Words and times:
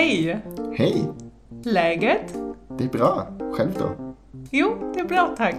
Hej! 0.00 0.40
Hej! 0.72 1.08
Läget? 1.64 2.34
Det 2.78 2.84
är 2.84 2.88
bra. 2.88 3.26
Själv 3.52 3.74
då? 3.78 4.14
Jo, 4.50 4.92
det 4.94 5.00
är 5.00 5.04
bra 5.04 5.34
tack. 5.36 5.56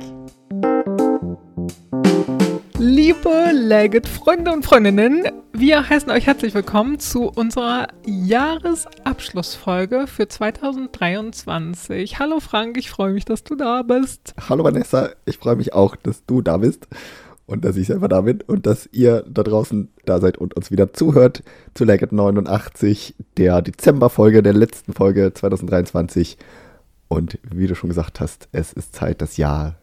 Liebe 2.80 3.52
Legit-Freunde 3.54 4.52
und 4.52 4.66
Freundinnen, 4.66 5.28
wir 5.54 5.90
heißen 5.90 6.12
euch 6.12 6.26
herzlich 6.26 6.56
willkommen 6.56 7.00
zu 7.00 7.30
unserer 7.30 7.88
Jahresabschlussfolge 8.06 10.08
für 10.08 10.28
2023. 10.28 12.18
Hallo 12.18 12.40
Frank, 12.40 12.78
ich 12.78 12.90
freue 12.90 13.14
mich, 13.14 13.26
dass 13.26 13.44
du 13.44 13.56
da 13.56 13.84
bist. 13.84 14.34
Hallo 14.50 14.64
Vanessa, 14.64 15.10
ich 15.26 15.38
freue 15.38 15.56
mich 15.56 15.76
auch, 15.76 15.96
dass 15.96 16.26
du 16.26 16.42
da 16.42 16.58
bist 16.58 16.88
und 17.52 17.66
dass 17.66 17.76
ich 17.76 17.88
selber 17.88 18.08
da 18.08 18.22
bin 18.22 18.42
und 18.42 18.66
dass 18.66 18.88
ihr 18.94 19.26
da 19.30 19.44
draußen 19.44 19.90
da 20.06 20.20
seid 20.22 20.38
und 20.38 20.56
uns 20.56 20.72
wieder 20.72 20.94
zuhört 20.94 21.44
zu 21.74 21.84
Legit 21.84 22.14
89, 22.14 23.14
der 23.38 23.62
Dezemberfolge, 23.62 24.42
der 24.42 24.54
letzten 24.54 24.94
Folge 24.94 25.34
2023. 25.34 26.38
Und 27.10 27.40
wie 27.44 27.68
du 27.68 27.76
schon 27.76 27.90
gesagt 27.90 28.22
hast, 28.22 28.48
es 28.54 28.72
ist 28.72 28.96
Zeit, 28.96 29.22
das 29.22 29.36
Jahr 29.36 29.76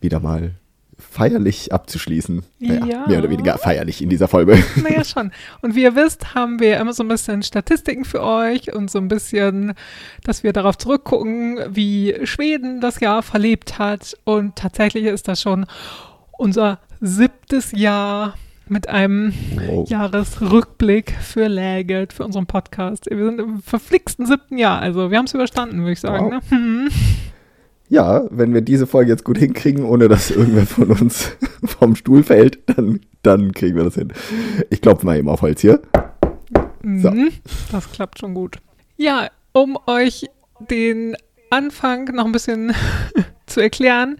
wieder 0.00 0.20
mal 0.20 0.56
feierlich 0.98 1.72
abzuschließen. 1.72 2.42
Naja, 2.58 2.86
Ja. 2.86 3.06
Mehr 3.08 3.18
oder 3.20 3.30
weniger 3.30 3.56
feierlich 3.56 4.02
in 4.02 4.10
dieser 4.10 4.28
Folge. 4.28 4.62
Naja, 4.76 5.02
schon. 5.02 5.32
Und 5.62 5.74
wie 5.74 5.82
ihr 5.82 5.96
wisst, 5.96 6.34
haben 6.34 6.60
wir 6.60 6.78
immer 6.78 6.92
so 6.92 7.02
ein 7.02 7.08
bisschen 7.08 7.42
Statistiken 7.42 8.04
für 8.04 8.22
euch 8.22 8.72
und 8.72 8.90
so 8.90 8.98
ein 8.98 9.08
bisschen, 9.08 9.72
dass 10.24 10.42
wir 10.42 10.52
darauf 10.52 10.76
zurückgucken, 10.76 11.58
wie 11.70 12.14
Schweden 12.24 12.82
das 12.82 13.00
Jahr 13.00 13.22
verlebt 13.22 13.78
hat. 13.78 14.14
Und 14.24 14.56
tatsächlich 14.56 15.06
ist 15.06 15.26
das 15.26 15.40
schon 15.40 15.64
unser 16.38 16.80
siebtes 17.00 17.72
Jahr 17.72 18.34
mit 18.68 18.88
einem 18.88 19.32
Wow. 19.66 19.88
Jahresrückblick 19.88 21.12
für 21.20 21.48
Läget, 21.48 22.12
für 22.12 22.24
unseren 22.24 22.46
Podcast. 22.46 23.06
Wir 23.10 23.24
sind 23.24 23.38
im 23.40 23.60
verflixten 23.62 24.26
siebten 24.26 24.56
Jahr, 24.58 24.80
also 24.80 25.10
wir 25.10 25.18
haben 25.18 25.26
es 25.26 25.34
überstanden, 25.34 25.80
würde 25.80 25.92
ich 25.92 26.00
sagen. 26.00 26.26
Wow. 26.26 26.32
Ne? 26.32 26.40
Hm. 26.50 26.88
Ja, 27.90 28.24
wenn 28.30 28.54
wir 28.54 28.62
diese 28.62 28.86
Folge 28.86 29.10
jetzt 29.10 29.24
gut 29.24 29.36
hinkriegen, 29.36 29.84
ohne 29.84 30.08
dass 30.08 30.30
irgendwer 30.30 30.64
von 30.66 30.90
uns 30.90 31.36
vom 31.64 31.94
Stuhl 31.94 32.22
fällt, 32.22 32.58
dann, 32.76 33.00
dann 33.22 33.52
kriegen 33.52 33.76
wir 33.76 33.84
das 33.84 33.94
hin. 33.96 34.12
Ich 34.70 34.80
klopfe 34.80 35.04
mal 35.04 35.18
eben 35.18 35.28
auf 35.28 35.42
Holz 35.42 35.60
hier. 35.60 35.82
So. 36.82 37.10
Mhm, 37.10 37.30
Das 37.70 37.90
klappt 37.92 38.18
schon 38.18 38.32
gut. 38.34 38.56
Ja, 38.96 39.28
um 39.52 39.78
euch 39.86 40.26
den 40.70 41.14
Anfang 41.50 42.06
noch 42.14 42.24
ein 42.24 42.32
bisschen 42.32 42.72
zu 43.46 43.60
erklären, 43.60 44.16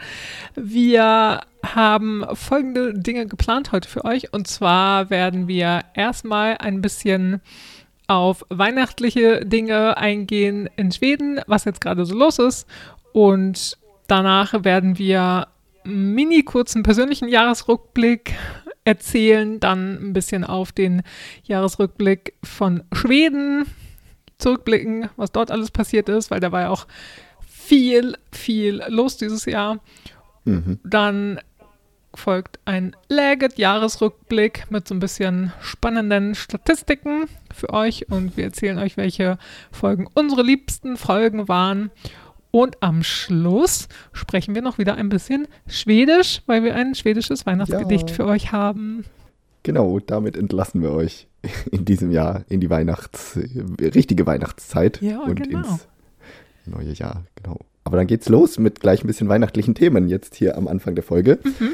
wir 0.55 1.41
haben 1.65 2.25
folgende 2.35 2.95
Dinge 2.95 3.27
geplant 3.27 3.73
heute 3.73 3.89
für 3.89 4.05
euch. 4.05 4.33
Und 4.33 4.49
zwar 4.49 5.11
werden 5.11 5.49
wir 5.49 5.81
erstmal 5.95 6.59
ein 6.59 6.81
bisschen 6.81 7.41
auf 8.07 8.45
weihnachtliche 8.51 9.47
Dinge 9.47 9.97
eingehen 9.97 10.69
in 10.77 10.93
Schweden, 10.93 11.41
was 11.47 11.65
jetzt 11.65 11.81
gerade 11.81 12.05
so 12.05 12.15
los 12.15 12.39
ist. 12.39 12.67
Und 13.13 13.79
danach 14.07 14.65
werden 14.65 14.99
wir 14.99 15.49
einen 15.85 16.15
mini 16.15 16.43
kurzen 16.43 16.83
persönlichen 16.83 17.29
Jahresrückblick 17.29 18.35
erzählen, 18.85 19.61
dann 19.61 20.11
ein 20.11 20.13
bisschen 20.13 20.45
auf 20.45 20.73
den 20.73 21.03
Jahresrückblick 21.45 22.35
von 22.43 22.83
Schweden 22.93 23.67
zurückblicken, 24.39 25.09
was 25.17 25.33
dort 25.33 25.51
alles 25.51 25.71
passiert 25.71 26.09
ist, 26.09 26.31
weil 26.31 26.41
da 26.41 26.53
war 26.53 26.63
ja 26.63 26.71
auch 26.71 26.87
viel, 27.65 28.17
viel 28.33 28.83
los 28.89 29.17
dieses 29.17 29.45
Jahr. 29.47 29.79
Mhm. 30.45 30.79
Dann 30.85 31.41
folgt 32.15 32.61
ein 32.65 32.95
Legit-Jahresrückblick 33.09 34.71
mit 34.71 34.87
so 34.87 34.95
ein 34.95 35.01
bisschen 35.01 35.53
spannenden 35.61 36.35
Statistiken 36.35 37.25
für 37.53 37.71
euch 37.73 38.09
und 38.11 38.37
wir 38.37 38.45
erzählen 38.45 38.79
euch, 38.79 38.97
welche 38.97 39.39
Folgen 39.73 40.07
unsere 40.15 40.43
liebsten 40.43 40.97
Folgen 40.97 41.49
waren. 41.49 41.91
Und 42.51 42.81
am 42.85 43.03
Schluss 43.03 43.89
sprechen 44.13 44.55
wir 44.55 44.63
noch 44.63 44.79
wieder 44.79 44.95
ein 44.95 45.09
bisschen 45.09 45.49
Schwedisch, 45.67 46.43
weil 46.47 46.63
wir 46.63 46.77
ein 46.77 46.95
schwedisches 46.95 47.47
Weihnachtsgedicht 47.47 48.11
Ja. 48.11 48.15
für 48.15 48.27
euch 48.27 48.53
haben. 48.53 49.05
Genau, 49.65 49.99
damit 49.99 50.37
entlassen 50.37 50.83
wir 50.83 50.93
euch 50.93 51.27
in 51.73 51.85
diesem 51.85 52.13
Jahr 52.13 52.45
in 52.49 52.61
die 52.61 52.71
Weihnachts-, 52.71 53.37
richtige 53.81 54.25
Weihnachtszeit 54.27 55.01
Ja, 55.03 55.21
und 55.21 55.43
genau. 55.43 55.59
ins 55.67 55.89
neue 56.71 56.93
Jahr, 56.93 57.25
genau. 57.37 57.59
Aber 57.85 57.97
dann 57.97 58.07
geht's 58.07 58.29
los 58.29 58.59
mit 58.59 58.81
gleich 58.81 59.05
ein 59.05 59.07
bisschen 59.07 59.29
weihnachtlichen 59.29 59.75
Themen 59.75 60.09
jetzt 60.09 60.35
hier 60.35 60.57
am 60.57 60.69
Anfang 60.69 60.95
der 60.95 61.05
Folge. 61.05 61.39
Mhm. 61.45 61.73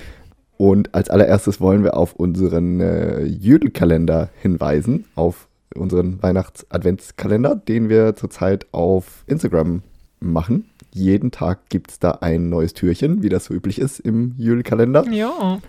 Und 0.57 0.95
als 0.95 1.09
allererstes 1.09 1.61
wollen 1.61 1.85
wir 1.85 1.97
auf 1.97 2.15
unseren 2.15 2.81
äh, 2.81 3.23
Jüdelkalender 3.23 4.29
hinweisen, 4.43 5.07
auf 5.15 5.49
unseren 5.75 6.23
Weihnachts-Adventskalender, 6.23 7.57
den 7.57 7.89
wir 7.89 8.17
zurzeit 8.17 8.67
auf 8.73 9.25
Instagram 9.27 9.83
machen. 10.19 10.69
Jeden 10.93 11.31
Tag 11.31 11.69
gibt's 11.69 11.99
da 11.99 12.19
ein 12.21 12.51
neues 12.51 12.75
Türchen, 12.75 13.23
wie 13.23 13.29
das 13.29 13.47
so 13.47 13.55
üblich 13.55 13.79
ist 13.79 14.01
im 14.01 14.35
Jüdelkalender. 14.37 15.07
Ja. 15.11 15.61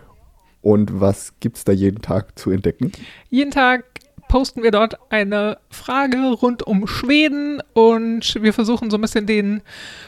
Und 0.62 1.00
was 1.00 1.34
gibt's 1.40 1.64
da 1.64 1.72
jeden 1.72 2.02
Tag 2.02 2.38
zu 2.38 2.52
entdecken? 2.52 2.92
Jeden 3.30 3.52
Tag 3.52 3.86
posten 4.32 4.64
wir 4.64 4.72
dort 4.72 4.98
eine 5.12 5.58
Frage 5.70 6.32
rund 6.32 6.64
um 6.64 6.88
Schweden 6.88 7.62
und 7.74 8.42
wir 8.42 8.54
versuchen 8.54 8.90
so 8.90 8.96
ein 8.98 9.02
bisschen 9.02 9.26
den 9.26 9.62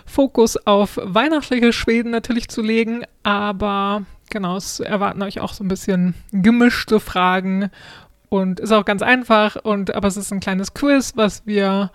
Fokus 0.06 0.56
auf 0.66 0.98
weihnachtliche 1.04 1.74
Schweden 1.74 2.10
natürlich 2.12 2.48
zu 2.48 2.62
legen, 2.62 3.04
aber 3.24 4.04
genau, 4.30 4.56
es 4.56 4.80
erwarten 4.80 5.22
euch 5.24 5.42
auch 5.42 5.52
so 5.54 5.66
ein 5.66 5.68
bisschen 5.68 6.14
gemischte 6.32 7.02
Fragen 7.02 7.70
und 8.30 8.62
ist 8.62 8.72
auch 8.72 8.86
ganz 8.86 9.02
einfach 9.02 9.58
und 9.58 9.94
aber 9.94 10.08
es 10.08 10.16
ist 10.16 10.32
ein 10.32 10.40
kleines 10.40 10.74
Quiz, 10.74 11.12
was 11.18 11.46
wir 11.46 11.92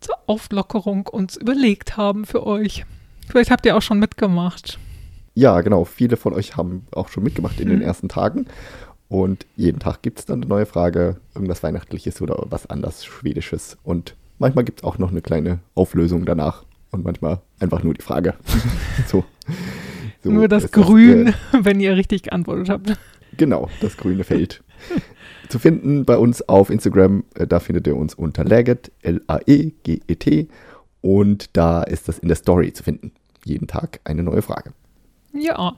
zur 0.00 0.16
Auflockerung 0.26 1.06
uns 1.06 1.36
überlegt 1.36 1.96
haben 1.96 2.24
für 2.24 2.44
euch. 2.44 2.84
Vielleicht 3.28 3.52
habt 3.52 3.64
ihr 3.64 3.76
auch 3.76 3.82
schon 3.82 4.00
mitgemacht. 4.00 4.80
Ja, 5.34 5.60
genau. 5.60 5.84
Viele 5.84 6.16
von 6.16 6.34
euch 6.34 6.56
haben 6.56 6.88
auch 6.90 7.08
schon 7.08 7.22
mitgemacht 7.22 7.60
in 7.60 7.68
den 7.68 7.78
Mhm. 7.78 7.84
ersten 7.84 8.08
Tagen. 8.08 8.46
Und 9.10 9.44
jeden 9.56 9.80
Tag 9.80 10.02
gibt 10.02 10.20
es 10.20 10.24
dann 10.24 10.40
eine 10.40 10.48
neue 10.48 10.66
Frage, 10.66 11.16
irgendwas 11.34 11.64
Weihnachtliches 11.64 12.22
oder 12.22 12.46
was 12.48 12.70
anders 12.70 13.04
Schwedisches. 13.04 13.76
Und 13.82 14.14
manchmal 14.38 14.64
gibt 14.64 14.80
es 14.80 14.84
auch 14.84 14.98
noch 14.98 15.10
eine 15.10 15.20
kleine 15.20 15.58
Auflösung 15.74 16.24
danach. 16.24 16.64
Und 16.92 17.04
manchmal 17.04 17.40
einfach 17.58 17.82
nur 17.82 17.94
die 17.94 18.02
Frage. 18.02 18.34
so. 19.08 19.24
So 20.22 20.30
Nur 20.30 20.46
das 20.46 20.70
Grün, 20.70 21.28
äh, 21.28 21.32
wenn 21.64 21.80
ihr 21.80 21.96
richtig 21.96 22.22
geantwortet 22.22 22.68
habt. 22.68 22.96
genau, 23.36 23.68
das 23.80 23.96
grüne 23.96 24.22
Feld. 24.22 24.62
Zu 25.48 25.58
finden 25.58 26.04
bei 26.04 26.16
uns 26.16 26.48
auf 26.48 26.70
Instagram, 26.70 27.24
äh, 27.34 27.48
da 27.48 27.58
findet 27.58 27.88
ihr 27.88 27.96
uns 27.96 28.14
unter 28.14 28.44
Laget, 28.44 28.92
L-A-E-G-E-T. 29.02 30.48
Und 31.00 31.56
da 31.56 31.82
ist 31.82 32.06
das 32.08 32.20
in 32.20 32.28
der 32.28 32.36
Story 32.36 32.72
zu 32.72 32.84
finden. 32.84 33.10
Jeden 33.44 33.66
Tag 33.66 34.00
eine 34.04 34.22
neue 34.22 34.42
Frage. 34.42 34.72
Ja. 35.32 35.74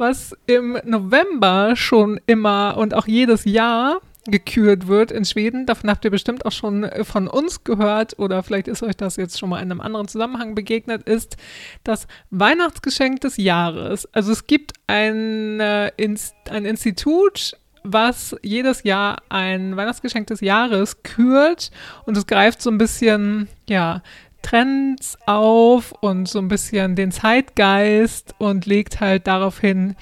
Was 0.00 0.34
im 0.46 0.78
November 0.86 1.76
schon 1.76 2.18
immer 2.26 2.78
und 2.78 2.94
auch 2.94 3.06
jedes 3.06 3.44
Jahr 3.44 4.00
gekürt 4.24 4.88
wird 4.88 5.12
in 5.12 5.26
Schweden, 5.26 5.66
davon 5.66 5.90
habt 5.90 6.06
ihr 6.06 6.10
bestimmt 6.10 6.46
auch 6.46 6.52
schon 6.52 6.84
äh, 6.84 7.04
von 7.04 7.28
uns 7.28 7.64
gehört 7.64 8.18
oder 8.18 8.42
vielleicht 8.42 8.66
ist 8.66 8.82
euch 8.82 8.96
das 8.96 9.16
jetzt 9.16 9.38
schon 9.38 9.50
mal 9.50 9.58
in 9.58 9.70
einem 9.70 9.82
anderen 9.82 10.08
Zusammenhang 10.08 10.54
begegnet, 10.54 11.02
ist 11.02 11.36
das 11.84 12.06
Weihnachtsgeschenk 12.30 13.20
des 13.20 13.36
Jahres. 13.36 14.08
Also 14.14 14.32
es 14.32 14.46
gibt 14.46 14.72
ein, 14.86 15.60
äh, 15.60 15.92
Inst 15.98 16.34
ein 16.48 16.64
Institut, 16.64 17.58
was 17.82 18.34
jedes 18.42 18.84
Jahr 18.84 19.18
ein 19.28 19.76
Weihnachtsgeschenk 19.76 20.28
des 20.28 20.40
Jahres 20.40 21.02
kürt 21.02 21.70
und 22.06 22.16
es 22.16 22.26
greift 22.26 22.62
so 22.62 22.70
ein 22.70 22.78
bisschen, 22.78 23.48
ja, 23.68 24.02
Trends 24.42 25.16
auf 25.26 25.92
und 26.00 26.28
so 26.28 26.38
ein 26.38 26.48
bisschen 26.48 26.96
den 26.96 27.12
Zeitgeist 27.12 28.34
und 28.38 28.64
legt 28.66 29.00
halt 29.00 29.26
daraufhin 29.26 29.94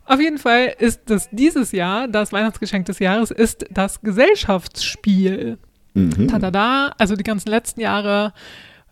Auf 0.06 0.20
jeden 0.20 0.38
Fall 0.38 0.75
ist 0.79 1.11
es 1.11 1.29
dieses 1.31 1.73
Jahr, 1.73 2.08
das 2.08 2.32
Weihnachtsgeschenk 2.32 2.87
des 2.87 2.99
Jahres, 2.99 3.31
ist 3.31 3.67
das 3.70 4.00
Gesellschaftsspiel. 4.00 5.58
Ja. 5.94 6.00
Mhm. 6.02 6.29
Tada! 6.29 6.93
Also 6.99 7.14
die 7.14 7.23
ganzen 7.23 7.50
letzten 7.50 7.81
Jahre 7.81 8.32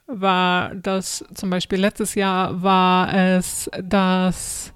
war 0.06 0.74
das, 0.74 1.24
zum 1.34 1.50
Beispiel 1.50 1.80
letztes 1.80 2.14
Jahr 2.14 2.62
war 2.62 3.12
es 3.12 3.70
das 3.82 4.72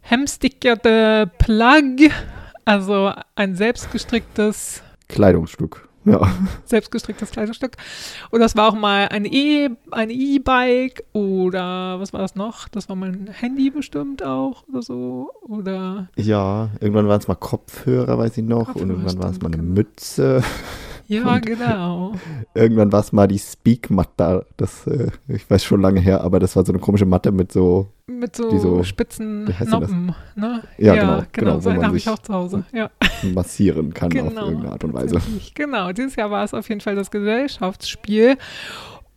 hemstickerte 0.00 1.30
Plug, 1.38 2.10
also 2.64 3.12
ein 3.34 3.56
selbstgestricktes 3.56 4.82
Kleidungsstück. 5.08 5.88
Ja. 6.06 6.20
Selbstgestricktes 6.64 7.32
Kleidungsstück. 7.32 7.72
Und 8.30 8.40
das 8.40 8.56
war 8.56 8.68
auch 8.68 8.74
mal 8.74 9.08
ein 9.08 9.24
E, 9.24 9.68
ein 9.90 10.10
E-Bike 10.10 11.04
oder 11.12 12.00
was 12.00 12.12
war 12.12 12.20
das 12.20 12.36
noch? 12.36 12.68
Das 12.68 12.88
war 12.88 12.96
mein 12.96 13.26
Handy 13.26 13.70
bestimmt 13.70 14.22
auch 14.22 14.64
oder 14.68 14.82
so. 14.82 15.30
Oder 15.42 16.08
Ja, 16.16 16.70
irgendwann 16.80 17.08
waren 17.08 17.20
es 17.20 17.28
mal 17.28 17.34
Kopfhörer, 17.34 18.16
weiß 18.18 18.38
ich 18.38 18.44
noch. 18.44 18.66
Kopfhörer, 18.66 18.84
und 18.84 18.90
irgendwann 18.90 19.18
war 19.18 19.30
es 19.30 19.40
mal 19.40 19.48
eine 19.48 19.56
genau. 19.58 19.74
Mütze. 19.74 20.42
Ja, 21.06 21.34
Und- 21.34 21.46
genau. 21.46 22.12
Irgendwann 22.54 22.92
war 22.92 23.00
es 23.00 23.12
mal 23.12 23.26
die 23.28 23.38
Speak-Matte. 23.38 24.46
Das, 24.56 24.86
äh, 24.86 25.10
ich 25.28 25.48
weiß 25.48 25.64
schon 25.64 25.80
lange 25.80 26.00
her, 26.00 26.20
aber 26.22 26.38
das 26.40 26.56
war 26.56 26.64
so 26.64 26.72
eine 26.72 26.80
komische 26.80 27.06
Matte 27.06 27.32
mit 27.32 27.52
so, 27.52 27.88
Mit 28.06 28.36
so, 28.36 28.56
so- 28.58 28.82
spitzen? 28.82 29.44
Noppen, 29.66 30.14
ne? 30.34 30.62
Ja, 30.78 30.94
genau, 30.94 31.22
genau, 31.32 31.54
wo 31.56 31.60
so 31.60 31.70
eine 31.70 31.84
habe 31.86 31.96
ich 31.96 32.08
auch 32.08 32.18
zu 32.18 32.32
Hause. 32.34 32.64
Ja, 32.72 32.90
massieren 33.34 33.92
kann 33.94 34.08
auf 34.08 34.28
genau. 34.28 34.44
irgendeine 34.46 34.72
Art 34.72 34.84
und 34.84 34.94
Weise. 34.94 35.20
Genau, 35.54 35.92
dieses 35.92 36.16
Jahr 36.16 36.30
war 36.30 36.44
es 36.44 36.54
auf 36.54 36.68
jeden 36.68 36.80
Fall 36.80 36.94
das 36.94 37.10
Gesellschaftsspiel. 37.10 38.36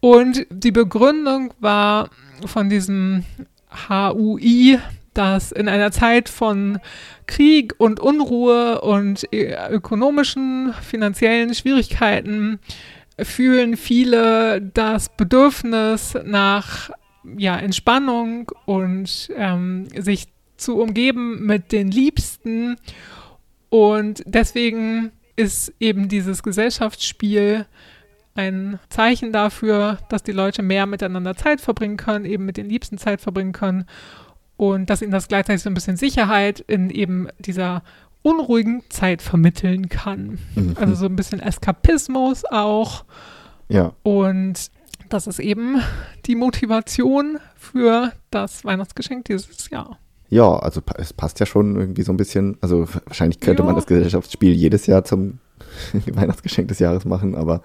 Und 0.01 0.45
die 0.49 0.71
Begründung 0.71 1.53
war 1.59 2.09
von 2.45 2.69
diesem 2.69 3.25
HUI, 3.89 4.79
dass 5.19 5.51
in 5.51 5.67
einer 5.67 5.91
Zeit 5.91 6.29
von 6.29 6.79
Krieg 7.27 7.75
und 7.77 7.99
Unruhe 7.99 8.79
und 8.79 9.27
äh, 9.33 9.53
ökonomischen, 9.69 10.73
finanziellen 10.81 11.53
Schwierigkeiten 11.53 12.59
fühlen 13.21 13.75
viele 13.75 14.61
das 14.61 15.09
Bedürfnis 15.09 16.17
nach 16.23 16.89
ja, 17.37 17.57
Entspannung 17.57 18.49
und 18.65 19.29
ähm, 19.35 19.87
sich 19.93 20.27
zu 20.55 20.77
umgeben 20.77 21.45
mit 21.45 21.73
den 21.73 21.91
Liebsten. 21.91 22.77
Und 23.67 24.23
deswegen 24.25 25.11
ist 25.35 25.73
eben 25.81 26.07
dieses 26.07 26.43
Gesellschaftsspiel 26.43 27.65
ein 28.35 28.79
Zeichen 28.87 29.33
dafür, 29.33 29.97
dass 30.07 30.23
die 30.23 30.31
Leute 30.31 30.61
mehr 30.61 30.85
miteinander 30.85 31.35
Zeit 31.35 31.59
verbringen 31.59 31.97
können, 31.97 32.23
eben 32.23 32.45
mit 32.45 32.55
den 32.55 32.69
Liebsten 32.69 32.97
Zeit 32.97 33.19
verbringen 33.19 33.51
können 33.51 33.85
und 34.59 34.89
dass 34.89 35.01
ihnen 35.01 35.11
das 35.13 35.29
gleichzeitig 35.29 35.61
so 35.63 35.69
ein 35.69 35.73
bisschen 35.73 35.95
Sicherheit 35.95 36.59
in 36.59 36.89
eben 36.89 37.29
dieser 37.39 37.81
unruhigen 38.23 38.83
Zeit 38.89 39.21
vermitteln 39.21 39.87
kann. 39.87 40.37
Mhm. 40.55 40.75
Also 40.77 40.95
so 40.95 41.05
ein 41.05 41.15
bisschen 41.15 41.39
Eskapismus 41.39 42.43
auch. 42.43 43.05
ja, 43.69 43.93
Und 44.03 44.69
das 45.07 45.27
ist 45.27 45.39
eben 45.39 45.81
die 46.25 46.35
Motivation 46.35 47.37
für 47.55 48.11
das 48.31 48.65
Weihnachtsgeschenk 48.65 49.23
dieses 49.25 49.69
Jahr. 49.69 49.97
ja, 50.29 50.59
also 50.59 50.81
es 50.97 51.13
passt 51.13 51.39
ja 51.39 51.45
schon 51.45 51.77
irgendwie 51.77 52.01
so 52.03 52.11
ein 52.11 52.17
bisschen. 52.17 52.57
Also 52.59 52.85
wahrscheinlich 53.05 53.39
könnte 53.39 53.61
Ja. 53.63 53.65
man 53.65 53.75
das 53.75 53.85
Gesellschaftsspiel 53.87 54.51
jedes 54.53 54.85
Jahr 54.87 55.05
zum 55.05 55.39
Weihnachtsgeschenk 56.13 56.67
des 56.67 56.79
Jahres 56.79 57.05
machen, 57.05 57.33
aber 57.33 57.61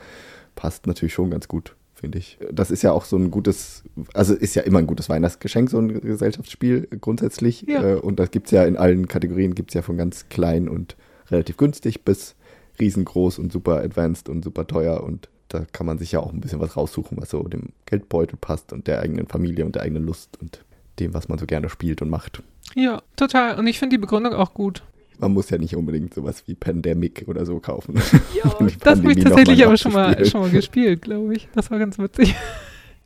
passt 0.54 0.86
natürlich 0.86 1.12
schon 1.14 1.30
ganz 1.30 1.48
gut, 1.48 1.74
finde 1.94 2.18
ich. 2.18 2.38
Das 2.52 2.70
ist 2.70 2.82
ja 2.82 2.92
auch 2.92 3.04
so 3.04 3.16
ein 3.16 3.30
gutes, 3.30 3.84
also 4.12 4.34
ist 4.34 4.54
ja 4.54 4.62
immer 4.62 4.78
ein 4.78 4.86
gutes 4.86 5.08
Weihnachtsgeschenk, 5.08 5.70
so 5.70 5.78
ein 5.78 6.00
Gesellschaftsspiel 6.00 6.88
grundsätzlich. 7.00 7.62
Ja. 7.62 7.82
Äh, 7.82 7.94
Und 7.96 8.18
das 8.18 8.30
gibt 8.30 8.46
es 8.46 8.50
ja 8.52 8.64
in 8.64 8.76
allen 8.76 9.08
Kategorien, 9.08 9.54
gibt 9.54 9.70
es 9.70 9.74
ja 9.74 9.82
von 9.82 9.96
ganz 9.96 10.28
klein 10.28 10.68
und 10.68 10.96
relativ 11.30 11.56
günstig 11.56 12.02
bis 12.02 12.34
riesengroß 12.80 13.38
und 13.38 13.52
super 13.52 13.80
advanced 13.82 14.28
und 14.28 14.44
super 14.44 14.66
teuer 14.66 15.02
und 15.02 15.28
da 15.48 15.64
kann 15.72 15.86
man 15.86 15.98
sich 15.98 16.12
ja 16.12 16.20
auch 16.20 16.32
ein 16.32 16.40
bisschen 16.40 16.60
was 16.60 16.76
raussuchen, 16.76 17.16
was 17.20 17.30
so 17.30 17.42
dem 17.44 17.68
Geldbeutel 17.86 18.36
passt 18.40 18.72
und 18.72 18.86
der 18.88 19.00
eigenen 19.00 19.26
Familie 19.28 19.64
und 19.64 19.76
der 19.76 19.82
eigenen 19.82 20.04
Lust 20.04 20.36
und 20.40 20.64
dem, 20.98 21.14
was 21.14 21.28
man 21.28 21.38
so 21.38 21.46
gerne 21.46 21.68
spielt 21.68 22.02
und 22.02 22.10
macht. 22.10 22.42
Ja, 22.74 23.02
total. 23.16 23.58
Und 23.58 23.66
ich 23.66 23.78
finde 23.78 23.94
die 23.94 24.00
Begründung 24.00 24.32
auch 24.32 24.54
gut. 24.54 24.82
Man 25.18 25.32
muss 25.32 25.50
ja 25.50 25.58
nicht 25.58 25.76
unbedingt 25.76 26.14
sowas 26.14 26.44
wie 26.46 26.54
Pandemic 26.54 27.24
oder 27.26 27.46
so 27.46 27.60
kaufen. 27.60 27.94
Ja, 28.34 28.50
das 28.80 28.98
habe 28.98 29.12
ich 29.12 29.22
tatsächlich 29.22 29.64
aber 29.64 29.76
schon 29.76 29.92
mal, 29.92 30.24
schon 30.24 30.40
mal 30.40 30.50
gespielt, 30.50 31.02
glaube 31.02 31.34
ich. 31.34 31.48
Das 31.54 31.70
war 31.70 31.78
ganz 31.78 31.98
witzig. 31.98 32.34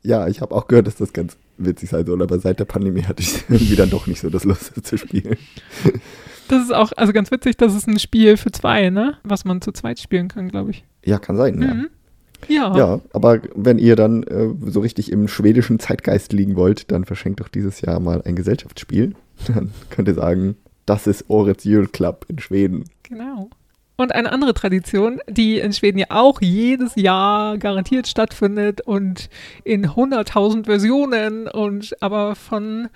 Ja, 0.03 0.29
ich 0.29 0.41
habe 0.41 0.55
auch 0.55 0.69
gehört, 0.69 0.87
dass 0.87 0.97
das 0.97 1.13
ganz 1.13 1.37
witzig 1.59 1.91
sein 1.91 2.07
soll, 2.07 2.23
aber 2.23 2.39
seit 2.39 2.61
der 2.61 2.65
Pandemie 2.65 3.03
hatte 3.03 3.23
ich 3.23 3.45
irgendwie 3.49 3.77
dann 3.77 3.91
doch 3.91 4.07
nicht 4.07 4.21
so 4.21 4.31
das 4.31 4.45
Lust 4.45 4.73
zu 4.85 4.97
spielen. 4.97 5.37
Das 6.49 6.63
ist 6.63 6.73
auch, 6.73 6.93
also 6.97 7.13
ganz 7.13 7.31
witzig, 7.31 7.57
das 7.57 7.75
ist 7.75 7.87
ein 7.89 7.99
Spiel 7.99 8.37
für 8.37 8.51
zwei, 8.51 8.91
ne? 8.91 9.19
Was 9.23 9.45
man 9.45 9.61
zu 9.61 9.73
zweit 9.73 9.99
spielen 9.99 10.29
kann, 10.29 10.49
glaube 10.49 10.71
ich. 10.71 10.85
Ja, 11.05 11.19
kann 11.19 11.37
sein, 11.37 11.61
ja. 11.61 11.75
Mhm. 11.75 11.89
Ja. 12.47 12.77
Ja, 12.77 13.01
aber 13.13 13.41
wenn 13.55 13.79
ihr 13.79 13.97
dann 13.97 14.23
äh, 14.23 14.49
so 14.67 14.81
richtig 14.81 15.11
im 15.11 15.27
schwedischen 15.27 15.81
Zeitgeist 15.81 16.33
liegen 16.33 16.55
wollt, 16.55 16.91
dann 16.93 17.05
verschenkt 17.05 17.41
doch 17.41 17.49
dieses 17.49 17.81
Jahr 17.81 17.99
mal 17.99 18.23
ein 18.23 18.37
Gesellschaftsspiel. 18.37 19.15
Dann 19.55 19.73
könnt 19.91 20.09
ihr 20.09 20.15
sagen, 20.15 20.57
das 20.89 21.07
ist 21.07 21.29
Årets 21.29 21.65
Julklapp 21.65 22.27
in 22.29 22.39
Schweden. 22.39 22.85
Genau. 23.03 23.51
Und 23.97 24.15
eine 24.15 24.31
andere 24.31 24.55
Tradition, 24.55 25.21
die 25.29 25.59
in 25.59 25.73
Schweden 25.73 25.99
ja 25.99 26.07
auch 26.11 26.41
jedes 26.41 26.95
Jahr 26.95 27.59
garantiert 27.59 28.07
stattfindet 28.07 28.81
und 28.81 29.29
in 29.65 29.87
100.000 29.87 30.67
Versionen 30.67 31.49
und 31.49 32.01
aber 32.01 32.37
von, 32.37 32.89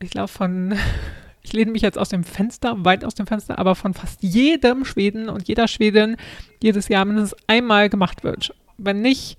ich 0.00 0.10
glaube 0.10 0.28
von, 0.28 0.74
ich 1.42 1.52
lehne 1.52 1.70
mich 1.70 1.82
jetzt 1.82 1.98
aus 1.98 2.08
dem 2.08 2.24
Fenster, 2.24 2.84
weit 2.84 3.04
aus 3.04 3.14
dem 3.14 3.28
Fenster, 3.28 3.58
aber 3.58 3.76
von 3.76 3.94
fast 3.94 4.22
jedem 4.22 4.84
Schweden 4.84 5.28
und 5.28 5.46
jeder 5.46 5.68
Schwedin 5.68 6.16
jedes 6.60 6.88
Jahr 6.88 7.04
mindestens 7.04 7.40
einmal 7.46 7.88
gemacht 7.88 8.24
wird. 8.24 8.54
Wenn 8.78 9.02
nicht 9.02 9.38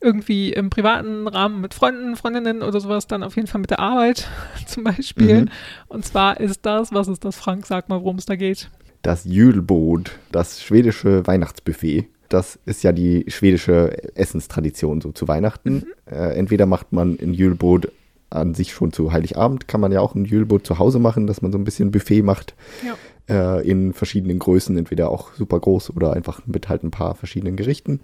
irgendwie 0.00 0.52
im 0.52 0.70
privaten 0.70 1.28
Rahmen 1.28 1.60
mit 1.60 1.74
Freunden, 1.74 2.16
Freundinnen 2.16 2.62
oder 2.62 2.80
sowas, 2.80 3.06
dann 3.06 3.22
auf 3.22 3.36
jeden 3.36 3.48
Fall 3.48 3.60
mit 3.60 3.70
der 3.70 3.80
Arbeit 3.80 4.28
zum 4.66 4.84
Beispiel. 4.84 5.42
Mhm. 5.42 5.48
Und 5.88 6.04
zwar 6.04 6.40
ist 6.40 6.64
das, 6.64 6.92
was 6.92 7.08
ist 7.08 7.24
das, 7.24 7.36
Frank? 7.36 7.66
Sag 7.66 7.88
mal, 7.88 8.00
worum 8.00 8.16
es 8.16 8.26
da 8.26 8.36
geht. 8.36 8.70
Das 9.02 9.24
Julbord, 9.24 10.18
das 10.32 10.62
schwedische 10.62 11.26
Weihnachtsbuffet. 11.26 12.06
Das 12.28 12.58
ist 12.64 12.82
ja 12.84 12.92
die 12.92 13.24
schwedische 13.28 14.14
Essenstradition 14.16 15.00
so 15.00 15.10
zu 15.12 15.26
Weihnachten. 15.26 15.84
Äh, 16.06 16.36
entweder 16.36 16.66
macht 16.66 16.92
man 16.92 17.18
ein 17.20 17.34
Julbord 17.34 17.90
an 18.30 18.54
sich 18.54 18.72
schon 18.72 18.92
zu 18.92 19.12
Heiligabend, 19.12 19.66
kann 19.66 19.80
man 19.80 19.90
ja 19.90 20.00
auch 20.00 20.14
ein 20.14 20.24
Julbord 20.24 20.64
zu 20.64 20.78
Hause 20.78 21.00
machen, 21.00 21.26
dass 21.26 21.42
man 21.42 21.50
so 21.50 21.58
ein 21.58 21.64
bisschen 21.64 21.90
Buffet 21.90 22.22
macht 22.22 22.54
Ja. 22.86 23.58
äh, 23.58 23.68
in 23.68 23.92
verschiedenen 23.92 24.38
Größen, 24.38 24.76
entweder 24.78 25.10
auch 25.10 25.34
super 25.34 25.58
groß 25.58 25.96
oder 25.96 26.12
einfach 26.12 26.42
mit 26.46 26.68
halt 26.68 26.84
ein 26.84 26.92
paar 26.92 27.16
verschiedenen 27.16 27.56
Gerichten. 27.56 27.98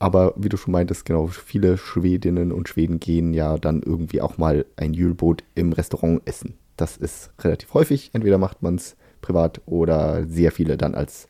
Aber 0.00 0.32
wie 0.36 0.48
du 0.48 0.56
schon 0.56 0.72
meintest, 0.72 1.04
genau, 1.04 1.26
viele 1.28 1.76
Schwedinnen 1.76 2.52
und 2.52 2.68
Schweden 2.68 2.98
gehen 3.00 3.34
ja 3.34 3.58
dann 3.58 3.82
irgendwie 3.82 4.22
auch 4.22 4.38
mal 4.38 4.64
ein 4.76 4.94
Julbord 4.94 5.44
im 5.54 5.72
Restaurant 5.72 6.22
essen. 6.24 6.54
Das 6.78 6.96
ist 6.96 7.30
relativ 7.40 7.74
häufig. 7.74 8.10
Entweder 8.14 8.38
macht 8.38 8.62
man 8.62 8.76
es 8.76 8.96
privat 9.20 9.60
oder 9.66 10.26
sehr 10.26 10.52
viele 10.52 10.78
dann 10.78 10.94
als 10.94 11.28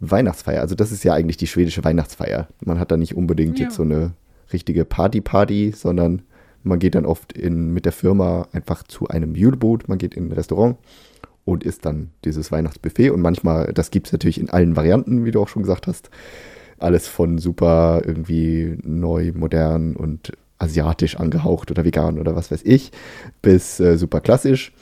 Weihnachtsfeier. 0.00 0.60
Also 0.60 0.74
das 0.74 0.90
ist 0.90 1.04
ja 1.04 1.14
eigentlich 1.14 1.36
die 1.36 1.46
schwedische 1.46 1.84
Weihnachtsfeier. 1.84 2.48
Man 2.64 2.80
hat 2.80 2.90
da 2.90 2.96
nicht 2.96 3.14
unbedingt 3.16 3.58
Ja. 3.60 3.66
jetzt 3.66 3.76
so 3.76 3.82
eine 3.82 4.12
richtige 4.52 4.84
Party-Party, 4.84 5.72
sondern 5.76 6.22
man 6.64 6.80
geht 6.80 6.96
dann 6.96 7.06
oft 7.06 7.32
in, 7.32 7.72
mit 7.72 7.84
der 7.84 7.92
Firma 7.92 8.48
einfach 8.52 8.82
zu 8.82 9.06
einem 9.06 9.36
Julbord. 9.36 9.88
Man 9.88 9.98
geht 9.98 10.14
in 10.14 10.26
ein 10.28 10.32
Restaurant 10.32 10.78
und 11.44 11.62
isst 11.62 11.84
dann 11.86 12.10
dieses 12.24 12.50
Weihnachtsbuffet. 12.50 13.10
Und 13.10 13.20
manchmal, 13.20 13.72
das 13.72 13.92
gibt 13.92 14.08
es 14.08 14.12
natürlich 14.12 14.40
in 14.40 14.50
allen 14.50 14.74
Varianten, 14.74 15.24
wie 15.24 15.30
du 15.30 15.40
auch 15.40 15.48
schon 15.48 15.62
gesagt 15.62 15.86
hast. 15.86 16.10
Alles 16.80 17.06
von 17.08 17.38
super 17.38 18.02
irgendwie 18.04 18.76
neu, 18.82 19.32
modern 19.34 19.96
und 19.96 20.32
asiatisch 20.58 21.16
angehaucht 21.16 21.70
oder 21.70 21.84
vegan 21.84 22.18
oder 22.18 22.36
was 22.36 22.50
weiß 22.50 22.60
ich, 22.64 22.90
bis 23.42 23.80
äh, 23.80 23.96
super 23.96 24.20
klassisch. 24.20 24.72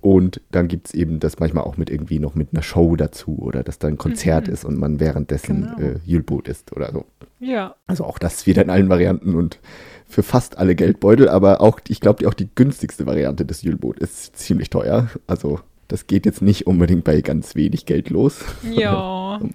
Und 0.00 0.40
dann 0.52 0.68
gibt 0.68 0.86
es 0.88 0.94
eben 0.94 1.18
das 1.18 1.40
manchmal 1.40 1.64
auch 1.64 1.76
mit 1.76 1.90
irgendwie 1.90 2.20
noch 2.20 2.36
mit 2.36 2.48
einer 2.52 2.62
Show 2.62 2.94
dazu 2.94 3.36
oder 3.40 3.64
dass 3.64 3.80
da 3.80 3.88
ein 3.88 3.98
Konzert 3.98 4.46
Mhm. 4.46 4.52
ist 4.52 4.64
und 4.64 4.78
man 4.78 5.00
währenddessen 5.00 5.72
Genau. 5.76 5.90
äh, 5.94 5.98
Julbord 6.04 6.46
isst 6.48 6.72
oder 6.74 6.92
so. 6.92 7.04
Ja, 7.40 7.74
Also 7.88 8.04
auch 8.04 8.18
das 8.18 8.46
wieder 8.46 8.62
in 8.62 8.70
allen 8.70 8.88
Varianten 8.88 9.34
und 9.34 9.58
für 10.06 10.22
fast 10.22 10.56
alle 10.58 10.74
Geldbeutel, 10.76 11.28
aber 11.28 11.60
auch, 11.60 11.80
ich 11.88 12.00
glaube, 12.00 12.26
auch 12.28 12.34
die 12.34 12.48
günstigste 12.54 13.06
Variante 13.06 13.44
des 13.44 13.62
Julbord 13.62 13.98
ist 13.98 14.36
ziemlich 14.36 14.70
teuer. 14.70 15.08
Also 15.26 15.60
das 15.88 16.06
geht 16.06 16.26
jetzt 16.26 16.42
nicht 16.42 16.66
unbedingt 16.66 17.02
bei 17.04 17.20
ganz 17.20 17.54
wenig 17.56 17.84
Geld 17.86 18.10
los. 18.10 18.38
ja. 18.70 19.40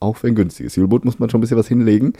Auch 0.00 0.16
für 0.16 0.28
ein 0.28 0.34
günstiges 0.34 0.76
Julbord 0.76 1.04
muss 1.04 1.18
man 1.18 1.30
schon 1.30 1.38
ein 1.38 1.42
bisschen 1.42 1.58
was 1.58 1.68
hinlegen. 1.68 2.12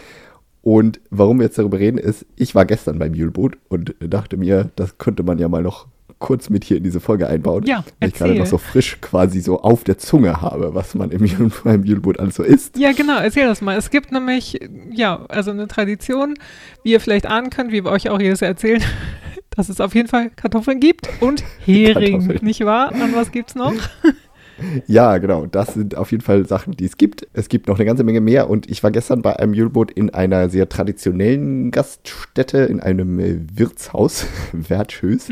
Und 0.62 1.00
warum 1.11 1.38
wir 1.38 1.44
jetzt 1.47 1.58
darüber 1.58 1.78
reden, 1.78 1.99
ist, 1.99 2.26
ich 2.37 2.54
war 2.54 2.66
gestern 2.66 2.99
beim 2.99 3.14
Julbord 3.14 3.56
und 3.68 3.94
dachte 4.00 4.37
mir, 4.37 4.70
das 4.76 4.99
könnte 4.99 5.23
man 5.23 5.38
ja 5.38 5.49
mal 5.49 5.62
noch 5.62 5.87
kurz 6.18 6.50
mit 6.50 6.64
hier 6.64 6.78
in 6.78 6.82
diese 6.82 7.00
Folge 7.00 7.28
einbauen. 7.28 7.64
Ja, 7.64 7.85
weil 8.00 8.08
ich 8.08 8.14
gerade 8.16 8.35
noch 8.35 8.47
so 8.47 8.58
frisch 8.58 9.00
quasi 9.00 9.40
so 9.40 9.62
auf 9.62 9.85
der 9.85 9.99
Zunge 9.99 10.40
habe, 10.40 10.75
was 10.75 10.94
man 10.94 11.11
im 11.11 11.85
Julbord 11.85 12.18
alles 12.20 12.37
so 12.37 12.42
isst. 12.42 12.76
Ja, 12.76 12.92
genau, 12.92 13.18
erzähl 13.18 13.47
das 13.47 13.61
mal. 13.61 13.76
Es 13.76 13.90
gibt 13.90 14.12
nämlich, 14.12 14.58
ja, 14.90 15.25
also 15.28 15.50
eine 15.50 15.68
Tradition, 15.68 16.35
wie 16.82 16.92
ihr 16.92 17.00
vielleicht 17.00 17.26
ahnen 17.26 17.50
könnt, 17.50 17.73
wie 17.73 17.85
wir 17.85 17.90
euch 17.90 18.08
auch 18.11 18.20
jedes 18.20 18.40
Jahr 18.40 18.50
erzählen, 18.50 18.82
dass 19.50 19.68
es 19.68 19.80
auf 19.80 19.94
jeden 19.94 20.08
Fall 20.08 20.30
Kartoffeln 20.30 20.80
gibt 20.80 21.08
und 21.20 21.44
Hering, 21.64 22.40
nicht 22.42 22.64
wahr? 22.64 22.92
Und 22.92 23.14
was 23.14 23.30
gibt's 23.30 23.54
noch? 23.54 23.75
Ja, 24.87 25.19
genau. 25.19 25.47
Das 25.47 25.75
sind 25.75 25.97
auf 25.97 26.11
jeden 26.11 26.23
Fall 26.23 26.47
Sachen, 26.47 26.73
die 26.77 26.85
es 26.85 26.97
gibt. 26.97 27.27
Es 27.33 27.49
gibt 27.49 27.69
noch 27.69 27.77
eine 27.77 27.85
ganze 27.85 28.05
Menge 28.05 28.21
mehr 28.21 28.50
und 28.50 28.71
ich 28.71 28.83
war 28.83 28.91
gestern 28.91 29.23
bei 29.23 29.37
einem 29.37 29.55
Julbord 29.55 29.91
in 29.91 30.11
einer 30.11 30.49
sehr 30.49 30.69
traditionellen 30.69 31.71
Gaststätte, 31.71 32.59
in 32.59 32.81
einem 32.81 33.19
äh, 33.19 33.38
Wirtshaus, 33.55 34.27
Wertschös. 34.53 35.29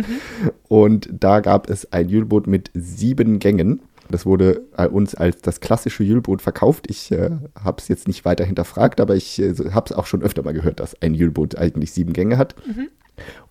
Und 0.69 1.09
da 1.13 1.41
gab 1.41 1.69
es 1.69 1.93
ein 1.93 2.09
Julbord 2.09 2.47
mit 2.47 2.71
sieben 2.75 3.39
Gängen. 3.39 3.81
Das 4.11 4.27
wurde 4.27 4.63
äh, 4.77 4.87
uns 4.87 5.15
als 5.15 5.43
das 5.43 5.61
klassische 5.61 6.05
Jülbrot 6.05 6.43
verkauft. 6.43 6.87
Ich 6.89 7.11
äh, 7.11 7.31
habe 7.61 7.81
es 7.81 7.89
jetzt 7.89 8.07
nicht 8.07 8.25
weiter 8.25 8.45
hinterfragt, 8.45 9.01
aber 9.01 9.17
ich 9.17 9.41
äh, 9.41 9.55
habe 9.73 9.87
es 9.91 9.93
auch 9.93 10.07
schon 10.07 10.23
öfter 10.23 10.43
mal 10.43 10.55
gehört, 10.55 10.81
dass 10.81 11.01
ein 11.03 11.15
Jülbrot 11.15 11.57
eigentlich 11.57 11.93
sieben 11.93 12.13
Gänge 12.13 12.39
hat. 12.39 12.55
Mhm. 12.67 12.89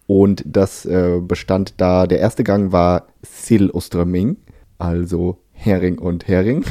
Und 0.07 0.43
das 0.45 0.85
äh, 0.85 1.19
bestand 1.19 1.73
da, 1.77 2.07
der 2.07 2.19
erste 2.19 2.43
Gang 2.43 2.71
war 2.71 3.07
Sil 3.25 3.71
Oströmming, 3.71 4.37
also 4.77 5.39
Hering 5.55 5.97
und 5.97 6.27
Hering. 6.27 6.63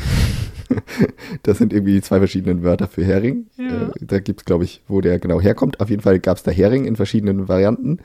das 1.43 1.59
sind 1.59 1.73
irgendwie 1.73 1.95
die 1.95 2.03
zwei 2.03 2.19
verschiedenen 2.19 2.62
Wörter 2.62 2.88
für 2.88 3.05
Hering. 3.05 3.47
Ja. 3.57 3.88
Äh, 3.88 3.91
da 4.00 4.21
gibt 4.21 4.41
es, 4.41 4.45
glaube 4.45 4.64
ich, 4.64 4.83
wo 4.88 5.00
der 5.00 5.19
genau 5.19 5.41
herkommt. 5.41 5.81
Auf 5.81 5.91
jeden 5.91 6.03
Fall 6.03 6.21
gab 6.21 6.37
es 6.37 6.43
da 6.43 6.50
Hering 6.50 6.85
in 6.85 6.97
verschiedenen 6.97 7.49
Varianten, 7.49 7.99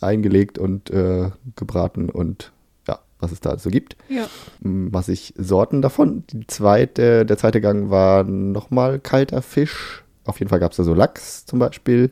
eingelegt 0.00 0.58
und 0.58 0.90
äh, 0.90 1.30
gebraten 1.56 2.10
und 2.10 2.52
ja, 2.88 3.00
was 3.18 3.32
es 3.32 3.40
da 3.40 3.58
so 3.58 3.70
gibt. 3.70 3.96
Ja. 4.08 4.26
M, 4.64 4.88
Was 4.92 5.08
ich 5.08 5.34
Sorten 5.36 5.82
davon. 5.82 6.24
Die 6.30 6.46
zweite, 6.46 7.26
der 7.26 7.36
zweite 7.36 7.60
Gang 7.60 7.90
war 7.90 8.24
nochmal 8.24 8.98
kalter 8.98 9.42
Fisch. 9.42 10.04
Auf 10.24 10.38
jeden 10.38 10.48
Fall 10.48 10.60
gab 10.60 10.72
es 10.72 10.78
da 10.78 10.84
so 10.84 10.94
Lachs 10.94 11.44
zum 11.46 11.58
Beispiel. 11.58 12.10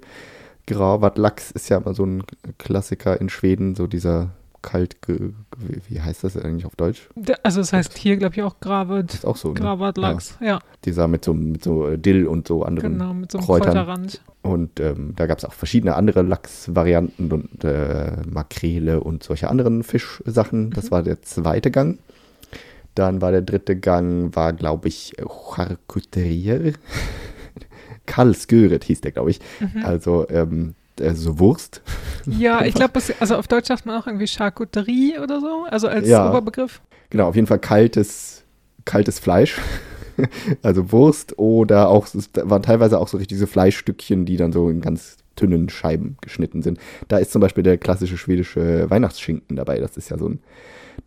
Grauwart 0.66 1.18
Lachs 1.18 1.50
ist 1.50 1.68
ja 1.68 1.78
immer 1.78 1.94
so 1.94 2.04
ein 2.04 2.25
Klassiker 2.59 3.21
in 3.21 3.28
Schweden, 3.28 3.75
so 3.75 3.87
dieser 3.87 4.30
kalt, 4.62 5.02
ge- 5.02 5.33
wie 5.88 6.00
heißt 6.00 6.25
das 6.25 6.37
eigentlich 6.37 6.64
auf 6.66 6.76
Deutsch? 6.76 7.09
Also 7.42 7.61
es 7.61 7.73
heißt 7.73 7.97
hier, 7.99 8.16
glaube 8.16 8.35
ich, 8.37 8.42
auch 8.42 8.59
Gravet, 8.61 9.12
Ist 9.14 9.26
auch 9.26 9.37
so, 9.37 9.49
ne? 9.49 9.54
Gravat 9.54 9.99
Lachs. 9.99 10.38
Ja, 10.40 10.61
Dieser 10.85 11.09
mit 11.09 11.25
so, 11.25 11.35
mit 11.35 11.62
so 11.64 11.88
äh, 11.88 11.99
Dill 11.99 12.26
und 12.26 12.47
so 12.49 12.62
anderen. 12.62 12.92
genau, 12.99 13.12
mit 13.14 13.31
so 13.33 13.38
einem 13.38 13.47
Kräutern. 13.47 13.69
Kräuterrand. 13.75 14.23
Und 14.42 14.81
ähm, 14.81 15.12
da 15.16 15.26
gab 15.26 15.38
es 15.38 15.45
auch 15.45 15.52
verschiedene 15.52 15.95
andere 15.95 16.23
Lachsvarianten 16.23 17.31
und 17.33 17.64
äh, 17.64 18.12
Makrele 18.28 19.00
und 19.00 19.23
solche 19.23 19.49
anderen 19.49 19.83
Fischsachen. 19.83 20.71
Das 20.71 20.90
war 20.90 21.02
der 21.02 21.23
zweite 21.23 21.71
Gang. 21.71 21.99
Dann 22.95 23.21
war 23.23 23.31
der 23.31 23.42
dritte 23.42 23.76
Gang, 23.76 24.35
war 24.35 24.52
glaube 24.52 24.88
ich 24.88 25.14
Charcuterie. 25.54 26.73
Kalsgöret 28.07 28.85
hieß 28.85 29.00
der, 29.00 29.12
glaube 29.12 29.31
ich. 29.31 29.40
Also 29.85 30.28
ähm, 30.28 30.75
äh, 31.00 31.14
so 31.14 31.38
Wurst. 31.38 31.82
Ja, 32.26 32.62
ich 32.64 32.75
glaube, 32.75 33.00
also 33.20 33.37
auf 33.37 33.49
Deutsch 33.49 33.68
sagt 33.68 33.87
man 33.87 34.00
auch 34.00 34.06
irgendwie 34.06 34.26
Charcuterie 34.26 35.18
oder 35.18 35.40
so, 35.40 35.64
also 35.68 35.88
als 35.88 36.08
Ja. 36.08 36.28
Oberbegriff. 36.28 36.80
Genau, 37.11 37.28
auf 37.28 37.34
jeden 37.34 37.46
Fall 37.46 37.58
kaltes, 37.58 38.44
kaltes 38.84 39.18
Fleisch. 39.18 39.61
also 40.62 40.92
Wurst 40.92 41.38
oder 41.38 41.88
auch, 41.88 42.06
es 42.14 42.30
waren 42.34 42.62
teilweise 42.62 42.99
auch 42.99 43.08
so 43.08 43.16
richtig 43.18 43.38
so 43.38 43.46
Fleischstückchen, 43.46 44.25
die 44.25 44.37
dann 44.37 44.52
so 44.52 44.68
in 44.70 44.80
ganz 44.80 45.16
dünnen 45.40 45.68
Scheiben 45.70 46.16
geschnitten 46.20 46.62
sind. 46.62 46.78
Da 47.08 47.18
ist 47.18 47.32
zum 47.32 47.40
Beispiel 47.40 47.62
der 47.62 47.78
klassische 47.78 48.18
schwedische 48.18 48.88
Weihnachtsschinken 48.90 49.56
dabei. 49.56 49.78
Das 49.78 49.96
ist 49.96 50.11
ja 50.11 50.18
so 50.18 50.28
ein, 50.28 50.40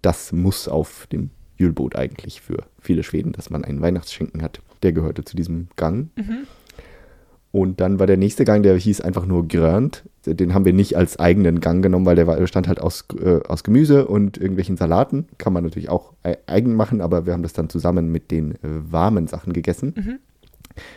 das 0.02 0.32
muss 0.32 0.68
auf 0.68 1.08
dem 1.12 1.30
Jülboot 1.58 1.96
eigentlich 1.96 2.42
für 2.42 2.64
viele 2.82 3.04
Schweden, 3.04 3.32
dass 3.32 3.50
man 3.50 3.64
einen 3.64 3.82
Weihnachtsschinken 3.82 4.42
hat. 4.42 4.62
Der 4.84 4.94
gehörte 4.94 5.24
zu 5.24 5.36
diesem 5.36 5.68
Gang. 5.76 6.10
Und 7.56 7.80
dann 7.80 8.00
war 8.00 8.06
der 8.06 8.18
nächste 8.18 8.44
Gang, 8.44 8.64
der 8.64 8.76
hieß 8.76 9.00
einfach 9.00 9.26
nur 9.26 9.48
Grönt. 9.48 10.04
Den 10.26 10.54
haben 10.54 10.66
wir 10.66 10.74
nicht 10.74 10.98
als 10.98 11.18
eigenen 11.20 11.62
Gang 11.62 11.82
genommen, 11.82 12.06
weil 12.06 12.18
der 12.18 12.26
bestand 12.26 12.68
halt 12.68 12.82
aus, 12.82 13.06
äh, 13.18 13.40
aus 13.48 13.64
Gemüse 13.64 14.08
und 14.08 14.38
irgendwelchen 14.38 14.76
Salaten. 14.76 15.30
Kann 15.38 15.54
man 15.54 15.64
natürlich 15.64 15.88
auch 15.88 16.12
ei- 16.24 16.38
eigen 16.48 16.76
machen, 16.76 17.00
aber 17.00 17.26
wir 17.26 17.32
haben 17.32 17.44
das 17.44 17.54
dann 17.54 17.70
zusammen 17.70 18.12
mit 18.12 18.30
den 18.30 18.56
äh, 18.56 18.58
warmen 18.92 19.28
Sachen 19.28 19.54
gegessen. 19.54 20.20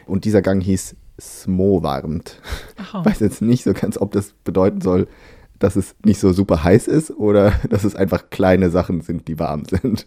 Und 0.07 0.25
dieser 0.25 0.43
Gang 0.43 0.61
hieß 0.61 0.97
Smowarmt. 1.21 2.41
Aha. 2.77 3.05
Weiß 3.05 3.21
jetzt 3.21 3.41
nicht 3.41 3.63
so 3.63 3.73
ganz, 3.73 3.97
ob 3.97 4.11
das 4.11 4.35
bedeuten 4.43 4.81
soll, 4.81 5.07
dass 5.61 5.77
es 5.77 5.95
nicht 6.05 6.19
so 6.19 6.33
super 6.33 6.65
heiß 6.65 6.89
ist 6.89 7.13
oder 7.13 7.53
dass 7.71 7.85
es 7.85 7.95
einfach 7.95 8.31
kleine 8.31 8.71
Sachen 8.71 9.01
sind, 9.03 9.29
die 9.29 9.39
warm 9.39 9.65
sind. 9.65 10.07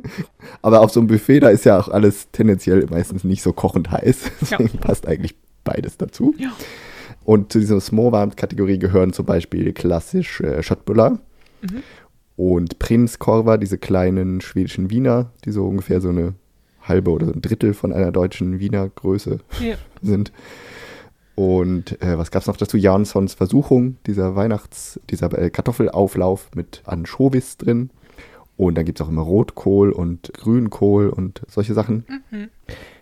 Aber 0.62 0.80
auf 0.80 0.90
so 0.90 0.98
einem 0.98 1.06
Buffet, 1.06 1.38
da 1.38 1.50
ist 1.50 1.64
ja 1.64 1.78
auch 1.78 1.88
alles 1.88 2.32
tendenziell 2.32 2.84
meistens 2.90 3.22
nicht 3.22 3.42
so 3.42 3.52
kochend 3.52 3.92
heiß. 3.92 4.22
Deswegen 4.40 4.78
passt 4.78 5.06
eigentlich 5.06 5.36
beides 5.64 5.96
dazu. 5.96 6.34
Ja. 6.38 6.52
Und 7.24 7.52
zu 7.52 7.58
dieser 7.58 7.80
Småvarmt-Kategorie 7.80 8.78
gehören 8.78 9.12
zum 9.12 9.24
Beispiel 9.26 9.72
klassisch 9.72 10.40
äh, 10.40 10.62
Schöttbullar 10.62 11.18
und 12.36 12.78
Prinskorva, 12.78 13.56
diese 13.56 13.78
kleinen 13.78 14.40
schwedischen 14.42 14.90
Wiener, 14.90 15.30
die 15.44 15.50
so 15.50 15.66
ungefähr 15.66 16.00
so 16.00 16.10
eine 16.10 16.34
halbe 16.82 17.10
oder 17.10 17.26
so 17.26 17.32
ein 17.32 17.40
Drittel 17.40 17.72
von 17.72 17.92
einer 17.92 18.12
deutschen 18.12 18.58
Wiener 18.60 18.88
Größe 18.88 19.38
Ja. 19.60 19.76
sind. 20.02 20.32
Und 21.36 22.00
äh, 22.02 22.16
was 22.18 22.30
gab 22.30 22.42
es 22.42 22.46
noch 22.46 22.56
dazu? 22.58 22.76
Janssons 22.76 23.34
Versuchung, 23.34 23.96
dieser 24.06 24.36
Weihnachts-, 24.36 25.00
dieser 25.10 25.36
äh, 25.36 25.50
Kartoffelauflauf 25.50 26.50
mit 26.54 26.82
Anchovies 26.84 27.56
drin. 27.56 27.90
Und 28.56 28.76
dann 28.76 28.84
gibt 28.84 29.00
es 29.00 29.06
auch 29.06 29.10
immer 29.10 29.22
Rotkohl 29.22 29.90
und 29.90 30.32
Grünkohl 30.34 31.08
und 31.08 31.42
solche 31.48 31.74
Sachen. 31.74 32.04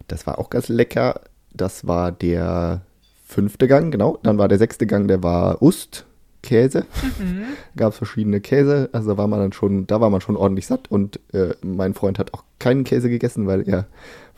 Das 0.09 0.27
war 0.27 0.39
auch 0.39 0.49
ganz 0.49 0.69
lecker. 0.69 1.21
Das 1.55 1.87
war 1.87 2.13
der 2.13 2.83
fünfte 3.25 3.69
Gang, 3.69 3.91
genau. 3.91 4.19
Dann 4.23 4.39
war 4.39 4.49
der 4.49 4.59
sechste 4.59 4.87
Gang, 4.87 5.09
der 5.09 5.23
war 5.23 5.63
Ust, 5.63 6.07
Käse. 6.43 6.87
Gab 7.77 7.93
es 7.93 7.99
verschiedene 7.99 8.41
Käse. 8.41 8.89
Also 8.93 9.11
da 9.11 9.17
war 9.17 9.29
man 9.29 9.41
dann 9.41 9.53
schon, 9.53 9.87
da 9.87 10.01
war 10.01 10.11
man 10.11 10.21
schon 10.21 10.37
ordentlich 10.37 10.67
satt. 10.67 10.91
Und 10.91 11.21
äh, 11.33 11.55
mein 11.63 11.95
Freund 11.95 12.19
hat 12.19 12.35
auch 12.35 12.45
keinen 12.59 12.85
Käse 12.85 13.09
gegessen, 13.09 13.47
weil 13.47 13.69
er 13.69 13.87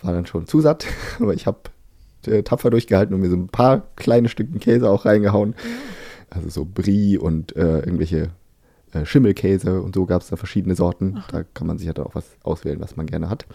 war 0.03 0.13
dann 0.13 0.27
schon 0.27 0.47
zu 0.47 0.61
satt. 0.61 0.87
Aber 1.19 1.35
ich 1.35 1.47
habe 1.47 1.61
äh, 2.27 2.43
tapfer 2.43 2.71
durchgehalten 2.71 3.15
und 3.15 3.21
mir 3.21 3.31
so 3.31 3.37
ein 3.37 3.49
paar 3.49 3.83
kleine 3.97 4.29
Stücken 4.29 4.61
Käse 4.61 4.89
auch 4.91 5.05
reingehauen. 5.05 5.55
Also 6.31 6.49
so 6.49 6.65
Brie 6.65 7.19
und 7.19 7.57
äh, 7.57 7.81
irgendwelche 7.81 8.31
äh, 8.93 9.05
Schimmelkäse 9.05 9.81
und 9.81 9.95
so 9.95 10.07
gab 10.07 10.23
es 10.23 10.29
da 10.29 10.37
verschiedene 10.37 10.75
Sorten. 10.75 11.23
Da 11.31 11.45
kann 11.55 11.67
man 11.67 11.79
sich 11.79 11.87
ja 11.87 11.93
dann 11.93 12.07
auch 12.07 12.15
was 12.15 12.25
auswählen, 12.43 12.81
was 12.81 12.97
man 12.97 13.07
gerne 13.07 13.29
hat. 13.31 13.47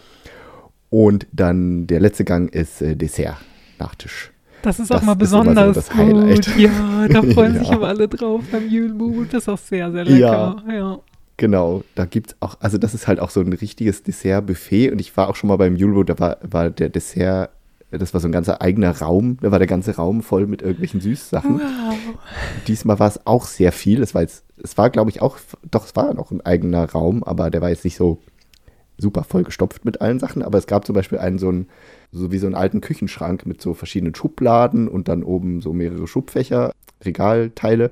Und 0.89 1.27
dann 1.31 1.87
der 1.87 1.99
letzte 1.99 2.23
Gang 2.25 2.53
ist 2.53 2.81
äh, 2.81 2.95
Dessert, 2.95 3.37
Nachtisch. 3.77 4.31
Das 4.61 4.79
ist 4.79 4.91
auch 4.91 4.97
Das 4.97 5.05
mal 5.05 5.13
ist 5.13 5.31
immer 5.31 5.43
so 5.43 5.43
besonders 5.43 5.75
das 5.75 5.89
gut. 5.89 5.97
Highlight. 5.99 6.47
Ja, 6.57 7.07
da 7.07 7.21
freuen 7.23 7.57
sich 7.59 7.69
Ja. 7.69 7.75
aber 7.75 7.87
alle 7.87 8.07
drauf 8.09 8.41
beim 8.51 8.67
Julmut. 8.67 9.33
Das 9.33 9.43
ist 9.43 9.49
auch 9.49 9.57
sehr, 9.57 9.91
sehr 9.91 10.03
lecker. 10.03 10.63
Ja. 10.69 10.99
Genau, 11.37 11.83
da 11.95 12.03
gibt 12.03 12.31
es 12.31 12.35
auch, 12.41 12.57
also 12.59 12.77
das 12.77 12.93
ist 12.93 13.07
halt 13.07 13.21
auch 13.21 13.29
so 13.29 13.39
ein 13.39 13.53
richtiges 13.53 14.03
Dessert-Buffet 14.03 14.91
und 14.91 14.99
ich 14.99 15.15
war 15.15 15.29
auch 15.29 15.37
schon 15.37 15.47
mal 15.47 15.55
beim 15.55 15.77
Julbo, 15.77 16.03
da 16.03 16.19
war, 16.19 16.37
war 16.41 16.69
der 16.69 16.89
Dessert, 16.89 17.51
das 17.91 18.13
war 18.13 18.19
so 18.19 18.27
ein 18.27 18.33
ganzer 18.33 18.61
eigener 18.61 18.91
Raum, 18.99 19.37
da 19.41 19.49
war 19.49 19.57
der 19.59 19.67
ganze 19.69 19.95
Raum 19.95 20.21
voll 20.21 20.47
mit 20.47 20.61
irgendwelchen 20.61 20.99
Süßsachen. 20.99 21.61
Wow. 21.61 21.95
Diesmal 22.67 22.99
war 22.99 23.07
es 23.07 23.25
auch 23.25 23.45
sehr 23.45 23.71
viel, 23.71 24.01
es 24.03 24.13
war 24.13 24.21
jetzt, 24.23 24.43
es 24.61 24.77
war 24.77 24.89
glaube 24.89 25.11
ich 25.11 25.21
auch, 25.21 25.37
doch 25.71 25.85
es 25.85 25.95
war 25.95 26.13
noch 26.13 26.31
ein 26.31 26.41
eigener 26.41 26.83
Raum, 26.91 27.23
aber 27.23 27.49
der 27.49 27.61
war 27.61 27.69
jetzt 27.69 27.85
nicht 27.85 27.95
so 27.95 28.19
super 28.99 29.23
voll 29.23 29.43
gestopft 29.43 29.85
mit 29.85 30.01
allen 30.01 30.19
Sachen, 30.19 30.43
aber 30.43 30.57
es 30.57 30.67
gab 30.67 30.85
zum 30.85 30.93
Beispiel 30.93 31.17
einen 31.17 31.39
so 31.39 31.49
einen, 31.49 31.67
so 32.11 32.31
wie 32.31 32.37
so 32.37 32.45
einen 32.45 32.55
alten 32.55 32.81
Küchenschrank 32.81 33.45
mit 33.45 33.61
so 33.61 33.73
verschiedenen 33.73 34.13
Schubladen 34.13 34.87
und 34.87 35.07
dann 35.07 35.23
oben 35.23 35.61
so 35.61 35.73
mehrere 35.73 36.07
Schubfächer, 36.07 36.73
Regalteile 37.01 37.91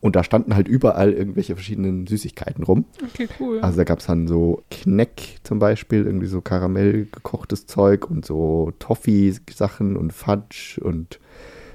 und 0.00 0.14
da 0.14 0.22
standen 0.22 0.54
halt 0.54 0.68
überall 0.68 1.12
irgendwelche 1.12 1.56
verschiedenen 1.56 2.06
Süßigkeiten 2.06 2.62
rum. 2.62 2.84
Okay, 3.02 3.28
cool. 3.40 3.60
Also 3.60 3.78
da 3.78 3.84
gab 3.84 3.98
es 3.98 4.06
dann 4.06 4.28
so 4.28 4.62
Kneck 4.70 5.38
zum 5.42 5.58
Beispiel, 5.58 6.06
irgendwie 6.06 6.28
so 6.28 6.40
Karamell 6.40 7.08
gekochtes 7.10 7.66
Zeug 7.66 8.08
und 8.08 8.24
so 8.24 8.72
Toffee-Sachen 8.78 9.96
und 9.96 10.12
Fudge 10.12 10.80
und 10.80 11.18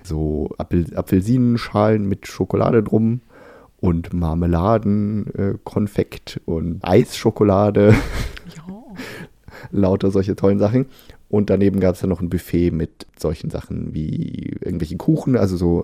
so 0.04 0.52
Apfel 0.58 0.86
Apfelsinenschalen 0.96 2.08
mit 2.08 2.28
Schokolade 2.28 2.82
drum 2.82 3.22
und 3.82 4.14
Marmeladen, 4.14 5.28
äh, 5.36 5.54
Konfekt 5.64 6.40
und 6.46 6.80
Eisschokolade. 6.84 7.94
lauter 9.72 10.12
solche 10.12 10.36
tollen 10.36 10.60
Sachen. 10.60 10.86
Und 11.30 11.50
daneben 11.50 11.80
gab 11.80 11.96
es 11.96 12.02
dann 12.02 12.10
noch 12.10 12.22
ein 12.22 12.30
Buffet 12.30 12.72
mit 12.72 13.06
solchen 13.20 13.50
Sachen 13.50 13.94
wie 13.94 14.56
irgendwelche 14.62 14.98
Kuchen, 14.98 15.36
also 15.38 15.58
so 15.58 15.84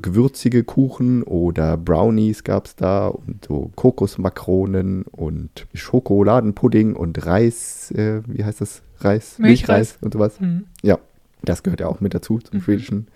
gewürzige 0.00 0.64
Kuchen 0.64 1.22
oder 1.22 1.76
Brownies 1.76 2.42
gab 2.42 2.66
es 2.66 2.74
da 2.74 3.06
und 3.08 3.44
so 3.46 3.70
Kokosmakronen 3.76 5.04
und 5.04 5.66
Schokoladenpudding 5.74 6.96
und 6.96 7.24
Reis, 7.24 7.90
äh, 7.92 8.22
wie 8.26 8.44
heißt 8.44 8.60
das? 8.60 8.82
Reis? 8.98 9.38
Milchreis. 9.38 9.98
und 10.00 10.12
sowas. 10.14 10.40
Hm. 10.40 10.64
Ja, 10.82 10.98
das 11.42 11.62
gehört 11.62 11.80
ja 11.80 11.86
auch 11.88 12.00
mit 12.00 12.14
dazu 12.14 12.38
zum 12.38 12.58
Mhm. 12.58 12.62
schwedischen 12.62 13.06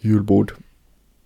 Julboot. 0.00 0.56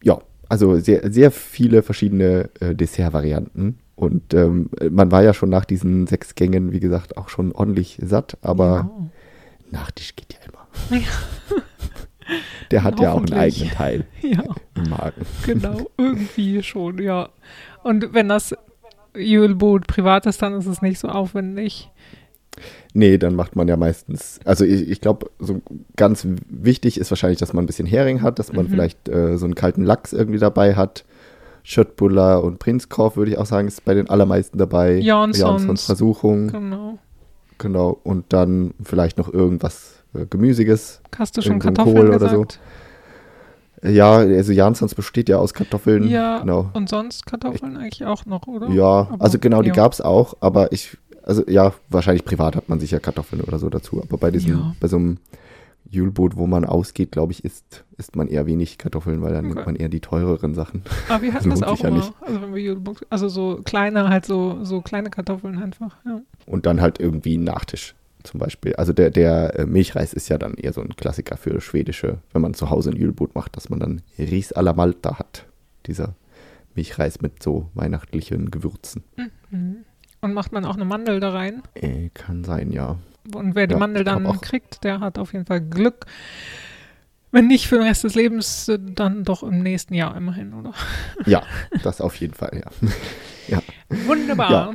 Ja, 0.02 0.20
also 0.48 0.78
sehr, 0.78 1.12
sehr 1.12 1.30
viele 1.30 1.82
verschiedene 1.82 2.50
äh, 2.60 2.74
Dessertvarianten. 2.74 3.78
Und 4.02 4.34
ähm, 4.34 4.68
man 4.90 5.12
war 5.12 5.22
ja 5.22 5.32
schon 5.32 5.48
nach 5.48 5.64
diesen 5.64 6.08
sechs 6.08 6.34
Gängen, 6.34 6.72
wie 6.72 6.80
gesagt, 6.80 7.16
auch 7.16 7.28
schon 7.28 7.52
ordentlich 7.52 8.00
satt, 8.02 8.36
aber 8.42 8.90
Nachtisch 9.70 10.16
geht 10.16 10.32
ja 10.34 10.38
immer. 10.48 11.00
Der 12.72 12.82
hat 12.82 12.98
ja 13.00 13.12
auch 13.12 13.18
einen 13.22 13.32
eigenen 13.34 13.70
Teil 13.70 14.04
Ja, 14.22 14.42
im 14.74 14.90
Magen. 14.90 15.22
genau. 15.44 15.88
Irgendwie 15.98 16.62
schon, 16.64 16.98
ja. 17.00 17.28
Und 17.84 18.12
wenn 18.12 18.28
das 18.28 18.54
Julboot 19.14 19.86
privat 19.86 20.26
ist, 20.26 20.42
dann 20.42 20.54
ist 20.54 20.66
es 20.66 20.82
nicht 20.82 20.98
so 20.98 21.08
aufwendig. 21.08 21.88
Nee, 22.94 23.18
dann 23.18 23.34
macht 23.36 23.54
man 23.56 23.68
ja 23.68 23.76
meistens, 23.76 24.40
also 24.44 24.64
ich, 24.64 24.88
ich 24.90 25.00
glaube, 25.00 25.30
so 25.38 25.62
ganz 25.96 26.26
wichtig 26.48 26.98
ist 26.98 27.10
wahrscheinlich, 27.10 27.38
dass 27.38 27.52
man 27.52 27.64
ein 27.64 27.66
bisschen 27.66 27.86
Hering 27.86 28.20
hat, 28.20 28.38
dass 28.38 28.52
man 28.52 28.66
Mhm. 28.66 28.70
vielleicht 28.70 29.08
äh, 29.08 29.38
so 29.38 29.44
einen 29.46 29.54
kalten 29.54 29.84
Lachs 29.84 30.12
irgendwie 30.12 30.38
dabei 30.40 30.74
hat. 30.74 31.04
Schöttbuller 31.64 32.42
und 32.42 32.58
Prinzkorf 32.58 33.16
würde 33.16 33.30
ich 33.32 33.38
auch 33.38 33.46
sagen, 33.46 33.68
ist 33.68 33.84
bei 33.84 33.94
den 33.94 34.08
allermeisten 34.10 34.58
dabei. 34.58 34.94
Janssons. 34.98 35.38
Janssons 35.38 35.84
Versuchung. 35.86 36.48
Genau. 36.48 36.98
Genau. 37.58 37.98
Und 38.02 38.32
dann 38.32 38.74
vielleicht 38.82 39.18
noch 39.18 39.32
irgendwas 39.32 40.02
äh, 40.14 40.26
Gemüsiges. 40.26 41.00
Hast 41.16 41.36
du 41.36 41.42
schon 41.42 41.58
Kartoffeln 41.60 41.96
Kohl 41.96 42.08
oder 42.08 42.18
so. 42.28 42.42
gesagt? 42.42 42.58
Ja, 43.84 44.16
also 44.18 44.52
Jansons 44.52 44.94
besteht 44.94 45.28
ja 45.28 45.38
aus 45.38 45.54
Kartoffeln. 45.54 46.08
Ja, 46.08 46.38
Genau. 46.40 46.70
und 46.72 46.88
sonst 46.88 47.26
Kartoffeln 47.26 47.76
eigentlich 47.76 48.04
auch 48.04 48.26
noch, 48.26 48.46
oder? 48.46 48.68
Ja, 48.70 49.08
Aber- 49.10 49.24
also 49.24 49.38
genau, 49.40 49.60
die 49.62 49.68
ja. 49.68 49.74
gab 49.74 49.92
es 49.92 50.00
auch, 50.00 50.34
aber 50.40 50.70
ich, 50.72 50.96
also 51.24 51.42
ja, 51.48 51.72
wahrscheinlich 51.88 52.24
privat 52.24 52.54
hat 52.54 52.68
man 52.68 52.78
sicher 52.78 53.00
Kartoffeln 53.00 53.42
oder 53.42 53.58
so 53.58 53.68
dazu. 53.70 54.00
Aber 54.02 54.18
bei 54.18 54.30
diesem, 54.30 54.52
Ja. 54.52 54.74
bei 54.78 54.86
so 54.86 54.96
einem 54.96 55.18
Julboot, 55.92 56.36
wo 56.36 56.46
man 56.46 56.64
ausgeht, 56.64 57.12
glaube 57.12 57.32
ich, 57.32 57.44
isst, 57.44 57.84
isst 57.98 58.16
man 58.16 58.28
eher 58.28 58.46
wenig 58.46 58.78
Kartoffeln, 58.78 59.20
weil 59.22 59.32
dann 59.34 59.44
Okay. 59.46 59.54
nimmt 59.54 59.66
man 59.66 59.76
eher 59.76 59.88
die 59.88 60.00
teureren 60.00 60.54
Sachen. 60.54 60.82
Aber 61.08 61.22
wir 61.22 61.34
hatten 61.34 61.50
das 61.50 61.60
lohnt 61.60 61.70
auch 61.70 61.78
ja 61.80 61.88
immer. 61.88 61.98
nicht. 61.98 62.12
Also 62.20 62.40
wenn 62.42 62.54
wir 62.54 62.62
Julebox, 62.62 63.02
also 63.10 63.28
so 63.28 63.60
kleine, 63.64 64.08
halt 64.08 64.24
so, 64.24 64.64
so 64.64 64.80
kleine 64.80 65.10
Kartoffeln 65.10 65.62
einfach. 65.62 65.96
Ja. 66.06 66.20
Und 66.46 66.66
dann 66.66 66.80
halt 66.80 66.98
irgendwie 66.98 67.36
ein 67.36 67.44
Nachtisch 67.44 67.94
zum 68.22 68.40
Beispiel. 68.40 68.74
Also 68.76 68.92
der, 68.92 69.10
der 69.10 69.58
äh, 69.58 69.66
Milchreis 69.66 70.12
ist 70.14 70.28
ja 70.28 70.38
dann 70.38 70.54
eher 70.54 70.72
so 70.72 70.80
ein 70.80 70.96
Klassiker 70.96 71.36
für 71.36 71.60
schwedische, 71.60 72.18
wenn 72.32 72.40
man 72.42 72.54
zu 72.54 72.70
Hause 72.70 72.90
ein 72.90 72.96
Julboot 72.96 73.34
macht, 73.34 73.56
dass 73.56 73.68
man 73.68 73.80
dann 73.80 74.00
Ris 74.18 74.52
alla 74.52 74.72
Malta 74.72 75.18
hat. 75.18 75.46
Dieser 75.86 76.14
Milchreis 76.74 77.20
mit 77.20 77.42
so 77.42 77.68
weihnachtlichen 77.74 78.50
Gewürzen. 78.50 79.02
Mhm. 79.50 79.76
Und 80.22 80.34
macht 80.34 80.52
man 80.52 80.64
auch 80.64 80.76
eine 80.76 80.84
Mandel 80.84 81.18
da 81.20 81.30
rein. 81.30 81.62
Äh, 81.74 82.08
kann 82.14 82.44
sein, 82.44 82.70
ja. 82.72 82.96
Und 83.34 83.54
wer 83.54 83.66
die 83.66 83.72
Ja, 83.74 83.78
Mandel 83.78 84.04
dann 84.04 84.40
kriegt, 84.40 84.84
der 84.84 85.00
hat 85.00 85.18
auf 85.18 85.32
jeden 85.32 85.46
Fall 85.46 85.60
Glück. 85.60 86.06
Wenn 87.30 87.46
nicht 87.46 87.66
für 87.66 87.76
den 87.76 87.86
Rest 87.86 88.04
des 88.04 88.14
Lebens, 88.14 88.70
dann 88.78 89.24
doch 89.24 89.42
im 89.42 89.62
nächsten 89.62 89.94
Jahr 89.94 90.16
immerhin, 90.16 90.52
oder? 90.52 90.72
Ja, 91.26 91.42
das 91.82 92.00
auf 92.00 92.16
jeden 92.16 92.34
Fall, 92.34 92.62
ja. 93.48 93.62
Wunderbar. 94.06 94.50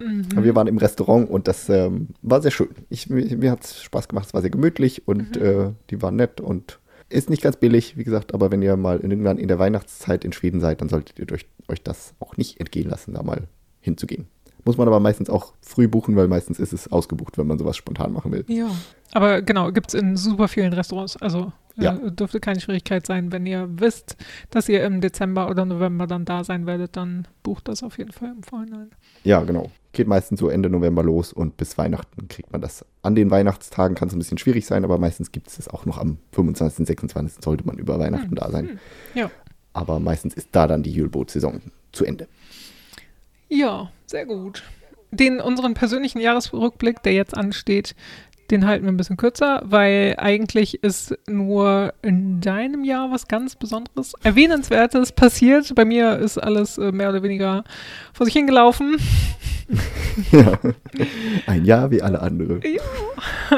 Mhm. 0.00 0.44
wir 0.44 0.54
waren 0.54 0.68
im 0.68 0.78
Restaurant 0.78 1.28
und 1.28 1.48
das 1.48 1.68
ähm, 1.68 2.10
war 2.22 2.40
sehr 2.40 2.52
schön. 2.52 2.68
Ich, 2.88 3.10
mir 3.10 3.36
mir 3.36 3.50
hat 3.50 3.64
es 3.64 3.82
Spaß 3.82 4.06
gemacht, 4.06 4.26
es 4.26 4.34
war 4.34 4.42
sehr 4.42 4.50
gemütlich 4.50 5.08
und 5.08 5.34
Mhm. 5.34 5.42
äh, 5.44 5.70
die 5.90 6.00
waren 6.00 6.14
nett 6.14 6.40
und 6.40 6.78
ist 7.08 7.28
nicht 7.30 7.42
ganz 7.42 7.56
billig, 7.56 7.96
wie 7.96 8.04
gesagt, 8.04 8.32
aber 8.32 8.52
wenn 8.52 8.62
ihr 8.62 8.76
mal 8.76 9.00
irgendwann 9.00 9.38
in 9.38 9.48
der 9.48 9.58
Weihnachtszeit 9.58 10.24
in 10.24 10.32
Schweden 10.32 10.60
seid, 10.60 10.80
dann 10.82 10.88
solltet 10.88 11.18
ihr 11.18 11.26
euch, 11.32 11.46
euch 11.66 11.82
das 11.82 12.14
auch 12.20 12.36
nicht 12.36 12.60
entgehen 12.60 12.88
lassen, 12.88 13.14
da 13.14 13.24
mal 13.24 13.48
hinzugehen. 13.80 14.28
Muss 14.68 14.76
man 14.76 14.86
aber 14.86 15.00
meistens 15.00 15.30
auch 15.30 15.54
früh 15.62 15.88
buchen, 15.88 16.14
weil 16.14 16.28
meistens 16.28 16.58
ist 16.58 16.74
es 16.74 16.92
ausgebucht, 16.92 17.38
wenn 17.38 17.46
man 17.46 17.58
sowas 17.58 17.74
spontan 17.74 18.12
machen 18.12 18.32
will. 18.32 18.44
Ja. 18.48 18.68
Aber 19.12 19.40
genau, 19.40 19.72
gibt 19.72 19.88
es 19.88 19.94
in 19.98 20.14
super 20.18 20.46
vielen 20.46 20.74
Restaurants. 20.74 21.16
Also 21.16 21.52
äh, 21.78 21.84
Ja. 21.84 21.92
dürfte 21.94 22.38
keine 22.38 22.60
Schwierigkeit 22.60 23.06
sein. 23.06 23.32
Wenn 23.32 23.46
ihr 23.46 23.66
wisst, 23.80 24.18
dass 24.50 24.68
ihr 24.68 24.84
im 24.84 25.00
Dezember 25.00 25.48
oder 25.48 25.64
November 25.64 26.06
dann 26.06 26.26
da 26.26 26.44
sein 26.44 26.66
werdet, 26.66 26.96
dann 26.98 27.26
bucht 27.42 27.66
das 27.66 27.82
auf 27.82 27.96
jeden 27.96 28.12
Fall 28.12 28.32
im 28.36 28.42
Vorhinein. 28.42 28.90
Ja, 29.24 29.40
genau. 29.42 29.70
Geht 29.92 30.06
meistens 30.06 30.38
so 30.38 30.50
Ende 30.50 30.68
November 30.68 31.02
los 31.02 31.32
und 31.32 31.56
bis 31.56 31.78
Weihnachten 31.78 32.28
kriegt 32.28 32.52
man 32.52 32.60
das. 32.60 32.84
An 33.00 33.14
den 33.14 33.30
Weihnachtstagen 33.30 33.96
kann 33.96 34.08
es 34.08 34.14
ein 34.14 34.18
bisschen 34.18 34.36
schwierig 34.36 34.66
sein, 34.66 34.84
aber 34.84 34.98
meistens 34.98 35.32
gibt 35.32 35.48
es 35.48 35.56
das 35.56 35.68
auch 35.68 35.86
noch 35.86 35.96
am 35.96 36.18
25., 36.32 36.86
26. 36.86 37.42
sollte 37.42 37.66
man 37.66 37.78
über 37.78 37.98
Weihnachten 37.98 38.28
Hm, 38.28 38.34
da 38.34 38.50
sein. 38.50 38.68
hm. 38.68 38.78
Ja. 39.14 39.30
Aber 39.72 39.98
meistens 39.98 40.34
ist 40.34 40.48
da 40.52 40.66
dann 40.66 40.82
die 40.82 40.92
Julboot-Saison 40.92 41.62
zu 41.92 42.04
Ende. 42.04 42.28
Ja, 43.48 43.90
sehr 44.10 44.26
gut. 44.26 44.62
Den 45.10 45.40
unseren 45.40 45.74
persönlichen 45.74 46.20
Jahresrückblick, 46.20 47.02
der 47.02 47.14
jetzt 47.14 47.36
ansteht, 47.36 47.94
den 48.50 48.66
halten 48.66 48.84
wir 48.84 48.92
ein 48.92 48.96
bisschen 48.96 49.18
kürzer, 49.18 49.60
weil 49.64 50.14
eigentlich 50.16 50.82
ist 50.82 51.14
nur 51.26 51.92
in 52.00 52.40
deinem 52.40 52.84
Jahr 52.84 53.10
was 53.10 53.28
ganz 53.28 53.56
Besonderes, 53.56 54.14
Erwähnenswertes 54.22 55.12
passiert. 55.12 55.74
Bei 55.74 55.84
mir 55.84 56.16
ist 56.18 56.38
alles 56.38 56.78
äh, 56.78 56.92
mehr 56.92 57.10
oder 57.10 57.22
weniger 57.22 57.64
vor 58.12 58.26
sich 58.26 58.34
hingelaufen. 58.34 58.96
Ja. 60.32 60.58
Ein 61.46 61.66
Jahr 61.66 61.90
wie 61.90 62.00
alle 62.00 62.22
andere. 62.22 62.60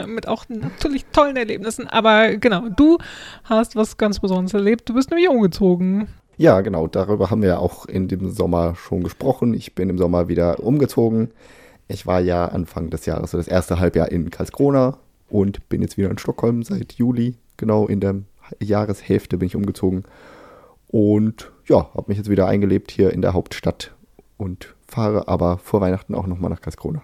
mit 0.09 0.27
auch 0.27 0.45
natürlich 0.49 1.05
tollen 1.07 1.37
Erlebnissen. 1.37 1.87
Aber 1.87 2.37
genau, 2.37 2.69
du 2.69 2.99
hast 3.45 3.77
was 3.77 3.97
ganz 3.97 4.19
Besonderes 4.19 4.53
erlebt. 4.53 4.89
Du 4.89 4.95
bist 4.95 5.11
nämlich 5.11 5.29
umgezogen. 5.29 6.09
Ja, 6.41 6.63
genau. 6.63 6.87
Darüber 6.87 7.31
haben 7.31 7.43
wir 7.43 7.51
ja 7.51 7.59
auch 7.59 7.85
in 7.85 8.09
dem 8.09 8.31
Sommer 8.31 8.75
schon 8.75 9.03
gesprochen. 9.03 9.53
Ich 9.53 9.75
bin 9.75 9.91
im 9.91 9.99
Sommer 9.99 10.29
wieder 10.29 10.61
umgezogen. 10.61 11.33
Ich 11.87 12.07
war 12.07 12.19
ja 12.19 12.47
Anfang 12.47 12.89
des 12.89 13.05
Jahres, 13.05 13.33
so 13.33 13.37
das 13.37 13.47
erste 13.47 13.79
Halbjahr 13.79 14.11
in 14.11 14.31
Karlskrona 14.31 14.97
und 15.29 15.69
bin 15.69 15.83
jetzt 15.83 15.99
wieder 15.99 16.11
in 16.11 16.17
Stockholm 16.17 16.63
seit 16.63 16.95
Juli. 16.95 17.35
Genau 17.59 17.87
in 17.87 18.01
der 18.01 18.23
Jahreshälfte 18.59 19.37
bin 19.37 19.49
ich 19.49 19.55
umgezogen. 19.55 20.05
Und 20.87 21.53
ja, 21.67 21.93
habe 21.93 22.07
mich 22.07 22.17
jetzt 22.17 22.31
wieder 22.31 22.47
eingelebt 22.47 22.91
hier 22.91 23.13
in 23.13 23.21
der 23.21 23.35
Hauptstadt 23.35 23.95
und 24.39 24.75
fahre 24.89 25.29
aber 25.29 25.59
vor 25.59 25.83
Weihnachten 25.83 26.15
auch 26.15 26.27
nochmal 26.27 26.49
nach 26.49 26.63
Karlskrona 26.63 27.03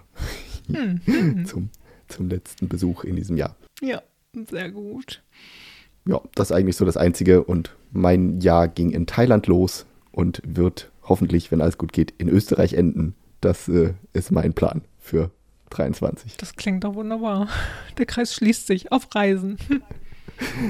Hm, 0.65 1.01
hm. 1.05 1.45
zum, 1.45 1.69
zum 2.07 2.27
letzten 2.27 2.69
Besuch 2.69 3.03
in 3.03 3.15
diesem 3.15 3.37
Jahr. 3.37 3.55
Ja, 3.81 4.01
sehr 4.49 4.71
gut. 4.71 5.21
Ja, 6.07 6.21
das 6.35 6.49
ist 6.49 6.55
eigentlich 6.55 6.75
so 6.75 6.85
das 6.85 6.97
Einzige. 6.97 7.43
Und 7.43 7.75
mein 7.91 8.39
Jahr 8.39 8.67
ging 8.67 8.91
in 8.91 9.05
Thailand 9.05 9.47
los 9.47 9.85
und 10.11 10.41
wird 10.45 10.91
hoffentlich, 11.03 11.51
wenn 11.51 11.61
alles 11.61 11.77
gut 11.77 11.93
geht, 11.93 12.13
in 12.17 12.29
Österreich 12.29 12.73
enden. 12.73 13.15
Das 13.41 13.67
äh, 13.67 13.93
ist 14.13 14.31
mein 14.31 14.53
Plan 14.53 14.81
für 14.99 15.31
23. 15.69 16.37
Das 16.37 16.55
klingt 16.55 16.83
doch 16.83 16.95
wunderbar. 16.95 17.47
Der 17.97 18.05
Kreis 18.05 18.33
schließt 18.33 18.67
sich 18.67 18.91
auf 18.91 19.13
Reisen. 19.13 19.57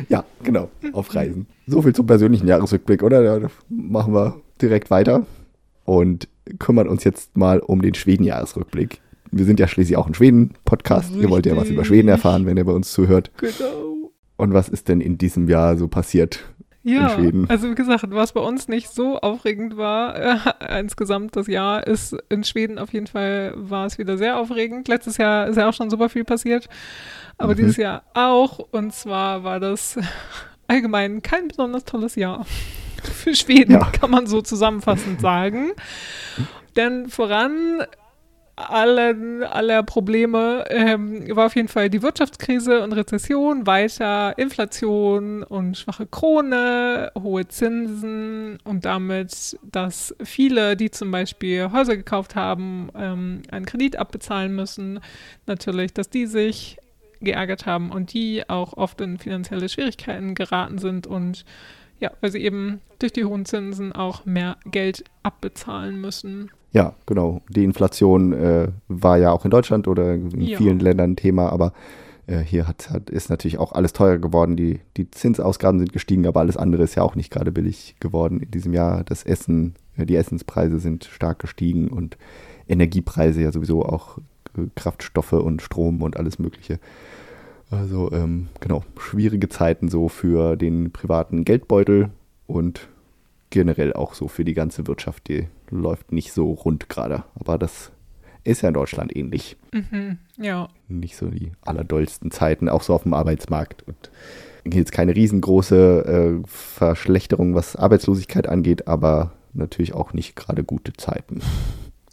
Ja, 0.07 0.23
genau, 0.43 0.69
auf 0.93 1.13
Reisen. 1.13 1.45
So 1.65 1.81
viel 1.81 1.93
zum 1.93 2.07
persönlichen 2.07 2.47
Jahresrückblick, 2.47 3.03
oder? 3.03 3.41
Da 3.41 3.49
machen 3.67 4.13
wir 4.13 4.39
direkt 4.61 4.89
weiter 4.89 5.25
und 5.83 6.29
kümmern 6.57 6.87
uns 6.87 7.03
jetzt 7.03 7.35
mal 7.35 7.59
um 7.59 7.81
den 7.81 7.93
Schweden-Jahresrückblick. 7.93 9.01
Wir 9.31 9.43
sind 9.43 9.59
ja 9.59 9.67
schließlich 9.67 9.97
auch 9.97 10.07
ein 10.07 10.13
Schweden-Podcast. 10.13 11.13
Ihr 11.15 11.29
wollt 11.29 11.45
ja 11.45 11.57
was 11.57 11.67
über 11.69 11.83
Schweden 11.83 12.07
erfahren, 12.07 12.45
wenn 12.45 12.55
ihr 12.55 12.63
bei 12.63 12.71
uns 12.71 12.93
zuhört. 12.93 13.29
Genau. 13.39 13.96
Und 14.37 14.53
was 14.53 14.69
ist 14.69 14.87
denn 14.87 15.01
in 15.01 15.17
diesem 15.17 15.47
Jahr 15.49 15.77
so 15.77 15.87
passiert? 15.87 16.39
Ja, 16.83 17.09
Schweden. 17.09 17.49
also 17.49 17.69
wie 17.69 17.75
gesagt, 17.75 18.05
was 18.11 18.31
bei 18.31 18.39
uns 18.39 18.69
nicht 18.69 18.89
so 18.89 19.19
aufregend 19.19 19.75
war, 19.75 20.15
äh, 20.15 20.37
insgesamt 20.79 21.35
das 21.35 21.47
Jahr 21.47 21.85
ist 21.85 22.15
in 22.29 22.45
Schweden 22.45 22.79
auf 22.79 22.93
jeden 22.93 23.07
Fall 23.07 23.51
war 23.57 23.85
es 23.87 23.97
wieder 23.97 24.17
sehr 24.17 24.37
aufregend. 24.39 24.87
Letztes 24.87 25.17
Jahr 25.17 25.47
ist 25.47 25.57
ja 25.57 25.67
auch 25.67 25.73
schon 25.73 25.89
super 25.89 26.07
viel 26.07 26.23
passiert, 26.23 26.69
aber 27.37 27.53
Mhm. 27.53 27.57
dieses 27.57 27.75
Jahr 27.77 28.03
auch. 28.13 28.59
Und 28.71 28.93
zwar 28.93 29.43
war 29.43 29.59
das 29.59 29.99
allgemein 30.67 31.21
kein 31.21 31.49
besonders 31.49 31.83
tolles 31.83 32.15
Jahr. 32.15 32.45
Für 33.03 33.35
Schweden 33.35 33.73
Ja. 33.73 33.91
kann 33.91 34.09
man 34.11 34.25
so 34.27 34.41
zusammenfassend 34.41 35.19
sagen. 35.19 35.71
Denn 36.77 37.09
voran 37.09 37.83
allen, 38.57 39.43
aller 39.43 39.83
Probleme 39.83 40.65
ähm, 40.69 41.35
war 41.35 41.45
auf 41.45 41.55
jeden 41.55 41.67
Fall 41.67 41.89
die 41.91 42.01
Wirtschaftskrise 42.01 42.81
und 42.81 42.91
Rezession, 42.91 43.67
weiter 43.67 44.37
Inflation 44.37 45.43
und 45.43 45.77
schwache 45.77 46.07
Krone, 46.07 47.11
hohe 47.17 47.47
Zinsen 47.47 48.57
und 48.63 48.83
damit, 48.83 49.57
dass 49.61 50.15
viele, 50.23 50.75
die 50.75 50.89
zum 50.89 51.11
Beispiel 51.11 51.71
Häuser 51.71 51.95
gekauft 51.95 52.35
haben, 52.35 52.89
ähm, 52.95 53.43
einen 53.51 53.67
Kredit 53.67 53.95
abbezahlen 53.97 54.55
müssen, 54.55 54.99
natürlich, 55.45 55.93
dass 55.93 56.09
die 56.09 56.25
sich 56.25 56.77
geärgert 57.21 57.67
haben 57.67 57.91
und 57.91 58.13
die 58.13 58.49
auch 58.49 58.73
oft 58.73 58.99
in 59.01 59.19
finanzielle 59.19 59.69
Schwierigkeiten 59.69 60.33
geraten 60.33 60.79
sind 60.79 61.05
und 61.05 61.45
ja, 61.99 62.11
weil 62.21 62.31
sie 62.31 62.43
eben 62.43 62.81
durch 62.99 63.13
die 63.13 63.25
hohen 63.25 63.45
Zinsen 63.45 63.91
auch 63.91 64.25
mehr 64.25 64.57
Geld 64.65 65.03
abbezahlen 65.23 65.99
müssen. 65.99 66.51
Ja, 66.77 66.93
genau. 67.07 67.41
Die 67.49 67.63
Inflation 67.63 68.33
äh, 68.33 68.67
war 68.87 69.17
ja 69.17 69.31
auch 69.31 69.45
in 69.45 69.51
Deutschland 69.51 69.87
oder 69.87 70.13
in 70.13 70.39
Ja. 70.41 70.57
vielen 70.57 70.79
Ländern 70.79 71.15
Thema, 71.15 71.49
aber 71.51 71.73
äh, 72.27 72.37
hier 72.39 72.67
hat, 72.67 72.91
hat, 72.91 73.09
ist 73.09 73.31
natürlich 73.31 73.57
auch 73.57 73.71
alles 73.71 73.93
teurer 73.93 74.19
geworden. 74.19 74.55
Die, 74.55 74.79
die 74.95 75.09
Zinsausgaben 75.09 75.79
sind 75.79 75.91
gestiegen, 75.91 76.27
aber 76.27 76.41
alles 76.41 76.55
andere 76.55 76.83
ist 76.83 76.93
ja 76.93 77.01
auch 77.01 77.15
nicht 77.15 77.31
gerade 77.31 77.51
billig 77.51 77.95
geworden 77.99 78.41
in 78.41 78.51
diesem 78.51 78.73
Jahr. 78.73 79.03
Das 79.03 79.23
Essen, 79.23 79.73
äh, 79.97 80.05
die 80.05 80.15
Essenspreise 80.15 80.77
sind 80.79 81.05
stark 81.05 81.39
gestiegen 81.39 81.87
und 81.87 82.15
Energiepreise 82.67 83.41
ja 83.41 83.51
sowieso 83.51 83.83
auch 83.83 84.19
äh, 84.57 84.67
Kraftstoffe 84.75 85.33
und 85.33 85.63
Strom 85.63 86.03
und 86.03 86.17
alles 86.17 86.37
Mögliche. 86.37 86.79
Also 87.71 88.11
ähm, 88.11 88.49
genau, 88.59 88.83
schwierige 88.99 89.49
Zeiten 89.49 89.89
so 89.89 90.09
für 90.09 90.55
den 90.55 90.91
privaten 90.91 91.43
Geldbeutel 91.43 92.09
und 92.45 92.87
generell 93.49 93.93
auch 93.93 94.13
so 94.13 94.27
für 94.27 94.45
die 94.45 94.53
ganze 94.53 94.85
Wirtschaft, 94.87 95.27
die 95.27 95.47
läuft 95.69 96.11
nicht 96.11 96.33
so 96.33 96.51
rund 96.51 96.89
gerade. 96.89 97.23
Aber 97.39 97.57
das 97.57 97.91
ist 98.43 98.61
ja 98.61 98.69
in 98.69 98.73
Deutschland 98.73 99.15
ähnlich. 99.15 99.57
Mhm, 99.73 100.17
ja, 100.37 100.69
Nicht 100.87 101.17
so 101.17 101.27
die 101.27 101.51
allerdollsten 101.61 102.31
Zeiten, 102.31 102.69
auch 102.69 102.81
so 102.81 102.93
auf 102.93 103.03
dem 103.03 103.13
Arbeitsmarkt. 103.13 103.83
Und 103.87 104.09
jetzt 104.73 104.91
keine 104.91 105.15
riesengroße 105.15 106.41
äh, 106.43 106.47
Verschlechterung, 106.47 107.55
was 107.55 107.75
Arbeitslosigkeit 107.75 108.47
angeht, 108.47 108.87
aber 108.87 109.31
natürlich 109.53 109.93
auch 109.93 110.13
nicht 110.13 110.35
gerade 110.35 110.63
gute 110.63 110.93
Zeiten. 110.93 111.41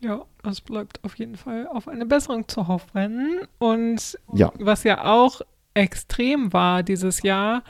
ja, 0.00 0.22
es 0.48 0.60
bleibt 0.60 1.02
auf 1.04 1.14
jeden 1.16 1.36
Fall 1.36 1.66
auf 1.68 1.88
eine 1.88 2.06
Besserung 2.06 2.48
zu 2.48 2.68
hoffen. 2.68 3.40
Und 3.58 4.18
Ja, 4.32 4.52
was 4.58 4.84
ja 4.84 5.04
auch 5.04 5.40
extrem 5.74 6.52
war 6.52 6.82
dieses 6.82 7.22
Jahr, 7.22 7.62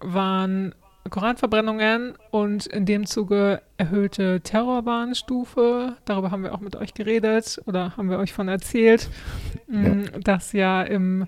waren 0.00 0.74
Koranverbrennungen 1.10 2.14
und 2.30 2.66
in 2.66 2.84
dem 2.86 3.06
Zuge 3.06 3.62
erhöhte 3.76 4.40
Terrorwarnstufe. 4.40 5.96
Darüber 6.04 6.30
haben 6.30 6.42
wir 6.42 6.54
auch 6.54 6.60
mit 6.60 6.76
euch 6.76 6.94
geredet 6.94 7.60
oder 7.66 7.96
haben 7.96 8.10
wir 8.10 8.18
euch 8.18 8.32
von 8.32 8.48
erzählt, 8.48 9.10
ja. 9.68 9.78
Mm, 9.78 10.04
dass 10.22 10.52
ja 10.52 10.82
im, 10.82 11.26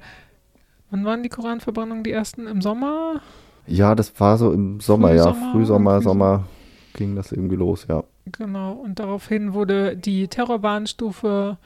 wann 0.91 1.05
waren 1.05 1.23
die 1.23 1.29
Koranverbrennungen 1.29 2.05
die 2.05 2.13
ersten? 2.13 2.47
Im 2.47 2.61
Sommer? 2.61 3.21
Ja, 3.67 3.95
das 3.95 4.19
war 4.19 4.39
so 4.39 4.53
im 4.53 4.81
Sommer, 4.81 5.09
Frühsommer, 5.09 5.37
ja. 5.41 5.53
Frühsommer, 5.53 6.03
Sommer 6.03 6.45
ging 6.95 7.17
das 7.17 7.33
irgendwie 7.33 7.57
los, 7.57 7.87
ja. 7.89 8.03
Genau, 8.27 8.73
und 8.73 8.99
daraufhin 8.99 9.55
wurde 9.55 9.97
die 9.97 10.29
Terrorwarnstufe 10.29 11.59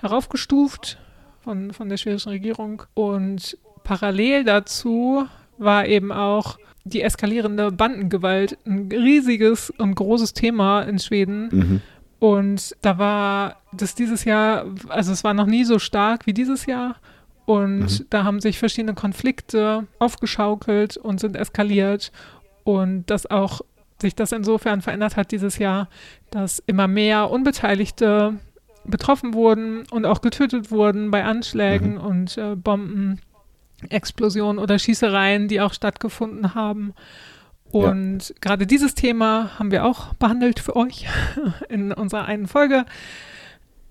heraufgestuft 0.00 0.98
von, 1.40 1.72
von 1.72 1.88
der 1.88 1.96
schwedischen 1.96 2.30
Regierung 2.30 2.82
und 2.94 3.56
parallel 3.84 4.44
dazu 4.44 5.26
war 5.60 5.86
eben 5.86 6.12
auch 6.12 6.58
die 6.84 7.02
eskalierende 7.02 7.70
Bandengewalt 7.70 8.58
ein 8.66 8.88
riesiges 8.90 9.70
und 9.70 9.94
großes 9.94 10.32
Thema 10.32 10.82
in 10.82 10.98
Schweden. 10.98 11.48
Mhm. 11.52 11.80
Und 12.18 12.76
da 12.82 12.98
war 12.98 13.56
das 13.72 13.94
dieses 13.94 14.24
Jahr, 14.24 14.66
also 14.88 15.12
es 15.12 15.24
war 15.24 15.34
noch 15.34 15.46
nie 15.46 15.64
so 15.64 15.78
stark 15.78 16.26
wie 16.26 16.34
dieses 16.34 16.66
Jahr. 16.66 16.96
Und 17.46 18.00
mhm. 18.00 18.06
da 18.10 18.24
haben 18.24 18.40
sich 18.40 18.58
verschiedene 18.58 18.94
Konflikte 18.94 19.86
aufgeschaukelt 19.98 20.96
und 20.96 21.20
sind 21.20 21.36
eskaliert. 21.36 22.12
Und 22.64 23.08
dass 23.10 23.26
auch 23.26 23.60
sich 24.00 24.14
das 24.14 24.32
insofern 24.32 24.80
verändert 24.80 25.16
hat 25.16 25.30
dieses 25.30 25.58
Jahr, 25.58 25.88
dass 26.30 26.62
immer 26.66 26.88
mehr 26.88 27.30
Unbeteiligte 27.30 28.38
betroffen 28.84 29.34
wurden 29.34 29.84
und 29.90 30.06
auch 30.06 30.20
getötet 30.20 30.70
wurden 30.70 31.10
bei 31.10 31.24
Anschlägen 31.24 31.94
mhm. 31.94 32.00
und 32.00 32.38
äh, 32.38 32.56
Bomben 32.56 33.20
Explosionen 33.88 34.58
oder 34.58 34.78
Schießereien, 34.78 35.48
die 35.48 35.60
auch 35.60 35.72
stattgefunden 35.72 36.54
haben. 36.54 36.94
Und 37.70 38.28
ja. 38.28 38.34
gerade 38.40 38.66
dieses 38.66 38.94
Thema 38.94 39.58
haben 39.58 39.70
wir 39.70 39.84
auch 39.84 40.14
behandelt 40.14 40.60
für 40.60 40.76
euch 40.76 41.06
in 41.68 41.92
unserer 41.92 42.24
einen 42.24 42.46
Folge. 42.46 42.84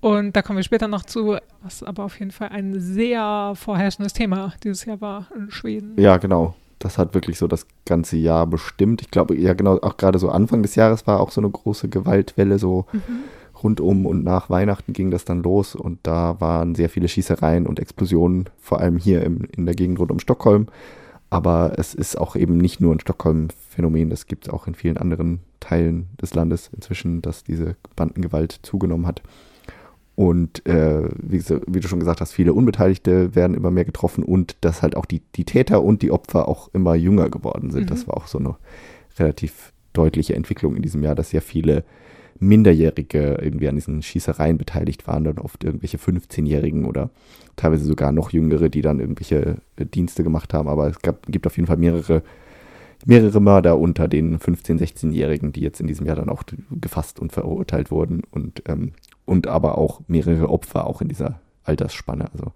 Und 0.00 0.34
da 0.34 0.42
kommen 0.42 0.58
wir 0.58 0.62
später 0.62 0.88
noch 0.88 1.04
zu, 1.04 1.36
was 1.62 1.82
aber 1.82 2.04
auf 2.04 2.18
jeden 2.18 2.30
Fall 2.30 2.48
ein 2.48 2.80
sehr 2.80 3.52
vorherrschendes 3.54 4.12
Thema 4.12 4.54
dieses 4.62 4.84
Jahr 4.84 5.00
war 5.00 5.26
in 5.36 5.50
Schweden. 5.50 5.94
Ja, 5.98 6.16
genau. 6.16 6.54
Das 6.78 6.96
hat 6.96 7.12
wirklich 7.12 7.36
so 7.36 7.46
das 7.46 7.66
ganze 7.84 8.16
Jahr 8.16 8.46
bestimmt. 8.46 9.02
Ich 9.02 9.10
glaube, 9.10 9.36
ja, 9.36 9.52
genau, 9.52 9.78
auch 9.80 9.98
gerade 9.98 10.18
so 10.18 10.30
Anfang 10.30 10.62
des 10.62 10.74
Jahres 10.74 11.06
war 11.06 11.20
auch 11.20 11.30
so 11.30 11.42
eine 11.42 11.50
große 11.50 11.90
Gewaltwelle, 11.90 12.58
so 12.58 12.86
mhm 12.92 13.24
rund 13.62 13.80
um 13.80 14.06
und 14.06 14.24
nach 14.24 14.50
Weihnachten 14.50 14.92
ging 14.92 15.10
das 15.10 15.24
dann 15.24 15.42
los 15.42 15.74
und 15.74 15.98
da 16.02 16.40
waren 16.40 16.74
sehr 16.74 16.88
viele 16.88 17.08
Schießereien 17.08 17.66
und 17.66 17.80
Explosionen, 17.80 18.48
vor 18.58 18.80
allem 18.80 18.96
hier 18.96 19.22
im, 19.22 19.46
in 19.56 19.66
der 19.66 19.74
Gegend 19.74 19.98
rund 19.98 20.10
um 20.10 20.18
Stockholm. 20.18 20.66
Aber 21.30 21.74
es 21.76 21.94
ist 21.94 22.18
auch 22.18 22.34
eben 22.34 22.58
nicht 22.58 22.80
nur 22.80 22.92
ein 22.92 23.00
Stockholm-Phänomen, 23.00 24.10
das 24.10 24.26
gibt 24.26 24.46
es 24.46 24.52
auch 24.52 24.66
in 24.66 24.74
vielen 24.74 24.96
anderen 24.96 25.40
Teilen 25.60 26.08
des 26.20 26.34
Landes 26.34 26.70
inzwischen, 26.74 27.22
dass 27.22 27.44
diese 27.44 27.76
Bandengewalt 27.94 28.58
zugenommen 28.62 29.06
hat. 29.06 29.22
Und 30.16 30.66
äh, 30.66 31.08
wie, 31.22 31.42
wie, 31.66 31.80
du 31.80 31.88
schon 31.88 32.00
gesagt 32.00 32.20
hast, 32.20 32.32
viele 32.32 32.52
Unbeteiligte 32.52 33.34
werden 33.34 33.54
immer 33.54 33.70
mehr 33.70 33.84
getroffen 33.84 34.24
und 34.24 34.56
dass 34.60 34.82
halt 34.82 34.96
auch 34.96 35.06
die, 35.06 35.22
die 35.36 35.44
Täter 35.44 35.82
und 35.82 36.02
die 36.02 36.10
Opfer 36.10 36.48
auch 36.48 36.68
immer 36.74 36.94
jünger 36.94 37.30
geworden 37.30 37.70
sind. 37.70 37.84
Mhm. 37.84 37.86
Das 37.86 38.06
war 38.06 38.16
auch 38.16 38.26
so 38.26 38.38
eine 38.38 38.56
relativ 39.18 39.72
deutliche 39.92 40.34
Entwicklung 40.34 40.76
in 40.76 40.82
diesem 40.82 41.02
Jahr, 41.02 41.14
dass 41.14 41.30
sehr 41.30 41.42
viele 41.42 41.84
Minderjährige 42.40 43.38
irgendwie 43.40 43.68
an 43.68 43.74
diesen 43.74 44.02
Schießereien 44.02 44.58
beteiligt 44.58 45.06
waren, 45.06 45.24
dann 45.24 45.38
oft 45.38 45.62
irgendwelche 45.62 45.98
15-Jährigen 45.98 46.86
oder 46.86 47.10
teilweise 47.56 47.84
sogar 47.84 48.12
noch 48.12 48.30
Jüngere, 48.30 48.70
die 48.70 48.80
dann 48.80 48.98
irgendwelche 48.98 49.56
äh, 49.76 49.86
Dienste 49.86 50.24
gemacht 50.24 50.54
haben. 50.54 50.68
Aber 50.68 50.88
es 50.88 51.00
gab, 51.00 51.26
gibt 51.26 51.46
auf 51.46 51.56
jeden 51.56 51.66
Fall 51.66 51.76
mehrere, 51.76 52.22
mehrere 53.04 53.40
Mörder 53.40 53.78
unter 53.78 54.08
den 54.08 54.38
15-, 54.38 54.80
16-Jährigen, 54.80 55.52
die 55.52 55.60
jetzt 55.60 55.80
in 55.80 55.86
diesem 55.86 56.06
Jahr 56.06 56.16
dann 56.16 56.30
auch 56.30 56.42
gefasst 56.70 57.20
und 57.20 57.32
verurteilt 57.32 57.90
wurden 57.90 58.22
und, 58.30 58.62
ähm, 58.66 58.92
und 59.26 59.46
aber 59.46 59.76
auch 59.78 60.00
mehrere 60.08 60.48
Opfer 60.48 60.86
auch 60.86 61.02
in 61.02 61.08
dieser 61.08 61.40
Altersspanne. 61.64 62.30
Also 62.32 62.52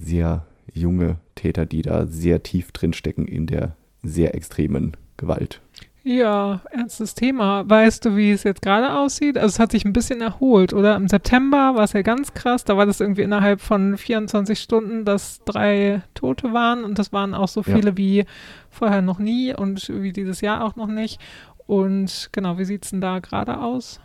sehr 0.00 0.46
junge 0.72 1.16
Täter, 1.34 1.66
die 1.66 1.82
da 1.82 2.06
sehr 2.06 2.42
tief 2.42 2.70
drinstecken 2.72 3.26
in 3.26 3.46
der 3.46 3.76
sehr 4.02 4.34
extremen 4.34 4.96
Gewalt. 5.16 5.60
Ja, 6.06 6.60
ernstes 6.70 7.14
Thema. 7.14 7.66
Weißt 7.66 8.04
du, 8.04 8.14
wie 8.14 8.30
es 8.30 8.42
jetzt 8.42 8.60
gerade 8.60 8.94
aussieht? 8.94 9.38
Also 9.38 9.54
es 9.54 9.58
hat 9.58 9.72
sich 9.72 9.86
ein 9.86 9.94
bisschen 9.94 10.20
erholt, 10.20 10.74
oder? 10.74 10.96
Im 10.96 11.08
September 11.08 11.76
war 11.76 11.84
es 11.84 11.94
ja 11.94 12.02
ganz 12.02 12.34
krass. 12.34 12.62
Da 12.62 12.76
war 12.76 12.84
das 12.84 13.00
irgendwie 13.00 13.22
innerhalb 13.22 13.62
von 13.62 13.96
24 13.96 14.60
Stunden, 14.60 15.06
dass 15.06 15.42
drei 15.46 16.02
Tote 16.12 16.52
waren. 16.52 16.84
Und 16.84 16.98
das 16.98 17.14
waren 17.14 17.32
auch 17.32 17.48
so 17.48 17.62
viele 17.62 17.90
ja. 17.90 17.96
wie 17.96 18.24
vorher 18.68 19.00
noch 19.00 19.18
nie 19.18 19.54
und 19.54 19.88
wie 19.88 20.12
dieses 20.12 20.42
Jahr 20.42 20.62
auch 20.62 20.76
noch 20.76 20.88
nicht. 20.88 21.22
Und 21.66 22.28
genau, 22.32 22.58
wie 22.58 22.66
sieht 22.66 22.84
es 22.84 22.90
denn 22.90 23.00
da 23.00 23.20
gerade 23.20 23.58
aus? 23.58 23.98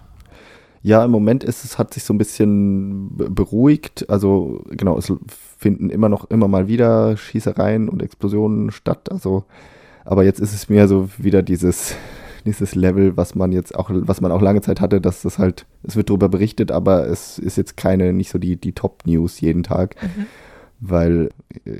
Ja, 0.82 1.04
im 1.04 1.12
Moment 1.12 1.44
ist 1.44 1.66
es, 1.66 1.78
hat 1.78 1.94
sich 1.94 2.06
so 2.06 2.14
ein 2.14 2.18
bisschen 2.18 3.18
beruhigt. 3.18 4.10
Also 4.10 4.64
genau, 4.70 4.98
es 4.98 5.12
finden 5.58 5.90
immer 5.90 6.08
noch 6.08 6.30
immer 6.30 6.48
mal 6.48 6.70
wieder 6.70 7.18
Schießereien 7.18 7.90
und 7.90 8.02
Explosionen 8.02 8.72
statt. 8.72 9.12
Also 9.12 9.44
aber 10.10 10.24
jetzt 10.24 10.40
ist 10.40 10.54
es 10.54 10.70
mir 10.70 10.88
so 10.88 11.08
wieder 11.20 11.44
dieses, 11.44 11.96
dieses 12.44 12.74
Level, 12.74 13.16
was 13.16 13.36
man 13.36 13.52
jetzt 13.52 13.76
auch, 13.76 13.92
was 13.94 14.22
man 14.22 14.32
auch 14.32 14.42
lange 14.42 14.62
Zeit 14.62 14.82
hatte, 14.82 15.00
dass 15.00 15.22
das 15.22 15.38
halt, 15.38 15.68
es 15.84 15.96
wird 15.96 16.10
darüber 16.10 16.30
berichtet, 16.30 16.72
aber 16.72 17.08
es 17.08 17.38
ist 17.38 17.58
jetzt 17.58 17.78
keine, 17.78 18.12
nicht 18.12 18.32
so 18.32 18.40
die, 18.40 18.56
die 18.56 18.74
Top-News 18.74 19.40
jeden 19.40 19.62
Tag. 19.62 19.96
Mhm. 20.02 20.26
Weil 20.82 21.30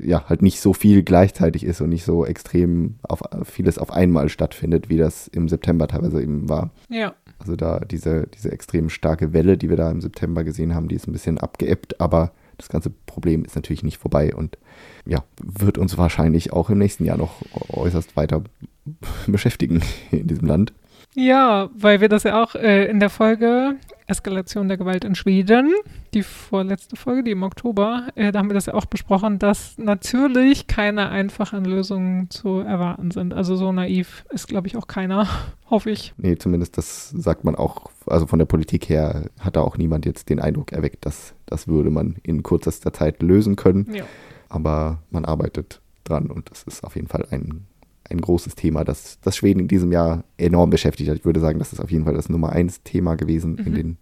ja 0.04 0.28
halt 0.28 0.42
nicht 0.42 0.60
so 0.60 0.74
viel 0.74 1.02
gleichzeitig 1.02 1.64
ist 1.64 1.80
und 1.80 1.88
nicht 1.88 2.04
so 2.04 2.24
extrem 2.24 2.96
auf 3.02 3.22
vieles 3.44 3.78
auf 3.78 3.92
einmal 3.92 4.28
stattfindet, 4.28 4.90
wie 4.90 4.98
das 4.98 5.26
im 5.26 5.48
September 5.48 5.88
teilweise 5.88 6.22
eben 6.22 6.48
war. 6.48 6.70
Ja. 6.88 7.14
Also 7.38 7.56
da 7.56 7.80
diese, 7.80 8.28
diese 8.28 8.52
extrem 8.52 8.90
starke 8.90 9.32
Welle, 9.32 9.56
die 9.56 9.70
wir 9.70 9.76
da 9.78 9.90
im 9.90 10.02
September 10.02 10.44
gesehen 10.44 10.74
haben, 10.74 10.86
die 10.86 10.96
ist 10.96 11.08
ein 11.08 11.12
bisschen 11.12 11.38
abgeebbt, 11.38 12.00
aber 12.00 12.30
das 12.60 12.68
ganze 12.68 12.90
Problem 12.90 13.44
ist 13.44 13.56
natürlich 13.56 13.82
nicht 13.82 13.98
vorbei 13.98 14.34
und 14.34 14.58
ja, 15.06 15.24
wird 15.42 15.78
uns 15.78 15.98
wahrscheinlich 15.98 16.52
auch 16.52 16.70
im 16.70 16.78
nächsten 16.78 17.04
Jahr 17.04 17.16
noch 17.16 17.42
äußerst 17.70 18.16
weiter 18.16 18.42
beschäftigen 19.26 19.82
in 20.10 20.26
diesem 20.26 20.46
Land. 20.46 20.72
Ja, 21.14 21.70
weil 21.74 22.00
wir 22.00 22.08
das 22.08 22.22
ja 22.22 22.42
auch 22.42 22.54
äh, 22.54 22.84
in 22.86 23.00
der 23.00 23.10
Folge 23.10 23.76
Eskalation 24.06 24.68
der 24.68 24.76
Gewalt 24.76 25.04
in 25.04 25.14
Schweden, 25.14 25.72
die 26.14 26.22
vorletzte 26.22 26.96
Folge, 26.96 27.22
die 27.24 27.30
im 27.30 27.42
Oktober, 27.42 28.08
äh, 28.14 28.32
da 28.32 28.40
haben 28.40 28.50
wir 28.50 28.54
das 28.54 28.66
ja 28.66 28.74
auch 28.74 28.86
besprochen, 28.86 29.38
dass 29.38 29.78
natürlich 29.78 30.66
keine 30.66 31.08
einfachen 31.10 31.64
Lösungen 31.64 32.28
zu 32.30 32.58
erwarten 32.58 33.10
sind. 33.12 33.32
Also 33.32 33.56
so 33.56 33.72
naiv 33.72 34.24
ist, 34.30 34.48
glaube 34.48 34.66
ich, 34.66 34.76
auch 34.76 34.88
keiner, 34.88 35.28
hoffe 35.70 35.90
ich. 35.90 36.12
Nee, 36.16 36.36
zumindest 36.36 36.76
das 36.76 37.10
sagt 37.10 37.44
man 37.44 37.54
auch, 37.54 37.90
also 38.06 38.26
von 38.26 38.38
der 38.38 38.46
Politik 38.46 38.88
her 38.88 39.30
hat 39.38 39.56
da 39.56 39.62
auch 39.62 39.78
niemand 39.78 40.06
jetzt 40.06 40.28
den 40.28 40.40
Eindruck 40.40 40.72
erweckt, 40.72 41.06
dass 41.06 41.34
das 41.50 41.68
würde 41.68 41.90
man 41.90 42.16
in 42.22 42.42
kürzester 42.42 42.92
Zeit 42.92 43.22
lösen 43.22 43.56
können. 43.56 43.92
Ja. 43.92 44.04
Aber 44.48 45.02
man 45.10 45.24
arbeitet 45.24 45.80
dran 46.04 46.30
und 46.30 46.50
das 46.50 46.62
ist 46.62 46.84
auf 46.84 46.96
jeden 46.96 47.08
Fall 47.08 47.26
ein 47.30 47.66
ein 48.10 48.20
großes 48.20 48.56
Thema, 48.56 48.84
das, 48.84 49.20
das 49.20 49.36
Schweden 49.36 49.60
in 49.60 49.68
diesem 49.68 49.92
Jahr 49.92 50.24
enorm 50.36 50.70
beschäftigt 50.70 51.08
hat. 51.08 51.16
Ich 51.16 51.24
würde 51.24 51.40
sagen, 51.40 51.58
das 51.58 51.72
ist 51.72 51.80
auf 51.80 51.90
jeden 51.90 52.04
Fall 52.04 52.14
das 52.14 52.28
Nummer 52.28 52.50
eins 52.50 52.82
Thema 52.82 53.14
gewesen 53.14 53.52
mhm. 53.52 53.66
in 53.66 53.74
den 53.74 53.96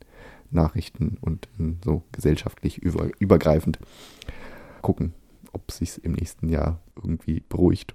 Nachrichten 0.51 1.19
und 1.21 1.49
so 1.85 2.03
gesellschaftlich 2.13 2.79
über, 2.79 3.11
übergreifend. 3.19 3.79
Gucken, 4.81 5.13
ob 5.53 5.63
es 5.69 5.79
sich 5.79 6.03
im 6.05 6.13
nächsten 6.13 6.49
Jahr 6.49 6.81
irgendwie 6.97 7.43
beruhigt 7.49 7.95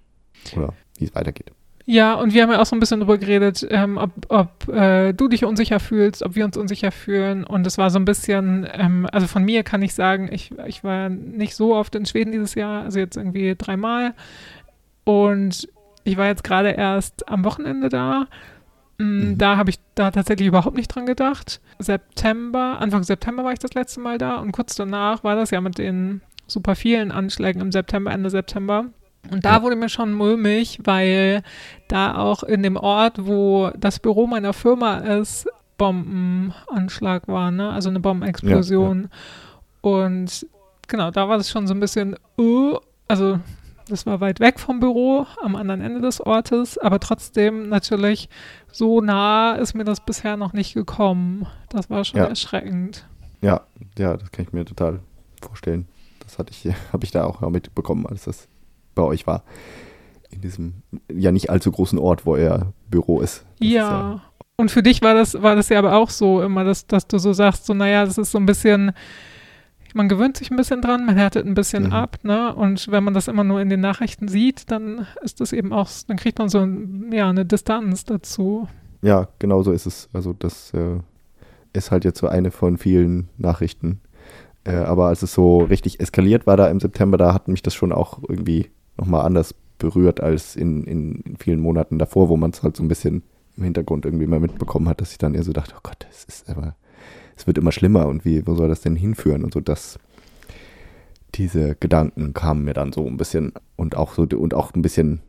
oder 0.55 0.73
wie 0.97 1.05
es 1.05 1.15
weitergeht. 1.15 1.51
Ja, 1.86 2.13
und 2.13 2.34
wir 2.34 2.43
haben 2.43 2.52
ja 2.52 2.62
auch 2.62 2.65
so 2.65 2.76
ein 2.76 2.80
bisschen 2.80 3.02
darüber 3.02 3.17
geredet, 3.17 3.67
ähm, 3.69 3.98
ob, 3.98 4.12
ob 4.30 4.69
äh, 4.69 5.12
du 5.12 5.28
dich 5.28 5.43
unsicher 5.43 5.82
fühlst, 5.82 6.24
ob 6.24 6.36
wir 6.36 6.46
uns 6.46 6.56
unsicher 6.56 6.91
fühlen. 6.91 7.43
Und 7.43 7.67
es 7.67 7.78
war 7.78 7.89
so 7.89 8.00
ein 8.00 8.06
bisschen, 8.06 8.65
ähm, 8.72 9.08
also 9.12 9.28
von 9.28 9.43
mir 9.43 9.63
kann 9.63 9.82
ich 9.82 9.93
sagen, 9.93 10.30
ich, 10.32 10.52
ich 10.65 10.84
war 10.84 11.10
nicht 11.10 11.56
so 11.56 11.76
oft 11.76 11.93
in 11.96 12.06
Schweden 12.06 12.32
dieses 12.32 12.56
Jahr, 12.56 12.84
also 12.84 13.00
jetzt 13.00 13.17
irgendwie 13.17 13.56
dreimal. 13.58 14.13
Und 15.04 15.67
ich 16.06 16.15
war 16.15 16.28
jetzt 16.28 16.46
gerade 16.46 16.72
erst 16.72 17.28
am 17.28 17.43
Wochenende 17.43 17.89
da. 17.89 18.28
Mm, 18.98 19.04
mhm. 19.04 19.38
Da 19.38 19.58
habe 19.58 19.69
ich 19.69 19.80
da 19.96 20.12
tatsächlich 20.12 20.48
überhaupt 20.48 20.78
nicht 20.78 20.88
dran 20.88 21.06
gedacht. 21.06 21.60
September, 21.80 22.78
Anfang 22.80 23.04
September 23.04 23.43
war 23.43 23.52
ich 23.52 23.60
das 23.60 23.74
letzte 23.74 24.00
Mal 24.00 24.17
da 24.17 24.38
und 24.38 24.54
kurz 24.54 24.76
danach 24.76 25.26
war 25.26 25.36
das 25.36 25.52
ja 25.52 25.60
mit 25.60 25.78
den 25.78 26.22
super 26.48 26.76
vielen 26.76 27.12
Anschlägen 27.12 27.62
im 27.62 27.74
September, 27.74 28.12
Ende 28.12 28.30
September. 28.30 28.86
Und 29.31 29.45
da 29.45 29.62
wurde 29.62 29.75
mir 29.75 29.89
schon 29.89 30.13
mulmig, 30.13 30.79
weil 30.83 31.43
da 31.88 32.17
auch 32.17 32.43
in 32.43 32.63
dem 32.63 32.75
Ort, 32.75 33.25
wo 33.25 33.71
das 33.77 33.99
Büro 33.99 34.27
meiner 34.27 34.53
Firma 34.53 34.97
ist, 34.97 35.47
Bombenanschlag 35.77 37.27
war, 37.27 37.51
ne? 37.51 37.71
Also 37.71 37.89
eine 37.89 37.99
Bombenexplosion. 37.99 39.03
Ja, 39.03 39.09
ja. 39.89 39.97
Und 39.97 40.47
genau, 40.88 41.12
da 41.12 41.27
war 41.29 41.38
es 41.38 41.49
schon 41.49 41.67
so 41.67 41.73
ein 41.73 41.79
bisschen, 41.79 42.15
uh, 42.38 42.77
also 43.07 43.39
das 43.89 44.05
war 44.05 44.21
weit 44.21 44.39
weg 44.39 44.59
vom 44.59 44.79
Büro, 44.79 45.25
am 45.41 45.55
anderen 45.55 45.81
Ende 45.81 46.01
des 46.01 46.21
Ortes, 46.21 46.77
aber 46.77 46.99
trotzdem 46.99 47.69
natürlich 47.69 48.29
so 48.71 49.01
nah 49.01 49.53
ist 49.53 49.73
mir 49.73 49.83
das 49.83 50.05
bisher 50.05 50.38
noch 50.38 50.53
nicht 50.53 50.73
gekommen. 50.73 51.47
Das 51.69 51.89
war 51.89 52.05
schon 52.05 52.19
ja. 52.19 52.25
erschreckend. 52.25 53.05
Ja, 53.41 53.62
ja, 53.97 54.15
das 54.15 54.31
kann 54.31 54.45
ich 54.45 54.53
mir 54.53 54.63
total 54.63 54.99
vorstellen. 55.41 55.88
Das 56.19 56.39
hatte 56.39 56.51
ich, 56.51 56.73
habe 56.93 57.03
ich 57.03 57.12
da 57.12 57.25
auch 57.25 57.41
mitbekommen, 57.49 58.05
als 58.05 58.23
das 58.23 58.47
bei 58.95 59.03
euch 59.03 59.25
war. 59.27 59.43
in 60.32 60.41
diesem 60.41 60.73
ja 61.12 61.32
nicht 61.32 61.49
allzu 61.51 61.71
großen 61.71 61.99
Ort, 61.99 62.25
wo 62.25 62.36
er 62.36 62.73
Büro 62.89 63.21
ist. 63.21 63.45
Das 63.60 63.67
ist 63.67 63.73
Ja. 63.75 64.21
Und 64.56 64.71
für 64.71 64.82
dich 64.84 65.01
war 65.03 65.13
das, 65.13 65.41
war 65.41 65.56
das 65.56 65.69
ja 65.69 65.77
aber 65.79 65.95
auch 65.95 66.10
so 66.10 66.41
immer, 66.41 66.63
dass, 66.63 66.88
dass 66.88 67.08
du 67.08 67.17
so 67.19 67.34
sagst, 67.34 67.65
so, 67.65 67.73
naja, 67.73 68.03
das 68.06 68.17
ist 68.17 68.32
so 68.32 68.38
ein 68.39 68.45
bisschen, 68.45 68.93
man 69.93 70.10
gewöhnt 70.10 70.38
sich 70.38 70.49
ein 70.49 70.58
bisschen 70.58 70.82
dran, 70.82 71.06
man 71.06 71.15
härtet 71.17 71.45
ein 71.45 71.53
bisschen 71.53 71.86
Mhm. 71.88 71.93
ab, 71.93 72.17
ne? 72.23 72.53
Und 72.56 72.89
wenn 72.89 73.03
man 73.03 73.13
das 73.13 73.27
immer 73.27 73.43
nur 73.43 73.62
in 73.62 73.69
den 73.69 73.79
Nachrichten 73.82 74.27
sieht, 74.27 74.71
dann 74.71 75.06
ist 75.23 75.39
das 75.39 75.53
eben 75.53 75.71
auch, 75.73 75.89
dann 76.08 76.17
kriegt 76.17 76.39
man 76.39 76.49
so 76.49 76.60
ein, 76.60 77.12
ja, 77.13 77.29
eine 77.29 77.45
Distanz 77.45 78.03
dazu. 78.06 78.67
Ja, 79.03 79.27
genau 79.39 79.62
so 79.63 79.71
ist 79.71 79.86
es. 79.86 80.10
Also 80.13 80.34
das 80.34 80.73
äh, 80.73 80.97
ist 81.73 81.91
halt 81.91 82.06
jetzt 82.06 82.19
so 82.19 82.27
eine 82.27 82.49
von 82.51 82.77
vielen 82.77 83.29
Nachrichten. 83.38 84.01
Äh, 84.63 84.75
aber 84.77 85.08
als 85.08 85.21
es 85.23 85.34
so 85.34 85.60
richtig 85.60 85.99
eskaliert 85.99 86.47
war 86.47 86.58
da 86.58 86.69
im 86.69 86.79
September, 86.79 87.17
da 87.17 87.34
hat 87.34 87.47
mich 87.47 87.62
das 87.63 87.73
schon 87.75 87.91
auch 87.91 88.19
irgendwie 88.27 88.69
nochmal 88.97 89.25
anders 89.25 89.56
berührt 89.77 90.21
als 90.21 90.56
in, 90.56 90.84
in, 90.84 91.15
in 91.21 91.38
vielen 91.38 91.60
Monaten 91.60 91.99
davor, 91.99 92.29
wo 92.29 92.38
man 92.38 92.51
es 92.51 92.63
halt 92.63 92.77
so 92.77 92.84
ein 92.84 92.88
bisschen 92.88 93.23
im 93.58 93.63
Hintergrund 93.63 94.06
irgendwie 94.06 94.27
mal 94.27 94.39
mitbekommen 94.39 94.88
hat, 94.88 95.01
dass 95.01 95.12
ich 95.12 95.17
dann 95.17 95.36
eher 95.36 95.43
so 95.43 95.53
dachte, 95.53 95.73
oh 95.77 95.82
Gott, 95.84 96.08
es 96.10 96.23
ist 96.23 96.49
aber, 96.49 96.75
es 97.36 97.45
wird 97.47 97.58
immer 97.58 97.71
schlimmer 97.71 98.08
und 98.08 98.25
wie, 98.25 98.45
wo 98.47 98.56
soll 98.56 98.69
das 98.69 98.82
denn 98.82 98.95
hinführen? 98.95 99.43
Und 99.43 99.53
so 99.53 99.60
das, 99.60 99.99
diese 101.36 101.75
Gedanken 101.75 102.34
kamen 102.34 102.63
mir 102.63 102.73
dann 102.73 102.93
so 102.93 103.06
ein 103.06 103.17
bisschen 103.17 103.53
und 103.75 103.95
auch 103.95 104.13
so 104.13 104.23
und 104.23 104.53
auch 104.53 104.73
ein 104.73 104.82
bisschen, 104.82 105.21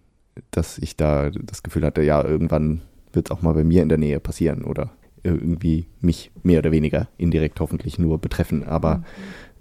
dass 0.50 0.78
ich 0.78 0.96
da 0.96 1.30
das 1.30 1.62
Gefühl 1.62 1.84
hatte, 1.84 2.02
ja, 2.02 2.22
irgendwann 2.24 2.82
wird 3.12 3.28
es 3.28 3.36
auch 3.36 3.42
mal 3.42 3.54
bei 3.54 3.64
mir 3.64 3.82
in 3.82 3.88
der 3.88 3.98
Nähe 3.98 4.20
passieren 4.20 4.64
oder 4.64 4.90
irgendwie 5.22 5.86
mich 6.00 6.30
mehr 6.42 6.58
oder 6.58 6.72
weniger 6.72 7.08
indirekt 7.16 7.60
hoffentlich 7.60 7.98
nur 7.98 8.18
betreffen. 8.18 8.64
Aber 8.64 9.02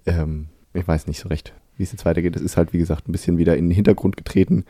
ähm, 0.05 0.47
ich 0.73 0.87
weiß 0.87 1.07
nicht 1.07 1.19
so 1.19 1.29
recht, 1.29 1.53
wie 1.77 1.83
es 1.83 1.91
jetzt 1.91 2.05
weitergeht. 2.05 2.35
Es 2.35 2.41
ist 2.41 2.57
halt, 2.57 2.73
wie 2.73 2.77
gesagt, 2.79 3.07
ein 3.07 3.11
bisschen 3.11 3.37
wieder 3.37 3.57
in 3.57 3.65
den 3.69 3.75
Hintergrund 3.75 4.17
getreten. 4.17 4.65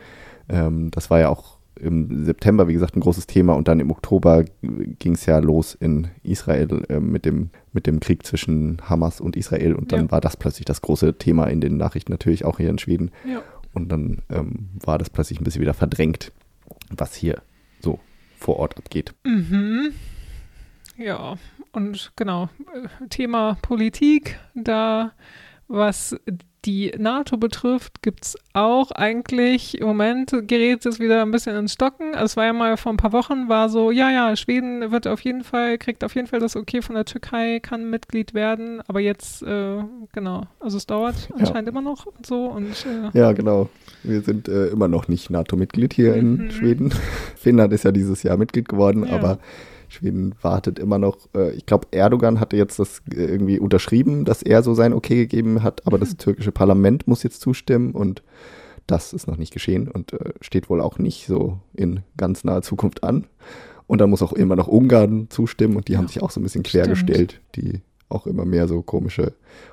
Ähm, 0.48 0.90
das 0.90 1.10
war 1.10 1.20
ja 1.20 1.28
auch 1.28 1.58
im 1.76 2.24
September, 2.24 2.68
wie 2.68 2.72
gesagt, 2.72 2.96
ein 2.96 3.00
großes 3.00 3.26
Thema 3.26 3.54
und 3.54 3.66
dann 3.66 3.80
im 3.80 3.90
Oktober 3.90 4.44
ging 4.62 5.14
es 5.14 5.26
ja 5.26 5.38
los 5.40 5.74
in 5.74 6.06
Israel 6.22 6.84
äh, 6.88 7.00
mit, 7.00 7.24
dem, 7.24 7.50
mit 7.72 7.86
dem 7.88 7.98
Krieg 7.98 8.24
zwischen 8.24 8.80
Hamas 8.88 9.20
und 9.20 9.34
Israel 9.36 9.74
und 9.74 9.90
dann 9.92 10.04
Ja. 10.06 10.10
war 10.12 10.20
das 10.20 10.36
plötzlich 10.36 10.66
das 10.66 10.82
große 10.82 11.18
Thema 11.18 11.46
in 11.46 11.60
den 11.60 11.76
Nachrichten, 11.76 12.12
natürlich 12.12 12.44
auch 12.44 12.58
hier 12.58 12.70
in 12.70 12.78
Schweden. 12.78 13.10
Ja. 13.28 13.42
Und 13.72 13.90
dann 13.90 14.18
ähm, 14.30 14.68
war 14.84 14.98
das 14.98 15.10
plötzlich 15.10 15.40
ein 15.40 15.44
bisschen 15.44 15.62
wieder 15.62 15.74
verdrängt, 15.74 16.30
was 16.90 17.16
hier 17.16 17.42
so 17.80 17.98
vor 18.38 18.56
Ort 18.60 18.76
abgeht. 18.78 19.12
Mhm. 19.24 19.90
Ja, 20.96 21.34
und 21.72 22.12
genau, 22.14 22.48
äh, 22.72 23.08
Thema 23.08 23.58
Politik, 23.62 24.38
da 24.54 25.10
was 25.66 26.16
die 26.64 26.92
NATO 26.98 27.36
betrifft, 27.36 28.02
gibt 28.02 28.24
es 28.24 28.36
auch 28.54 28.90
eigentlich, 28.90 29.78
im 29.80 29.86
Moment 29.86 30.30
gerät 30.46 30.86
es 30.86 30.98
wieder 30.98 31.22
ein 31.22 31.30
bisschen 31.30 31.54
ins 31.56 31.72
Stocken. 31.74 32.14
Also 32.14 32.24
es 32.24 32.36
war 32.36 32.46
ja 32.46 32.52
mal 32.52 32.76
vor 32.76 32.92
ein 32.92 32.96
paar 32.96 33.12
Wochen, 33.12 33.48
war 33.48 33.68
so, 33.68 33.90
ja, 33.90 34.10
ja, 34.10 34.34
Schweden 34.36 34.90
wird 34.90 35.06
auf 35.06 35.20
jeden 35.20 35.44
Fall, 35.44 35.78
kriegt 35.78 36.04
auf 36.04 36.14
jeden 36.14 36.26
Fall 36.26 36.40
das 36.40 36.56
Okay 36.56 36.80
von 36.82 36.94
der 36.94 37.04
Türkei, 37.04 37.60
kann 37.60 37.90
Mitglied 37.90 38.34
werden, 38.34 38.80
aber 38.86 39.00
jetzt, 39.00 39.42
äh, 39.42 39.82
genau, 40.12 40.44
also 40.60 40.76
es 40.76 40.86
dauert 40.86 41.28
anscheinend 41.38 41.68
immer 41.68 41.82
noch 41.82 42.06
und 42.06 42.24
so 42.24 42.46
und 42.46 42.86
äh, 42.86 43.18
Ja, 43.18 43.32
genau. 43.32 43.68
Wir 44.02 44.20
sind 44.22 44.48
äh, 44.48 44.66
immer 44.68 44.88
noch 44.88 45.08
nicht 45.08 45.30
NATO-Mitglied 45.30 45.92
hier 45.94 46.14
in 46.14 46.34
Mhm. 46.46 46.50
Schweden. 46.50 46.94
Finnland 47.36 47.72
ist 47.72 47.84
ja 47.84 47.92
dieses 47.92 48.22
Jahr 48.22 48.36
Mitglied 48.36 48.68
geworden, 48.68 49.06
Ja. 49.06 49.14
aber 49.14 49.38
Schweden 49.94 50.34
wartet 50.42 50.78
immer 50.78 50.98
noch. 50.98 51.16
Äh, 51.34 51.52
ich 51.52 51.66
glaube, 51.66 51.88
Erdogan 51.92 52.40
hatte 52.40 52.56
jetzt 52.56 52.78
das 52.78 53.02
äh, 53.12 53.16
irgendwie 53.24 53.58
unterschrieben, 53.58 54.24
dass 54.24 54.42
er 54.42 54.62
so 54.62 54.74
sein 54.74 54.92
Okay 54.92 55.16
gegeben 55.16 55.62
hat, 55.62 55.86
aber 55.86 55.96
Mhm. 55.96 56.00
das 56.00 56.16
türkische 56.16 56.52
Parlament 56.52 57.06
muss 57.08 57.22
jetzt 57.22 57.40
zustimmen 57.40 57.92
und 57.92 58.22
das 58.86 59.12
ist 59.14 59.26
noch 59.26 59.38
nicht 59.38 59.52
geschehen 59.52 59.88
und 59.88 60.12
äh, 60.12 60.34
steht 60.42 60.68
wohl 60.68 60.80
auch 60.82 60.98
nicht 60.98 61.26
so 61.26 61.58
in 61.72 62.00
ganz 62.18 62.44
naher 62.44 62.60
Zukunft 62.62 63.02
an. 63.02 63.26
Und 63.86 64.00
dann 64.00 64.10
muss 64.10 64.22
auch 64.22 64.32
immer 64.32 64.56
noch 64.56 64.66
Ungarn 64.68 65.28
zustimmen 65.30 65.76
und 65.76 65.88
die 65.88 65.96
haben 65.96 66.04
Ja, 66.04 66.08
sich 66.08 66.22
auch 66.22 66.30
so 66.30 66.40
ein 66.40 66.42
bisschen 66.42 66.62
quergestellt, 66.62 67.40
die 67.54 67.80
auch 68.08 68.26
immer 68.26 68.44
mehr 68.44 68.68
so 68.68 68.82
komische 68.82 69.32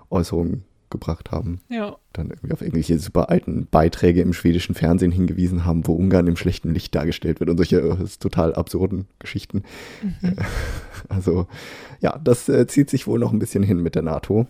Äußerungen 0.10 0.64
gebracht 0.92 1.32
haben 1.32 1.60
ja, 1.70 1.96
dann 2.14 2.30
irgendwie 2.30 2.54
auf 2.54 2.62
irgendwelche 2.62 3.00
super 3.00 3.30
alten 3.30 3.68
Beiträge 3.70 4.22
im 4.22 4.34
schwedischen 4.34 4.76
Fernsehen 4.76 5.12
hingewiesen 5.12 5.66
haben, 5.66 5.88
wo 5.88 5.94
Ungarn 5.94 6.28
im 6.28 6.36
schlechten 6.36 6.74
Licht 6.74 6.94
dargestellt 6.94 7.40
wird 7.40 7.50
und 7.50 7.58
solche 7.58 7.80
äh, 7.80 8.06
total 8.20 8.54
absurden 8.54 9.08
Geschichten. 9.20 9.64
Mhm. 10.04 10.36
Also 11.10 11.48
ja, 12.00 12.20
das 12.24 12.48
äh, 12.48 12.68
zieht 12.68 12.90
sich 12.90 13.08
wohl 13.08 13.18
noch 13.18 13.34
ein 13.34 13.40
bisschen 13.40 13.64
hin 13.64 13.82
mit 13.82 13.96
der 13.96 14.04
NATO. 14.04 14.46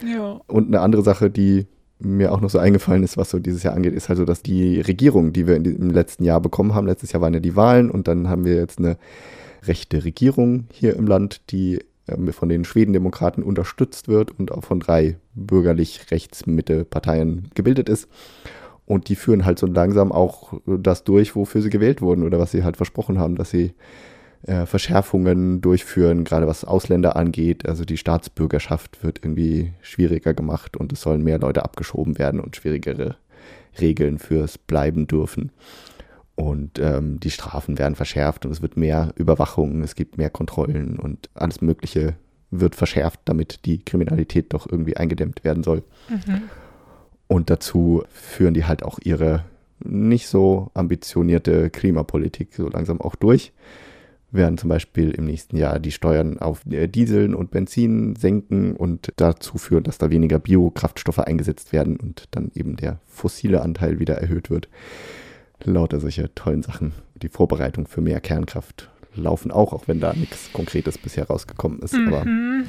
ja, 0.00 0.40
Und 0.46 0.68
eine 0.68 0.80
andere 0.80 1.02
Sache, 1.02 1.28
die 1.28 1.66
mir 1.98 2.32
auch 2.32 2.40
noch 2.40 2.50
so 2.50 2.58
eingefallen 2.58 3.02
ist, 3.02 3.16
was 3.16 3.30
so 3.30 3.38
dieses 3.38 3.62
Jahr 3.62 3.74
angeht, 3.74 3.94
ist 3.94 4.08
also, 4.08 4.24
dass 4.24 4.42
die 4.42 4.80
Regierung, 4.80 5.32
die 5.32 5.46
wir 5.46 5.56
im 5.56 5.90
letzten 5.90 6.24
Jahr 6.24 6.40
bekommen 6.40 6.74
haben, 6.74 6.86
letztes 6.86 7.12
Jahr 7.12 7.20
waren 7.20 7.34
ja 7.34 7.40
die 7.40 7.56
Wahlen 7.56 7.90
und 7.90 8.06
dann 8.06 8.28
haben 8.28 8.44
wir 8.44 8.54
jetzt 8.54 8.78
eine 8.78 8.96
rechte 9.64 10.04
Regierung 10.04 10.66
hier 10.70 10.94
im 10.94 11.06
Land, 11.06 11.50
die 11.50 11.80
von 12.30 12.48
den 12.48 12.64
Schwedendemokraten 12.64 13.42
unterstützt 13.42 14.06
wird 14.08 14.30
und 14.38 14.52
auch 14.52 14.64
von 14.64 14.80
drei 14.80 15.16
bürgerlich-rechts-Mitte-Parteien 15.34 17.50
gebildet 17.54 17.88
ist. 17.88 18.08
Und 18.84 19.08
die 19.08 19.16
führen 19.16 19.44
halt 19.44 19.58
so 19.58 19.66
langsam 19.66 20.12
auch 20.12 20.52
das 20.66 21.02
durch, 21.02 21.34
wofür 21.34 21.62
sie 21.62 21.70
gewählt 21.70 22.00
wurden 22.00 22.22
oder 22.22 22.38
was 22.38 22.52
sie 22.52 22.62
halt 22.62 22.76
versprochen 22.76 23.18
haben, 23.18 23.34
dass 23.34 23.50
sie 23.50 23.74
äh, 24.46 24.64
Verschärfungen 24.64 25.60
durchführen, 25.60 26.22
gerade 26.22 26.46
was 26.46 26.64
Ausländer 26.64 27.16
angeht. 27.16 27.68
Also 27.68 27.84
die 27.84 27.96
Staatsbürgerschaft 27.96 29.02
wird 29.02 29.24
irgendwie 29.24 29.72
schwieriger 29.80 30.34
gemacht 30.34 30.76
und 30.76 30.92
es 30.92 31.00
sollen 31.00 31.24
mehr 31.24 31.40
Leute 31.40 31.64
abgeschoben 31.64 32.16
werden 32.18 32.38
und 32.38 32.54
schwierigere 32.54 33.16
Regeln 33.80 34.18
fürs 34.18 34.56
Bleiben 34.56 35.08
dürfen. 35.08 35.50
Und 36.36 36.78
ähm, 36.78 37.18
die 37.18 37.30
Strafen 37.30 37.78
werden 37.78 37.94
verschärft 37.94 38.44
und 38.44 38.52
es 38.52 38.60
wird 38.60 38.76
mehr 38.76 39.12
Überwachung, 39.16 39.82
es 39.82 39.94
gibt 39.94 40.18
mehr 40.18 40.30
Kontrollen 40.30 40.98
und 40.98 41.30
alles 41.34 41.62
Mögliche 41.62 42.14
wird 42.50 42.74
verschärft, 42.74 43.20
damit 43.24 43.64
die 43.64 43.82
Kriminalität 43.82 44.52
doch 44.52 44.70
irgendwie 44.70 44.96
eingedämmt 44.96 45.44
werden 45.44 45.62
soll. 45.62 45.82
mhm. 46.08 46.42
Und 47.28 47.50
dazu 47.50 48.04
führen 48.08 48.54
die 48.54 48.66
halt 48.66 48.84
auch 48.84 48.98
ihre 49.02 49.44
nicht 49.80 50.28
so 50.28 50.70
ambitionierte 50.74 51.70
Klimapolitik 51.70 52.54
so 52.54 52.68
langsam 52.68 53.00
auch 53.00 53.14
durch. 53.14 53.52
Werden 54.30 54.58
zum 54.58 54.68
Beispiel 54.68 55.10
im 55.10 55.24
nächsten 55.24 55.56
Jahr 55.56 55.78
die 55.78 55.92
Steuern 55.92 56.38
auf 56.38 56.66
äh, 56.70 56.88
Dieseln 56.88 57.34
und 57.34 57.50
Benzin 57.50 58.16
senken 58.16 58.76
und 58.76 59.12
dazu 59.16 59.58
führen, 59.58 59.84
dass 59.84 59.98
da 59.98 60.10
weniger 60.10 60.38
Biokraftstoffe 60.38 61.20
eingesetzt 61.20 61.72
werden 61.72 61.96
und 61.96 62.24
dann 62.32 62.50
eben 62.54 62.76
der 62.76 63.00
fossile 63.06 63.62
Anteil 63.62 63.98
wieder 63.98 64.16
erhöht 64.16 64.50
wird. 64.50 64.68
Lauter 65.64 66.00
solche 66.00 66.34
tollen 66.34 66.62
Sachen. 66.62 66.92
Die 67.14 67.28
Vorbereitung 67.28 67.86
für 67.86 68.00
mehr 68.00 68.20
Kernkraft 68.20 68.90
laufen 69.14 69.50
auch, 69.50 69.72
auch 69.72 69.88
wenn 69.88 70.00
da 70.00 70.12
nichts 70.12 70.52
Konkretes 70.52 70.98
bisher 70.98 71.26
rausgekommen 71.26 71.80
ist. 71.80 71.94
Aber 71.94 72.24
Mhm. 72.24 72.64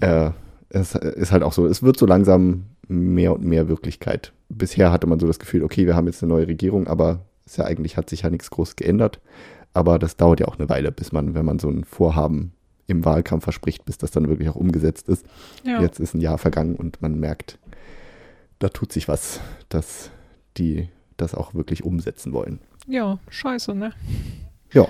äh, 0.00 0.30
es 0.68 0.94
ist 0.94 1.32
halt 1.32 1.42
auch 1.42 1.52
so, 1.52 1.66
es 1.66 1.82
wird 1.82 1.98
so 1.98 2.06
langsam 2.06 2.64
mehr 2.88 3.32
und 3.32 3.44
mehr 3.44 3.68
Wirklichkeit. 3.68 4.32
Bisher 4.48 4.92
hatte 4.92 5.06
man 5.06 5.18
so 5.18 5.26
das 5.26 5.38
Gefühl, 5.38 5.62
okay, 5.64 5.86
wir 5.86 5.96
haben 5.96 6.06
jetzt 6.06 6.22
eine 6.22 6.32
neue 6.32 6.46
Regierung, 6.46 6.86
aber 6.86 7.20
es 7.44 7.52
ist 7.52 7.58
ja 7.58 7.64
eigentlich 7.64 7.96
hat 7.96 8.08
sich 8.10 8.22
ja 8.22 8.30
nichts 8.30 8.50
groß 8.50 8.76
geändert. 8.76 9.20
Aber 9.72 9.98
das 9.98 10.16
dauert 10.16 10.38
ja 10.40 10.46
auch 10.46 10.58
eine 10.58 10.68
Weile, 10.68 10.92
bis 10.92 11.10
man, 11.10 11.34
wenn 11.34 11.44
man 11.44 11.58
so 11.58 11.68
ein 11.68 11.84
Vorhaben 11.84 12.52
im 12.86 13.04
Wahlkampf 13.04 13.44
verspricht, 13.44 13.84
bis 13.84 13.98
das 13.98 14.10
dann 14.12 14.28
wirklich 14.28 14.48
auch 14.48 14.54
umgesetzt 14.56 15.08
ist. 15.08 15.26
ja. 15.64 15.80
Jetzt 15.82 15.98
ist 15.98 16.14
ein 16.14 16.20
Jahr 16.20 16.38
vergangen 16.38 16.76
und 16.76 17.02
man 17.02 17.18
merkt, 17.18 17.58
da 18.60 18.68
tut 18.68 18.92
sich 18.92 19.08
was, 19.08 19.40
dass 19.68 20.10
die 20.58 20.88
das 21.16 21.34
auch 21.34 21.54
wirklich 21.54 21.84
umsetzen 21.84 22.32
wollen. 22.32 22.58
ja, 22.86 23.18
scheiße, 23.30 23.74
ne? 23.74 23.92
Ja, 24.72 24.86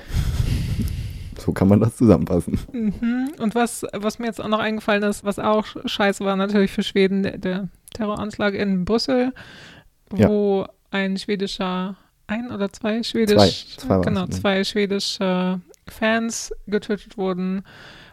so 1.39 1.53
kann 1.53 1.69
man 1.69 1.81
das 1.81 1.97
zusammenfassen. 1.97 2.59
Mhm. 2.73 3.31
Und 3.39 3.55
was, 3.55 3.85
was 3.93 4.19
mir 4.19 4.27
jetzt 4.27 4.41
auch 4.41 4.49
noch 4.49 4.61
eingefallen 4.61 5.03
ist, 5.03 5.25
was 5.25 5.39
auch 5.39 5.67
scheiße 5.85 6.25
war 6.25 6.37
natürlich 6.37 6.71
für 6.73 6.83
Schweden, 6.83 7.23
der, 7.23 7.39
der 7.39 7.69
Terroranschlag 7.93 8.55
in 8.55 8.85
Brüssel, 8.85 9.33
Ja. 10.17 10.29
wo 10.29 10.67
ein 10.91 11.17
schwedischer, 11.19 11.97
ein 12.27 12.51
oder 12.51 12.73
zwei 12.73 13.03
schwedisch, 13.03 13.77
Zwei. 13.77 13.87
Zwei 13.87 14.01
genau, 14.01 14.23
ne? 14.23 14.31
zwei 14.31 14.65
schwedische 14.65 15.61
Fans 15.89 16.53
getötet 16.67 17.19
wurden 17.19 17.63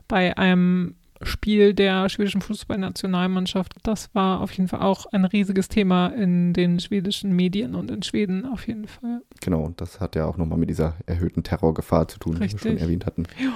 bei 0.08 0.36
einem 0.38 0.96
Spiel 1.24 1.74
der 1.74 2.10
schwedischen 2.10 2.42
Fußballnationalmannschaft. 2.42 3.74
Das 3.84 4.10
war 4.14 4.42
auf 4.42 4.52
jeden 4.52 4.68
Fall 4.68 4.82
auch 4.82 5.06
ein 5.12 5.26
riesiges 5.26 5.68
Thema 5.70 6.08
in 6.08 6.54
den 6.54 6.80
schwedischen 6.80 7.36
Medien 7.36 7.76
und 7.76 7.92
in 7.92 8.04
Schweden 8.04 8.46
auf 8.46 8.68
jeden 8.68 8.88
Fall. 8.88 9.22
Genau, 9.42 9.62
und 9.62 9.82
das 9.82 10.00
hat 10.00 10.16
ja 10.16 10.26
auch 10.26 10.38
nochmal 10.38 10.58
mit 10.58 10.70
dieser 10.70 10.96
erhöhten 11.06 11.44
Terrorgefahr 11.44 12.08
zu 12.08 12.20
tun, 12.20 12.36
die 12.36 12.42
wir 12.42 12.50
schon 12.50 12.60
Richtig. 12.60 12.82
erwähnt 12.82 13.06
hatten. 13.06 13.24
Ja. 13.42 13.52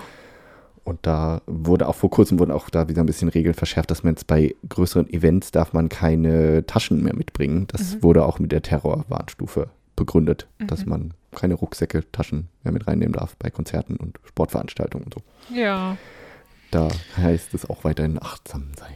Und 0.83 0.99
da 1.01 1.41
wurde 1.47 1.87
auch 1.87 1.95
vor 1.95 2.11
kurzem 2.11 2.37
wurden 2.37 2.51
auch 2.51 2.69
da 2.69 2.87
wieder 2.87 3.01
ein 3.01 3.07
bisschen 3.07 3.29
Regeln 3.29 3.55
verschärft, 3.55 3.89
dass 3.89 4.03
man 4.03 4.13
jetzt 4.13 4.27
bei 4.27 4.53
größeren 4.69 5.09
Events 5.11 5.49
darf 5.51 5.73
man 5.73 5.89
keine 5.89 6.65
Taschen 6.67 7.01
mehr 7.03 7.15
mitbringen. 7.15 7.65
Das 7.71 7.95
Mhm. 7.95 8.03
wurde 8.03 8.23
auch 8.25 8.37
mit 8.37 8.51
der 8.51 8.61
Terrorwarnstufe 8.61 9.69
begründet, 9.95 10.47
dass 10.59 10.85
Mhm. 10.85 10.89
man 10.89 11.13
keine 11.31 11.55
Rucksäcke, 11.55 12.03
Taschen 12.11 12.49
mehr 12.63 12.71
mit 12.71 12.85
reinnehmen 12.87 13.13
darf 13.13 13.35
bei 13.37 13.49
Konzerten 13.49 13.95
und 13.97 14.19
Sportveranstaltungen 14.25 15.05
und 15.05 15.13
so. 15.15 15.21
Ja, 15.55 15.97
Da 16.75 16.89
heißt 17.15 17.53
es 17.53 17.69
auch 17.69 17.85
weiterhin 17.85 18.21
achtsam 18.21 18.67
sein. 18.77 18.91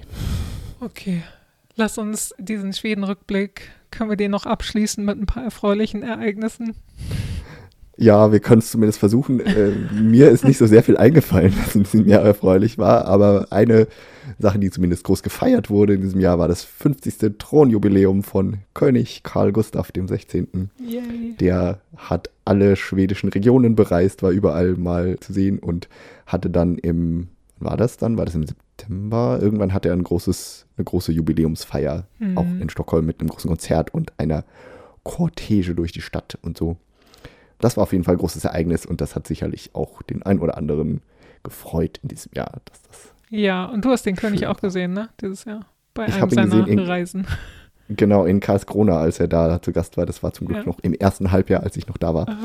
okay. 0.81 1.23
lass 1.77 1.97
uns 1.97 2.35
diesen 2.37 2.73
Schweden-Rückblick, 2.73 3.71
können 3.89 4.09
wir 4.09 4.17
den 4.17 4.31
noch 4.31 4.45
abschließen 4.45 5.05
mit 5.05 5.17
ein 5.17 5.25
paar 5.25 5.45
erfreulichen 5.45 6.03
Ereignissen? 6.03 6.75
Ja, 7.95 8.33
wir 8.33 8.41
können 8.41 8.59
es 8.59 8.71
zumindest 8.71 8.99
versuchen. 8.99 9.39
Äh, 9.39 9.71
mir 9.93 10.29
ist 10.29 10.43
nicht 10.43 10.57
so 10.57 10.67
sehr 10.67 10.83
viel 10.83 10.97
eingefallen, 10.97 11.53
was 11.57 11.73
in 11.73 11.83
diesem 11.83 12.05
Jahr 12.05 12.21
erfreulich 12.21 12.77
war, 12.77 13.05
aber 13.05 13.47
eine 13.49 13.87
Sache, 14.37 14.59
die 14.59 14.71
zumindest 14.71 15.05
groß 15.05 15.23
gefeiert 15.23 15.69
wurde 15.69 15.93
in 15.93 16.01
diesem 16.01 16.19
Jahr, 16.19 16.37
war 16.37 16.49
das 16.49 16.65
50. 16.65 17.37
Thronjubiläum 17.39 18.23
von 18.23 18.57
König 18.73 19.23
Karl 19.23 19.53
Gustav 19.53 19.93
dem 19.93 20.09
16. 20.09 20.69
Yay. 20.85 21.35
Der 21.39 21.79
hat 21.95 22.29
alle 22.43 22.75
schwedischen 22.75 23.29
Regionen 23.29 23.77
bereist, 23.77 24.21
war 24.21 24.31
überall 24.31 24.73
mal 24.73 25.17
zu 25.21 25.31
sehen 25.31 25.59
und 25.59 25.87
hatte 26.25 26.49
dann 26.49 26.77
im, 26.77 27.29
war 27.59 27.77
das 27.77 27.97
dann? 27.97 28.17
War 28.17 28.25
das 28.25 28.35
im 28.35 28.45
September? 28.45 29.39
Irgendwann 29.41 29.73
hatte 29.73 29.89
er 29.89 29.95
ein 29.95 30.03
großes, 30.03 30.65
eine 30.77 30.85
große 30.85 31.11
Jubiläumsfeier, 31.11 32.05
Mhm. 32.19 32.37
auch 32.37 32.45
in 32.45 32.69
Stockholm 32.69 33.05
mit 33.05 33.19
einem 33.19 33.29
großen 33.29 33.49
Konzert 33.49 33.93
und 33.93 34.13
einer 34.17 34.43
Cortege 35.03 35.75
durch 35.75 35.91
die 35.91 36.01
Stadt 36.01 36.37
und 36.41 36.57
so. 36.57 36.77
Das 37.59 37.77
war 37.77 37.83
auf 37.83 37.91
jeden 37.91 38.03
Fall 38.03 38.15
ein 38.15 38.19
großes 38.19 38.45
Ereignis 38.45 38.85
und 38.85 39.01
das 39.01 39.15
hat 39.15 39.27
sicherlich 39.27 39.71
auch 39.73 40.01
den 40.03 40.23
ein 40.23 40.39
oder 40.39 40.57
anderen 40.57 41.01
gefreut 41.43 41.99
in 42.03 42.09
diesem 42.09 42.31
Jahr, 42.35 42.61
dass 42.65 42.81
das 42.83 43.13
Ja, 43.29 43.65
und 43.65 43.83
du 43.85 43.89
hast 43.89 44.05
den 44.05 44.15
König 44.15 44.47
auch 44.47 44.59
gesehen, 44.59 44.93
ne? 44.93 45.09
Dieses 45.21 45.45
Jahr. 45.45 45.65
Bei 45.93 46.05
Ich 46.07 46.15
einem 46.15 46.29
seiner 46.29 46.47
gesehen 46.47 46.67
in- 46.67 46.79
Reisen. 46.79 47.27
Genau, 47.91 48.25
in 48.25 48.39
Karlskrona, 48.39 48.99
als 48.99 49.19
er 49.19 49.27
da 49.27 49.59
zu 49.63 49.71
Gast 49.71 49.97
war. 49.97 50.05
Das 50.05 50.21
war 50.21 50.31
zum 50.31 50.45
Glück 50.45 50.59
Ja. 50.59 50.65
noch 50.67 50.77
im 50.81 50.93
ersten 50.93 51.31
Halbjahr, 51.31 51.63
als 51.63 51.75
ich 51.75 51.87
noch 51.87 51.97
da 51.97 52.13
war. 52.13 52.29
Aha. 52.29 52.37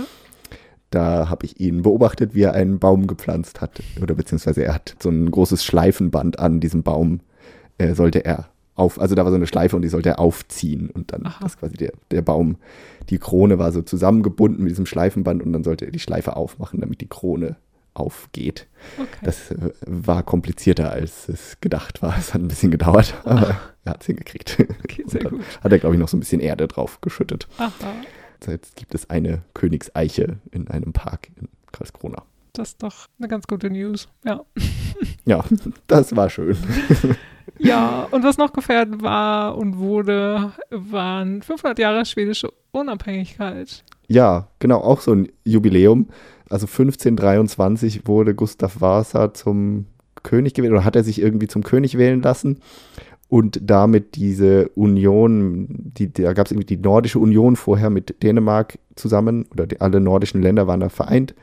Da 0.95 1.29
habe 1.29 1.45
ich 1.45 1.59
ihn 1.59 1.83
beobachtet, 1.83 2.37
wie 2.37 2.43
er 2.43 2.53
einen 2.53 2.79
Baum 2.79 3.09
gepflanzt 3.09 3.61
hat. 3.61 3.83
Oder 4.01 4.15
beziehungsweise 4.15 4.63
er 4.63 4.75
hat 4.75 4.95
so 5.03 5.11
ein 5.11 5.29
großes 5.29 5.65
Schleifenband 5.65 6.39
an 6.39 6.61
diesem 6.61 6.85
Baum, 6.85 7.19
äh, 7.79 7.95
sollte 7.95 8.25
er 8.25 8.47
auf, 8.77 9.01
also 9.01 9.17
da 9.17 9.25
war 9.25 9.33
so 9.33 9.37
eine 9.37 9.49
Schleife 9.49 9.75
und 9.75 9.83
die 9.83 9.89
sollte 9.89 10.11
er 10.11 10.19
aufziehen. 10.21 10.91
Und 10.91 11.13
dann 11.13 11.27
Aha. 11.27 11.47
ist 11.47 11.59
quasi 11.59 11.77
der, 11.77 11.95
der 12.13 12.23
Baum, 12.23 12.59
die 13.11 13.19
Krone 13.19 13.59
war 13.59 13.73
so 13.73 13.83
zusammengebunden 13.83 14.63
mit 14.63 14.71
diesem 14.71 14.87
Schleifenband 14.87 15.43
und 15.43 15.53
dann 15.53 15.65
sollte 15.65 15.85
er 15.85 15.91
die 15.91 15.99
Schleife 15.99 16.37
aufmachen, 16.37 16.81
damit 16.81 17.01
die 17.01 17.09
Krone 17.09 17.57
aufgeht. 17.95 18.69
Okay. 18.97 19.09
Das 19.25 19.51
äh, 19.51 19.73
war 19.87 20.23
komplizierter, 20.23 20.93
als 20.93 21.29
es 21.29 21.61
gedacht 21.61 22.03
war. 22.03 22.17
Es 22.17 22.35
hat 22.35 22.41
ein 22.41 22.49
bisschen 22.49 22.71
gedauert, 22.71 23.15
aber 23.25 23.57
er 23.85 23.91
hat 23.91 24.03
es 24.03 24.07
hingekriegt. 24.07 24.59
okay, 24.85 25.05
hat 25.61 25.73
er, 25.73 25.79
glaube 25.81 25.97
ich, 25.97 26.01
noch 26.01 26.09
so 26.09 26.17
ein 26.17 26.21
bisschen 26.21 26.41
Erde 26.41 26.69
drauf 26.69 27.01
geschüttet. 27.01 27.49
Aha. 27.59 27.73
Jetzt 28.53 28.77
gibt 28.77 28.95
es 28.95 29.11
eine 29.11 29.43
Königseiche 29.55 30.39
in 30.51 30.69
einem 30.69 30.93
Park 30.93 31.29
in 31.37 31.49
Karlskrona. 31.73 32.23
Das 32.53 32.69
ist 32.69 32.83
doch 32.83 33.09
eine 33.19 33.29
ganz 33.29 33.47
gute 33.47 33.71
News. 33.71 34.09
Ja. 34.25 34.45
Ja, 35.27 35.43
das 35.87 36.15
war 36.15 36.29
schön. 36.29 36.57
Ja, 37.59 38.09
und 38.11 38.25
was 38.25 38.37
noch 38.37 38.53
gefeiert 38.53 39.03
war 39.03 39.57
und 39.57 39.79
wurde, 39.79 40.53
waren 40.71 41.41
500 41.43 41.79
Jahre 41.79 42.05
schwedische 42.05 42.53
Unabhängigkeit. 42.73 43.85
Ja, 44.09 44.49
genau, 44.59 44.81
auch 44.81 45.01
so 45.01 45.13
ein 45.13 45.29
Jubiläum. 45.45 46.09
Also 46.51 46.67
1523 46.67 48.07
wurde 48.07 48.35
Gustav 48.35 48.81
Vasa 48.81 49.33
zum 49.35 49.87
König 50.23 50.55
gewählt 50.55 50.73
oder 50.73 50.85
hat 50.85 50.97
er 50.97 51.05
sich 51.05 51.21
irgendwie 51.21 51.47
zum 51.47 51.63
König 51.63 51.97
wählen 51.97 52.23
lassen 52.23 52.61
und 53.35 53.59
damit 53.69 54.15
diese 54.15 54.69
Union, 54.77 55.67
die, 55.69 56.13
da 56.13 56.35
gab 56.35 56.47
es 56.47 56.53
irgendwie 56.53 56.77
die 56.77 56.81
nordische 56.81 57.19
Union 57.19 57.57
vorher 57.57 57.91
mit 57.91 58.23
Dänemark 58.23 58.79
zusammen 58.95 59.47
oder 59.51 59.67
die, 59.67 59.81
alle 59.81 59.99
nordischen 59.99 60.41
Länder 60.41 60.69
waren 60.69 60.79
da 60.79 60.89
vereint. 60.89 61.35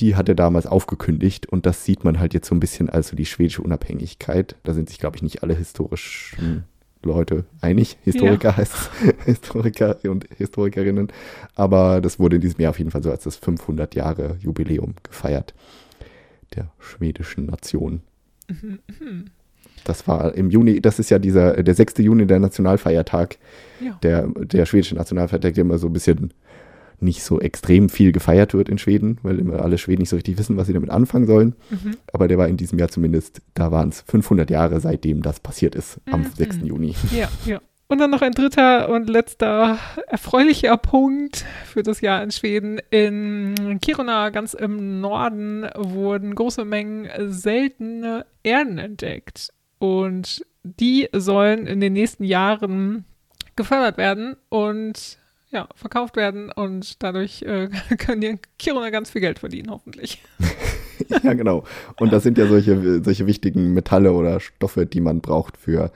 Die 0.00 0.16
hat 0.16 0.30
er 0.30 0.34
damals 0.34 0.66
aufgekündigt 0.66 1.44
und 1.44 1.66
das 1.66 1.84
sieht 1.84 2.04
man 2.04 2.20
halt 2.20 2.32
jetzt 2.32 2.48
so 2.48 2.54
ein 2.54 2.60
bisschen 2.60 2.88
als 2.88 3.08
so 3.08 3.16
die 3.16 3.26
schwedische 3.26 3.60
Unabhängigkeit. 3.60 4.56
Da 4.62 4.72
sind 4.72 4.88
sich, 4.88 4.98
glaube 4.98 5.16
ich, 5.16 5.22
nicht 5.22 5.42
alle 5.42 5.52
historischen 5.54 6.64
Leute 7.02 7.44
einig. 7.60 7.98
Historiker 8.00 8.56
heißt 8.56 8.72
es, 8.72 8.90
Historiker 9.26 9.98
und 10.04 10.26
Historikerinnen. 10.38 11.08
Aber 11.54 12.00
das 12.00 12.18
wurde 12.18 12.36
in 12.36 12.40
diesem 12.40 12.62
Jahr 12.62 12.70
auf 12.70 12.78
jeden 12.78 12.92
Fall 12.92 13.02
so 13.02 13.10
als 13.10 13.24
das 13.24 13.36
500 13.36 13.94
Jahre 13.94 14.38
Jubiläum 14.40 14.94
gefeiert 15.02 15.52
der 16.54 16.72
schwedischen 16.78 17.44
Nation. 17.44 18.00
Mhm, 18.48 18.78
mhm. 19.00 19.24
Das 19.84 20.08
war 20.08 20.34
im 20.34 20.50
Juni, 20.50 20.80
das 20.80 20.98
ist 20.98 21.10
ja 21.10 21.18
dieser, 21.18 21.62
der 21.62 21.74
6. 21.74 21.98
Juni, 21.98 22.26
der 22.26 22.40
Nationalfeiertag, 22.40 23.38
Ja. 23.80 23.98
der, 24.02 24.26
der 24.28 24.66
schwedische 24.66 24.94
Nationalfeiertag, 24.96 25.54
der 25.54 25.62
immer 25.62 25.78
so 25.78 25.86
ein 25.86 25.92
bisschen 25.92 26.32
nicht 26.98 27.22
so 27.22 27.40
extrem 27.40 27.88
viel 27.90 28.10
gefeiert 28.10 28.54
wird 28.54 28.68
in 28.70 28.78
Schweden, 28.78 29.18
weil 29.22 29.38
immer 29.38 29.60
alle 29.60 29.76
Schweden 29.76 30.00
nicht 30.00 30.08
so 30.08 30.16
richtig 30.16 30.38
wissen, 30.38 30.56
was 30.56 30.66
sie 30.66 30.72
damit 30.72 30.88
anfangen 30.90 31.26
sollen. 31.26 31.54
Mhm. 31.70 31.92
Aber 32.12 32.26
der 32.26 32.38
war 32.38 32.48
in 32.48 32.56
diesem 32.56 32.78
Jahr 32.78 32.88
zumindest, 32.88 33.42
da 33.54 33.70
waren 33.70 33.90
es 33.90 34.00
500 34.08 34.48
Jahre, 34.50 34.80
seitdem 34.80 35.20
das 35.22 35.38
passiert 35.40 35.74
ist, 35.74 36.00
am 36.10 36.20
Mhm. 36.22 36.26
6. 36.36 36.56
Juni. 36.64 36.94
Ja, 37.14 37.28
ja. 37.44 37.60
Und 37.88 37.98
dann 37.98 38.10
noch 38.10 38.22
ein 38.22 38.32
dritter 38.32 38.88
und 38.88 39.08
letzter 39.08 39.78
erfreulicher 40.08 40.76
Punkt 40.76 41.44
für 41.66 41.84
das 41.84 42.00
Jahr 42.00 42.20
in 42.22 42.32
Schweden. 42.32 42.80
In 42.90 43.78
Kiruna, 43.80 44.30
ganz 44.30 44.54
im 44.54 45.00
Norden, 45.00 45.66
wurden 45.76 46.34
große 46.34 46.64
Mengen 46.64 47.08
seltene 47.30 48.26
Erden 48.42 48.78
entdeckt. 48.78 49.50
Und 49.78 50.44
die 50.62 51.08
sollen 51.12 51.66
in 51.66 51.80
den 51.80 51.92
nächsten 51.92 52.24
Jahren 52.24 53.04
gefördert 53.54 53.98
werden 53.98 54.36
und 54.48 55.18
ja, 55.50 55.68
verkauft 55.74 56.16
werden. 56.16 56.50
Und 56.50 57.02
dadurch 57.02 57.42
äh, 57.42 57.68
können 57.98 58.20
die 58.20 58.26
in 58.28 58.38
Kiruna 58.58 58.90
ganz 58.90 59.10
viel 59.10 59.20
Geld 59.20 59.38
verdienen, 59.38 59.70
hoffentlich. 59.70 60.22
ja, 61.22 61.32
genau. 61.34 61.64
Und 61.98 62.12
das 62.12 62.22
sind 62.22 62.38
ja 62.38 62.46
solche, 62.46 63.02
solche 63.02 63.26
wichtigen 63.26 63.72
Metalle 63.74 64.12
oder 64.12 64.40
Stoffe, 64.40 64.86
die 64.86 65.00
man 65.00 65.20
braucht 65.20 65.56
für 65.56 65.92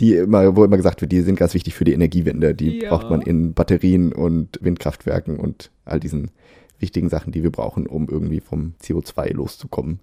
die 0.00 0.14
immer, 0.14 0.56
wo 0.56 0.64
immer 0.64 0.78
gesagt 0.78 1.02
wird, 1.02 1.12
die 1.12 1.20
sind 1.20 1.36
ganz 1.36 1.52
wichtig 1.52 1.74
für 1.74 1.84
die 1.84 1.92
Energiewende. 1.92 2.54
Die 2.54 2.80
Ja. 2.80 2.88
braucht 2.88 3.10
man 3.10 3.20
in 3.20 3.52
Batterien 3.52 4.12
und 4.12 4.58
Windkraftwerken 4.62 5.38
und 5.38 5.70
all 5.84 6.00
diesen 6.00 6.30
wichtigen 6.78 7.10
Sachen, 7.10 7.32
die 7.32 7.42
wir 7.42 7.52
brauchen, 7.52 7.86
um 7.86 8.08
irgendwie 8.08 8.40
vom 8.40 8.72
CO2 8.82 9.34
loszukommen. 9.34 10.00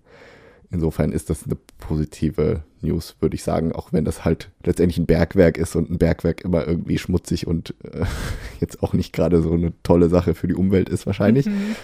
Insofern 0.70 1.14
ist 1.14 1.30
das 1.30 1.46
eine 1.46 1.58
positive 1.78 2.64
News, 2.82 3.16
würde 3.20 3.36
ich 3.36 3.44
sagen, 3.44 3.72
auch 3.72 3.94
wenn 3.94 4.04
das 4.04 4.26
halt 4.26 4.52
letztendlich 4.64 4.98
ein 4.98 5.06
Bergwerk 5.06 5.58
ist 5.58 5.76
und 5.76 5.90
ein 5.90 5.98
Bergwerk 5.98 6.42
immer 6.42 6.68
irgendwie 6.68 6.98
schmutzig 6.98 7.48
und 7.48 7.74
äh, 7.84 8.06
jetzt 8.60 8.84
auch 8.84 8.94
nicht 8.94 9.14
gerade 9.14 9.42
so 9.42 9.54
eine 9.54 9.72
tolle 9.84 10.10
Sache 10.10 10.36
für 10.36 10.48
die 10.48 10.56
Umwelt 10.56 10.90
ist 10.90 11.06
wahrscheinlich. 11.06 11.46
Mhm. 11.46 11.76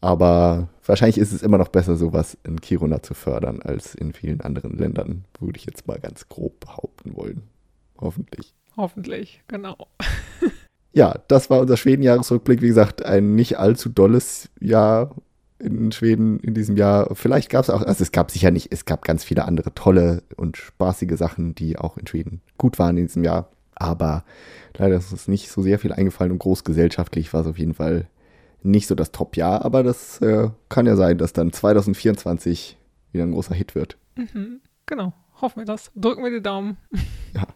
Aber 0.00 0.68
wahrscheinlich 0.86 1.18
ist 1.18 1.32
es 1.32 1.42
immer 1.42 1.58
noch 1.58 1.68
besser, 1.68 1.96
sowas 1.96 2.38
in 2.44 2.60
Kiruna 2.60 3.02
zu 3.02 3.14
fördern, 3.14 3.60
als 3.60 3.94
in 3.94 4.12
vielen 4.12 4.40
anderen 4.40 4.78
Ländern, 4.78 5.24
würde 5.40 5.58
ich 5.58 5.66
jetzt 5.66 5.86
mal 5.88 5.98
ganz 5.98 6.28
grob 6.28 6.60
behaupten 6.60 7.16
wollen. 7.16 7.42
Hoffentlich. 8.00 8.54
Hoffentlich, 8.76 9.42
genau. 9.48 9.76
Ja, 10.92 11.20
das 11.28 11.50
war 11.50 11.60
unser 11.60 11.76
Schweden-Jahresrückblick. 11.76 12.62
Wie 12.62 12.68
gesagt, 12.68 13.04
ein 13.04 13.34
nicht 13.34 13.58
allzu 13.58 13.88
dolles 13.88 14.48
Jahr 14.58 15.14
in 15.58 15.92
Schweden 15.92 16.38
in 16.40 16.54
diesem 16.54 16.76
Jahr. 16.76 17.14
Vielleicht 17.14 17.50
gab 17.50 17.64
es 17.64 17.70
auch, 17.70 17.82
also 17.82 18.02
es 18.02 18.12
gab 18.12 18.30
sicher 18.30 18.50
nicht, 18.50 18.72
es 18.72 18.84
gab 18.84 19.04
ganz 19.04 19.24
viele 19.24 19.44
andere 19.44 19.74
tolle 19.74 20.22
und 20.36 20.56
spaßige 20.56 21.16
Sachen, 21.16 21.54
die 21.54 21.78
auch 21.78 21.96
in 21.96 22.06
Schweden 22.06 22.40
gut 22.58 22.78
waren 22.78 22.96
in 22.96 23.06
diesem 23.06 23.24
Jahr. 23.24 23.50
Aber 23.74 24.24
leider 24.76 24.96
ist 24.96 25.12
uns 25.12 25.28
nicht 25.28 25.50
so 25.50 25.62
sehr 25.62 25.78
viel 25.78 25.92
eingefallen 25.92 26.32
und 26.32 26.38
großgesellschaftlich 26.38 27.32
war 27.32 27.42
es 27.42 27.46
auf 27.46 27.58
jeden 27.58 27.74
Fall 27.74 28.08
nicht 28.62 28.86
so 28.86 28.94
das 28.94 29.12
Top-Jahr. 29.12 29.64
Aber 29.64 29.82
das 29.82 30.20
äh, 30.20 30.50
kann 30.68 30.86
ja 30.86 30.96
sein, 30.96 31.18
dass 31.18 31.32
dann 31.32 31.52
2024 31.52 32.76
wieder 33.12 33.24
ein 33.24 33.32
großer 33.32 33.54
Hit 33.54 33.74
wird. 33.74 33.96
Mhm, 34.16 34.60
genau, 34.86 35.12
hoffen 35.40 35.60
wir 35.60 35.66
das. 35.66 35.90
Drücken 35.94 36.24
wir 36.24 36.30
die 36.30 36.42
Daumen. 36.42 36.76
Ja. 37.34 37.46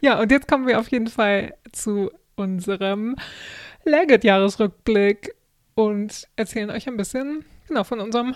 Ja, 0.00 0.20
und 0.20 0.32
jetzt 0.32 0.48
kommen 0.48 0.66
wir 0.66 0.80
auf 0.80 0.88
jeden 0.88 1.06
Fall 1.06 1.54
zu 1.70 2.10
unserem 2.34 3.14
Legit-Jahresrückblick 3.84 5.34
und 5.74 6.28
erzählen 6.36 6.70
euch 6.70 6.86
ein 6.88 6.96
bisschen 6.96 7.44
genau 7.68 7.84
von 7.84 8.00
unserem 8.00 8.34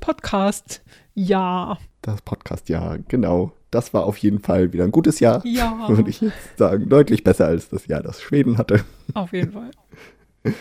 Podcast. 0.00 0.82
Ja, 1.14 1.78
Das 2.02 2.22
Podcast-Jahr, 2.22 2.98
genau. 3.08 3.52
Das 3.70 3.94
war 3.94 4.04
auf 4.04 4.18
jeden 4.18 4.40
Fall 4.40 4.72
wieder 4.72 4.84
ein 4.84 4.92
gutes 4.92 5.20
Jahr. 5.20 5.44
ja, 5.46 5.84
Würde 5.88 6.10
ich 6.10 6.20
jetzt 6.20 6.58
sagen. 6.58 6.88
Deutlich 6.88 7.24
besser 7.24 7.46
als 7.46 7.68
das 7.70 7.86
Jahr, 7.86 8.02
das 8.02 8.20
Schweden 8.20 8.58
hatte. 8.58 8.84
auf 9.14 9.32
jeden 9.32 9.52
Fall. 9.52 9.70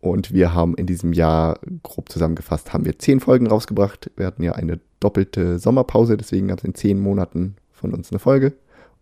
Und 0.00 0.32
wir 0.32 0.54
haben 0.54 0.74
in 0.76 0.86
diesem 0.86 1.12
Jahr, 1.12 1.58
grob 1.82 2.08
zusammengefasst, 2.08 2.72
haben 2.72 2.86
wir 2.86 2.98
zehn 2.98 3.20
Folgen 3.20 3.46
rausgebracht. 3.46 4.10
Wir 4.16 4.26
hatten 4.26 4.42
ja 4.42 4.52
eine 4.52 4.80
doppelte 4.98 5.58
Sommerpause, 5.58 6.16
deswegen 6.16 6.48
gab 6.48 6.58
es 6.58 6.64
in 6.64 6.74
zehn 6.74 6.98
Monaten 6.98 7.56
von 7.70 7.92
uns 7.92 8.10
eine 8.10 8.18
Folge 8.18 8.54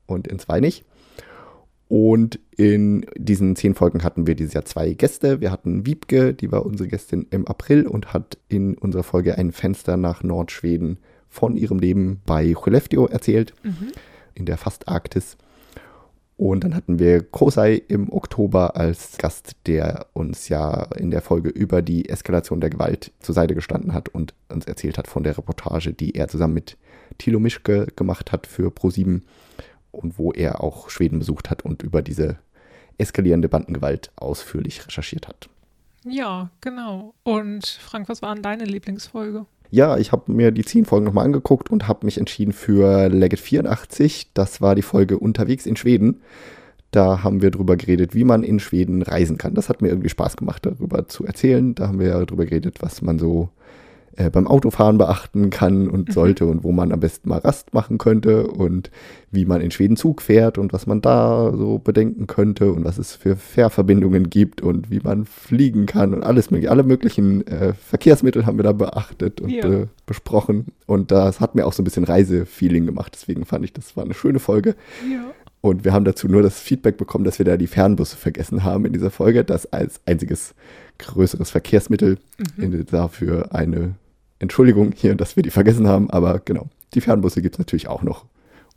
und 0.06 0.26
in 0.26 0.40
zwei 0.40 0.58
nicht. 0.60 0.84
Und 1.88 2.38
in 2.56 3.06
diesen 3.16 3.56
zehn 3.56 3.74
Folgen 3.74 4.04
hatten 4.04 4.26
wir 4.26 4.34
dieses 4.34 4.52
Jahr 4.52 4.66
zwei 4.66 4.92
Gäste. 4.92 5.40
Wir 5.40 5.50
hatten 5.50 5.86
Wiebke, 5.86 6.34
die 6.34 6.52
war 6.52 6.66
unsere 6.66 6.88
Gästin 6.88 7.26
im 7.30 7.46
April 7.46 7.86
und 7.86 8.12
hat 8.12 8.36
in 8.48 8.76
unserer 8.76 9.02
Folge 9.04 9.38
ein 9.38 9.52
Fenster 9.52 9.96
nach 9.96 10.22
Nordschweden 10.22 10.98
von 11.28 11.56
ihrem 11.56 11.78
Leben 11.78 12.20
bei 12.26 12.54
Skellefteå 12.54 13.06
erzählt 13.06 13.54
Mhm. 13.62 13.92
in 14.34 14.44
der 14.44 14.58
Fastarktis. 14.58 15.36
Und 16.36 16.62
dann 16.62 16.74
hatten 16.76 17.00
wir 17.00 17.22
Kosei 17.22 17.82
im 17.88 18.12
Oktober 18.12 18.76
als 18.76 19.18
Gast, 19.18 19.56
der 19.66 20.06
uns 20.12 20.48
ja 20.48 20.84
in 20.96 21.10
der 21.10 21.20
Folge 21.20 21.48
über 21.48 21.82
die 21.82 22.08
Eskalation 22.08 22.60
der 22.60 22.70
Gewalt 22.70 23.12
zur 23.18 23.34
Seite 23.34 23.56
gestanden 23.56 23.92
hat 23.92 24.08
und 24.10 24.34
uns 24.48 24.64
erzählt 24.66 24.98
hat 24.98 25.08
von 25.08 25.24
der 25.24 25.36
Reportage, 25.36 25.92
die 25.92 26.14
er 26.14 26.28
zusammen 26.28 26.54
mit 26.54 26.76
Thilo 27.18 27.40
Mischke 27.40 27.88
gemacht 27.96 28.30
hat 28.30 28.46
für 28.46 28.68
Pro7 28.68 29.22
und 29.92 30.18
wo 30.18 30.32
er 30.32 30.62
auch 30.62 30.90
Schweden 30.90 31.18
besucht 31.18 31.50
hat 31.50 31.64
und 31.64 31.82
über 31.82 32.02
diese 32.02 32.38
eskalierende 32.98 33.48
Bandengewalt 33.48 34.10
ausführlich 34.16 34.86
recherchiert 34.86 35.28
hat. 35.28 35.48
Ja, 36.04 36.50
genau. 36.60 37.14
Und 37.22 37.66
Frank, 37.66 38.08
was 38.08 38.22
war 38.22 38.34
denn 38.34 38.42
deine 38.42 38.64
Lieblingsfolge? 38.64 39.46
Ja, 39.70 39.98
ich 39.98 40.12
habe 40.12 40.32
mir 40.32 40.50
die 40.50 40.64
zehn 40.64 40.86
Folgen 40.86 41.04
nochmal 41.04 41.26
angeguckt 41.26 41.70
und 41.70 41.88
habe 41.88 42.06
mich 42.06 42.18
entschieden 42.18 42.52
für 42.52 43.08
Legget 43.08 43.40
84. 43.40 44.30
Das 44.32 44.60
war 44.60 44.74
die 44.74 44.82
Folge 44.82 45.18
Unterwegs 45.18 45.66
in 45.66 45.76
Schweden. 45.76 46.22
Da 46.90 47.22
haben 47.22 47.42
wir 47.42 47.50
drüber 47.50 47.76
geredet, 47.76 48.14
wie 48.14 48.24
man 48.24 48.42
in 48.42 48.60
Schweden 48.60 49.02
reisen 49.02 49.36
kann. 49.36 49.54
Das 49.54 49.68
hat 49.68 49.82
mir 49.82 49.88
irgendwie 49.88 50.08
Spaß 50.08 50.38
gemacht, 50.38 50.64
darüber 50.64 51.06
zu 51.06 51.26
erzählen. 51.26 51.74
Da 51.74 51.88
haben 51.88 51.98
wir 51.98 52.08
ja 52.08 52.24
drüber 52.24 52.46
geredet, 52.46 52.80
was 52.80 53.02
man 53.02 53.18
so 53.18 53.50
äh, 54.18 54.30
beim 54.30 54.48
Autofahren 54.48 54.98
beachten 54.98 55.48
kann 55.50 55.88
und 55.88 56.08
mhm. 56.08 56.12
sollte 56.12 56.46
und 56.46 56.64
wo 56.64 56.72
man 56.72 56.90
am 56.90 56.98
besten 56.98 57.28
mal 57.28 57.38
Rast 57.38 57.72
machen 57.72 57.98
könnte 57.98 58.48
und 58.48 58.90
wie 59.30 59.44
man 59.44 59.60
in 59.60 59.70
Schweden 59.70 59.96
Zug 59.96 60.22
fährt 60.22 60.58
und 60.58 60.72
was 60.72 60.88
man 60.88 61.00
da 61.00 61.52
so 61.56 61.78
bedenken 61.78 62.26
könnte 62.26 62.72
und 62.72 62.84
was 62.84 62.98
es 62.98 63.14
für 63.14 63.36
Fährverbindungen 63.36 64.28
gibt 64.28 64.60
und 64.60 64.90
wie 64.90 64.98
man 64.98 65.24
fliegen 65.24 65.86
kann 65.86 66.14
und 66.14 66.24
alles 66.24 66.50
mögliche. 66.50 66.72
Alle 66.72 66.82
möglichen 66.82 67.46
äh, 67.46 67.74
Verkehrsmittel 67.74 68.44
haben 68.44 68.58
wir 68.58 68.64
da 68.64 68.72
beachtet 68.72 69.40
und 69.40 69.50
ja. 69.50 69.64
äh, 69.64 69.86
besprochen. 70.04 70.66
Und 70.86 71.12
das 71.12 71.38
hat 71.38 71.54
mir 71.54 71.64
auch 71.64 71.72
so 71.72 71.82
ein 71.82 71.84
bisschen 71.84 72.04
Reisefeeling 72.04 72.86
gemacht. 72.86 73.12
Deswegen 73.14 73.44
fand 73.44 73.64
ich, 73.64 73.72
das 73.72 73.96
war 73.96 74.04
eine 74.04 74.14
schöne 74.14 74.40
Folge. 74.40 74.74
Ja. 75.08 75.30
Und 75.60 75.84
wir 75.84 75.92
haben 75.92 76.04
dazu 76.04 76.26
nur 76.26 76.42
das 76.42 76.58
Feedback 76.58 76.96
bekommen, 76.96 77.24
dass 77.24 77.38
wir 77.38 77.46
da 77.46 77.56
die 77.56 77.66
Fernbusse 77.68 78.16
vergessen 78.16 78.64
haben 78.64 78.84
in 78.84 78.92
dieser 78.92 79.10
Folge. 79.10 79.44
Das 79.44 79.72
als 79.72 80.00
einziges 80.06 80.54
größeres 80.98 81.50
Verkehrsmittel 81.50 82.18
mhm. 82.56 82.84
dafür 82.86 83.54
eine 83.54 83.94
Entschuldigung 84.38 84.92
hier, 84.94 85.14
dass 85.14 85.36
wir 85.36 85.42
die 85.42 85.50
vergessen 85.50 85.88
haben, 85.88 86.10
aber 86.10 86.40
genau, 86.44 86.68
die 86.94 87.00
Fernbusse 87.00 87.42
gibt 87.42 87.56
es 87.56 87.58
natürlich 87.58 87.88
auch 87.88 88.02
noch. 88.02 88.24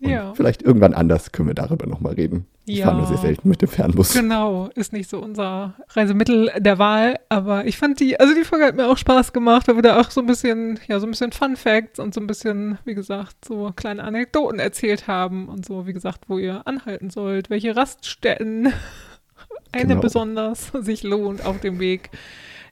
Und 0.01 0.09
ja. 0.09 0.34
vielleicht 0.34 0.64
irgendwann 0.64 0.95
anders 0.95 1.32
können 1.32 1.47
wir 1.47 1.53
darüber 1.53 1.86
nochmal 1.86 2.14
reden. 2.14 2.47
Ich 2.66 2.80
ja. 2.80 2.86
fahre 2.86 2.97
nur 2.97 3.07
sehr 3.07 3.18
selten 3.18 3.49
mit 3.49 3.62
dem 3.62 3.70
Fernbus. 3.70 4.14
Genau, 4.14 4.70
ist 4.74 4.93
nicht 4.93 5.07
so 5.09 5.20
unser 5.20 5.76
Reisemittel 5.89 6.51
der 6.57 6.80
Wahl, 6.80 7.20
aber 7.30 7.66
ich 7.66 7.78
fand 7.78 7.99
die, 7.99 8.20
also 8.20 8.34
die 8.34 8.43
Folge 8.43 8.66
hat 8.66 8.76
mir 8.76 8.88
auch 8.88 8.97
Spaß 8.97 9.32
gemacht, 9.32 9.68
weil 9.68 9.76
wir 9.76 9.84
da 9.84 9.99
auch 9.99 10.09
so 10.09 10.22
ein 10.22 10.26
bisschen, 10.26 10.80
ja, 10.88 10.99
so 10.99 11.05
ein 11.05 11.12
bisschen 11.12 11.32
Fun 11.32 11.55
Facts 11.55 11.99
und 11.99 12.16
so 12.16 12.22
ein 12.22 12.26
bisschen, 12.26 12.80
wie 12.84 12.95
gesagt, 12.95 13.45
so 13.45 13.72
kleine 13.76 14.03
Anekdoten 14.03 14.59
erzählt 14.59 15.07
haben 15.07 15.47
und 15.47 15.66
so, 15.66 15.86
wie 15.86 15.93
gesagt, 15.93 16.22
wo 16.28 16.39
ihr 16.39 16.66
anhalten 16.66 17.12
sollt, 17.12 17.51
welche 17.51 17.76
Raststätten 17.76 18.74
eine 19.72 19.88
genau. 19.88 20.01
besonders 20.01 20.72
sich 20.82 21.03
lohnt 21.03 21.45
auf 21.45 21.59
dem 21.59 21.80
Weg 21.80 22.09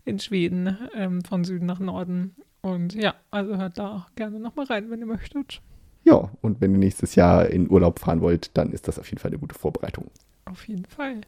in 0.04 0.18
Schweden 0.18 0.78
ähm, 0.96 1.24
von 1.24 1.44
Süden 1.44 1.68
nach 1.68 1.80
Norden. 1.80 2.36
Und 2.62 2.94
ja, 2.94 3.16
also 3.32 3.58
hört 3.58 3.78
da 3.78 4.08
gerne 4.16 4.40
nochmal 4.40 4.66
rein, 4.66 4.90
wenn 4.90 5.00
ihr 5.00 5.06
möchtet. 5.06 5.62
Ja, 6.04 6.30
und 6.42 6.62
wenn 6.62 6.74
ihr 6.74 6.80
nächstes 6.80 7.16
Jahr 7.16 7.48
in 7.48 7.70
Urlaub 7.70 8.00
fahren 8.00 8.22
wollt, 8.22 8.52
dann 8.58 8.72
ist 8.72 8.88
das 8.88 9.00
auf 9.00 9.08
jeden 9.10 9.20
Fall 9.20 9.32
eine 9.32 9.40
gute 9.40 9.56
Vorbereitung. 9.56 10.10
Auf 10.46 10.68
jeden 10.68 10.86
Fall. 10.86 11.22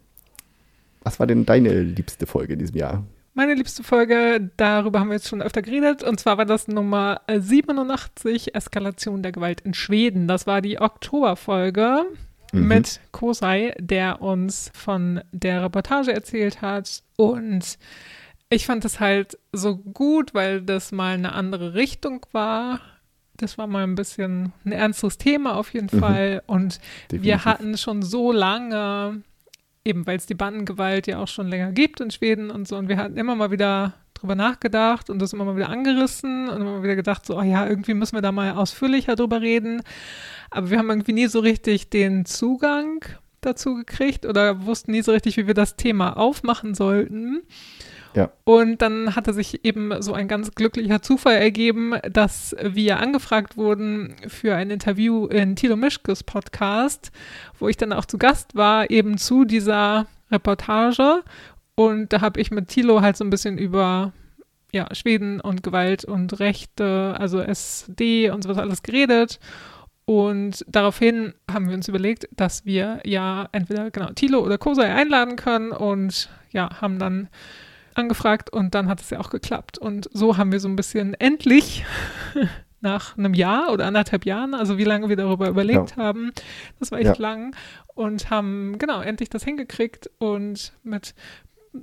Was 1.04 1.20
war 1.20 1.28
denn 1.28 1.46
deine 1.46 1.82
liebste 1.82 2.26
Folge 2.28 2.54
in 2.54 2.60
diesem 2.60 2.78
Jahr? 2.78 3.04
Meine 3.34 3.54
liebste 3.54 3.84
Folge, 3.84 4.52
darüber 4.58 5.00
haben 5.00 5.08
wir 5.08 5.16
jetzt 5.16 5.30
schon 5.30 5.42
öfter 5.42 5.62
geredet, 5.62 6.04
und 6.04 6.20
zwar 6.20 6.38
war 6.38 6.46
das 6.46 6.68
Nummer 6.68 7.22
87, 7.30 8.54
Eskalation 8.54 9.24
der 9.24 9.32
Gewalt 9.32 9.62
in 9.62 9.74
Schweden. 9.74 10.28
Das 10.28 10.48
war 10.48 10.62
die 10.62 10.82
Oktoberfolge 10.82 12.04
mhm. 12.52 12.68
mit 12.68 13.00
Kosei, 13.12 13.74
der 13.80 14.22
uns 14.22 14.70
von 14.74 15.22
der 15.32 15.64
Reportage 15.64 16.12
erzählt 16.12 16.62
hat. 16.62 17.04
Und 17.16 17.78
ich 18.52 18.66
fand 18.66 18.84
es 18.86 19.00
halt 19.00 19.40
so 19.54 19.78
gut, 19.78 20.34
weil 20.34 20.62
das 20.62 20.92
mal 20.92 21.14
eine 21.14 21.34
andere 21.34 21.74
Richtung 21.74 22.26
war. 22.34 22.82
Das 23.38 23.58
war 23.58 23.66
mal 23.66 23.84
ein 23.84 23.96
bisschen 23.96 24.52
ein 24.66 24.74
ernstes 24.74 25.18
Thema 25.18 25.56
auf 25.56 25.74
jeden 25.74 25.90
mhm. 25.92 26.00
Fall. 26.00 26.44
Und 26.48 26.80
Definitiv. 27.06 27.24
wir 27.24 27.46
hatten 27.46 27.78
schon 27.78 28.02
so 28.02 28.34
lange, 28.34 29.24
eben 29.86 30.06
weil 30.06 30.18
es 30.18 30.26
die 30.26 30.36
Bandengewalt 30.36 31.08
ja 31.08 31.20
auch 31.20 31.30
schon 31.30 31.48
länger 31.48 31.72
gibt 31.72 32.02
in 32.02 32.12
Schweden 32.12 32.52
und 32.52 32.68
so, 32.68 32.76
und 32.76 32.90
wir 32.90 32.98
hatten 32.98 33.18
immer 33.18 33.36
mal 33.36 33.52
wieder 33.52 33.94
drüber 34.16 34.36
nachgedacht 34.36 35.10
und 35.10 35.20
das 35.20 35.32
immer 35.32 35.46
mal 35.46 35.56
wieder 35.56 35.70
angerissen 35.70 36.50
und 36.50 36.62
immer 36.62 36.74
mal 36.74 36.84
wieder 36.84 36.98
gedacht, 36.98 37.26
so, 37.26 37.40
oh 37.40 37.42
ja, 37.42 37.66
irgendwie 37.66 37.94
müssen 37.94 38.16
wir 38.16 38.22
da 38.22 38.34
mal 38.34 38.52
ausführlicher 38.52 39.16
drüber 39.16 39.42
reden. 39.42 39.82
Aber 40.50 40.70
wir 40.70 40.78
haben 40.78 40.90
irgendwie 40.90 41.14
nie 41.14 41.28
so 41.28 41.40
richtig 41.40 41.90
den 41.90 42.26
Zugang 42.26 43.06
dazu 43.40 43.76
gekriegt 43.76 44.26
oder 44.26 44.66
wussten 44.66 44.92
nie 44.92 45.02
so 45.02 45.14
richtig, 45.14 45.38
wie 45.38 45.48
wir 45.48 45.54
das 45.54 45.78
Thema 45.78 46.18
aufmachen 46.18 46.76
sollten. 46.76 47.42
Ja. 48.14 48.32
Und 48.44 48.82
dann 48.82 49.16
hatte 49.16 49.34
sich 49.34 49.64
eben 49.64 50.02
so 50.02 50.14
ein 50.14 50.28
ganz 50.28 50.52
glücklicher 50.52 51.02
Zufall 51.02 51.36
ergeben, 51.36 51.94
dass 52.12 52.56
wir 52.62 53.00
angefragt 53.00 53.58
wurden 53.58 54.16
für 54.28 54.56
ein 54.56 54.70
Interview 54.70 55.28
in 55.28 55.56
Tilo 55.56 55.76
Mischkes 55.76 56.24
Podcast, 56.24 57.12
wo 57.60 57.70
ich 57.70 57.78
dann 57.78 57.94
auch 57.94 58.06
zu 58.06 58.18
Gast 58.18 58.56
war, 58.56 58.90
eben 58.90 59.18
zu 59.18 59.46
dieser 59.46 60.08
Reportage. 60.32 61.24
Und 61.76 62.12
da 62.14 62.22
habe 62.22 62.40
ich 62.42 62.52
mit 62.52 62.68
Tilo 62.68 63.02
halt 63.02 63.18
so 63.18 63.24
ein 63.24 63.30
bisschen 63.30 63.58
über 63.58 64.14
ja, 64.74 64.94
Schweden 64.94 65.42
und 65.42 65.64
Gewalt 65.64 66.06
und 66.06 66.40
Rechte, 66.40 67.16
also 67.18 67.40
SD 67.40 68.30
und 68.30 68.44
sowas 68.44 68.58
alles 68.58 68.84
geredet. 68.84 69.40
Und 70.06 70.66
daraufhin 70.68 71.34
haben 71.50 71.70
wir 71.70 71.76
uns 71.76 71.88
überlegt, 71.88 72.28
dass 72.36 72.66
wir 72.66 73.00
ja 73.06 73.48
entweder 73.52 73.92
genau 73.92 74.12
Tilo 74.14 74.40
oder 74.40 74.58
Kosei 74.58 74.94
einladen 74.94 75.36
können 75.36 75.72
und 75.72 76.30
ja, 76.52 76.82
haben 76.82 77.00
dann 77.00 77.30
angefragt 78.02 78.52
und 78.52 78.76
dann 78.76 78.88
hat 78.88 79.02
es 79.02 79.10
ja 79.10 79.20
auch 79.20 79.30
geklappt. 79.30 79.78
Und 79.78 80.10
so 80.14 80.38
haben 80.38 80.52
wir 80.52 80.60
so 80.60 80.68
ein 80.68 80.76
bisschen 80.76 81.14
endlich 81.16 81.86
nach 82.82 83.18
einem 83.18 83.34
Jahr 83.34 83.72
oder 83.72 83.86
anderthalb 83.86 84.26
Jahren, 84.26 84.54
also 84.54 84.78
wie 84.78 84.84
lange 84.84 85.08
wir 85.08 85.16
darüber 85.16 85.48
überlegt 85.48 85.92
ja. 85.92 85.98
haben, 85.98 86.32
das 86.80 86.92
war 86.92 87.00
echt 87.00 87.18
ja. 87.18 87.22
lang, 87.22 87.56
und 87.94 88.30
haben 88.30 88.78
genau 88.80 89.02
endlich 89.02 89.30
das 89.30 89.44
hingekriegt 89.44 90.10
und 90.18 90.74
mit 90.84 91.14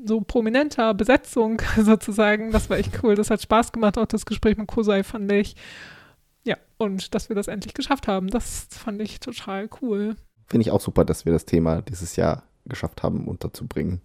so 0.04 0.20
prominenter 0.20 0.94
Besetzung 0.94 1.62
sozusagen, 1.78 2.50
das 2.50 2.68
war 2.68 2.78
echt 2.78 3.02
cool, 3.02 3.14
das 3.14 3.30
hat 3.30 3.40
Spaß 3.40 3.72
gemacht, 3.72 3.96
auch 3.98 4.06
das 4.06 4.26
Gespräch 4.26 4.56
mit 4.56 4.68
Kosei 4.68 5.02
fand 5.02 5.30
ich. 5.32 5.56
Ja, 6.44 6.56
und 6.78 7.14
dass 7.14 7.28
wir 7.28 7.36
das 7.36 7.48
endlich 7.48 7.74
geschafft 7.74 8.08
haben, 8.08 8.28
das 8.28 8.68
fand 8.70 9.00
ich 9.00 9.20
total 9.20 9.68
cool. 9.82 10.16
Finde 10.46 10.62
ich 10.62 10.70
auch 10.70 10.80
super, 10.80 11.04
dass 11.04 11.24
wir 11.24 11.32
das 11.32 11.44
Thema 11.44 11.82
dieses 11.82 12.16
Jahr 12.16 12.44
geschafft 12.64 13.02
haben, 13.02 13.26
unterzubringen, 13.28 14.00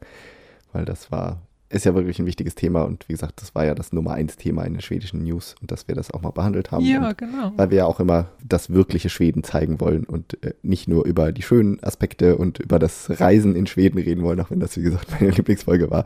weil 0.72 0.86
das 0.86 1.12
war 1.12 1.42
ist 1.74 1.86
ja 1.86 1.96
wirklich 1.96 2.20
ein 2.20 2.26
wichtiges 2.26 2.56
Thema 2.56 2.84
und 2.84 3.08
wie 3.10 3.14
gesagt, 3.14 3.42
das 3.42 3.56
war 3.56 3.66
ja 3.66 3.74
das 3.74 3.94
Nummer 3.94 4.14
eins 4.14 4.38
Thema 4.38 4.64
in 4.64 4.74
den 4.74 4.82
schwedischen 4.82 5.24
News 5.24 5.56
und 5.60 5.72
dass 5.72 5.88
wir 5.88 5.96
das 5.96 6.12
auch 6.12 6.22
mal 6.22 6.32
behandelt 6.32 6.72
haben. 6.72 6.86
Ja, 6.86 7.10
und 7.10 7.18
genau. 7.18 7.52
Weil 7.56 7.72
wir 7.72 7.80
ja 7.80 7.86
auch 7.86 8.00
immer 8.00 8.28
das 8.44 8.70
wirkliche 8.70 9.10
Schweden 9.10 9.44
zeigen 9.44 9.80
wollen 9.80 10.04
und 10.04 10.44
äh, 10.44 10.54
nicht 10.62 10.88
nur 10.88 11.06
über 11.06 11.32
die 11.32 11.42
schönen 11.42 11.84
Aspekte 11.84 12.38
und 12.38 12.60
über 12.60 12.78
das 12.78 13.20
Reisen 13.20 13.56
in 13.56 13.66
Schweden 13.66 13.98
reden 13.98 14.24
wollen, 14.24 14.40
auch 14.40 14.52
wenn 14.52 14.60
das, 14.60 14.78
wie 14.78 14.84
gesagt, 14.84 15.10
meine 15.20 15.32
Lieblingsfolge 15.32 15.90
war. 15.90 16.06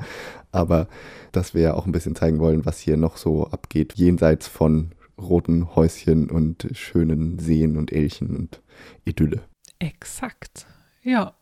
Aber 0.52 0.88
dass 1.34 1.54
wir 1.54 1.62
ja 1.62 1.74
auch 1.74 1.86
ein 1.86 1.92
bisschen 1.92 2.16
zeigen 2.16 2.40
wollen, 2.40 2.66
was 2.66 2.80
hier 2.80 2.96
noch 2.96 3.18
so 3.18 3.48
abgeht, 3.48 3.94
jenseits 3.96 4.48
von 4.48 4.92
roten 5.20 5.76
Häuschen 5.76 6.30
und 6.30 6.68
schönen 6.74 7.40
Seen 7.40 7.76
und 7.76 7.92
Elchen 7.92 8.36
und 8.38 8.62
Idylle. 9.04 9.42
Exakt. 9.80 10.66
Ja. 11.04 11.34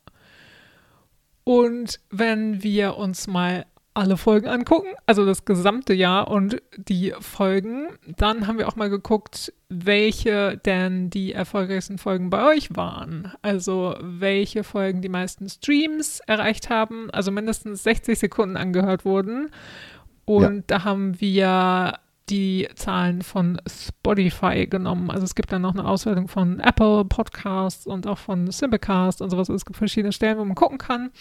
Und 1.43 1.99
wenn 2.09 2.63
wir 2.63 2.97
uns 2.97 3.27
mal 3.27 3.65
alle 3.95 4.17
Folgen 4.17 4.47
angucken, 4.47 4.89
also 5.05 5.25
das 5.25 5.45
gesamte 5.45 5.93
Jahr 5.93 6.29
und 6.29 6.61
die 6.77 7.13
Folgen. 7.19 7.87
Dann 8.17 8.45
haben 8.45 8.57
wir 8.57 8.67
auch 8.67 8.75
mal 8.75 8.89
geguckt, 8.89 9.53
welche 9.69 10.57
denn 10.57 11.09
die 11.09 11.31
erfolgreichsten 11.31 11.97
Folgen 11.97 12.29
bei 12.29 12.45
euch 12.45 12.75
waren. 12.75 13.31
Also 13.41 13.95
welche 14.01 14.63
Folgen 14.63 15.01
die 15.01 15.09
meisten 15.09 15.49
Streams 15.49 16.19
erreicht 16.27 16.69
haben, 16.69 17.09
also 17.11 17.31
mindestens 17.31 17.83
60 17.83 18.19
Sekunden 18.19 18.57
angehört 18.57 19.05
wurden. 19.05 19.49
Und 20.25 20.55
ja. 20.55 20.63
da 20.67 20.83
haben 20.83 21.19
wir 21.21 21.93
die 22.29 22.67
Zahlen 22.75 23.21
von 23.21 23.61
Spotify 23.67 24.65
genommen. 24.67 25.11
Also 25.11 25.23
es 25.23 25.35
gibt 25.35 25.51
dann 25.51 25.61
noch 25.61 25.73
eine 25.73 25.85
Auswertung 25.85 26.27
von 26.27 26.59
Apple 26.59 27.05
Podcasts 27.05 27.85
und 27.85 28.07
auch 28.07 28.17
von 28.17 28.49
Simplecast 28.49 29.21
und 29.21 29.29
sowas. 29.29 29.49
Es 29.49 29.65
gibt 29.65 29.77
verschiedene 29.77 30.11
Stellen, 30.11 30.37
wo 30.37 30.45
man 30.45 30.55
gucken 30.55 30.77
kann. 30.77 31.11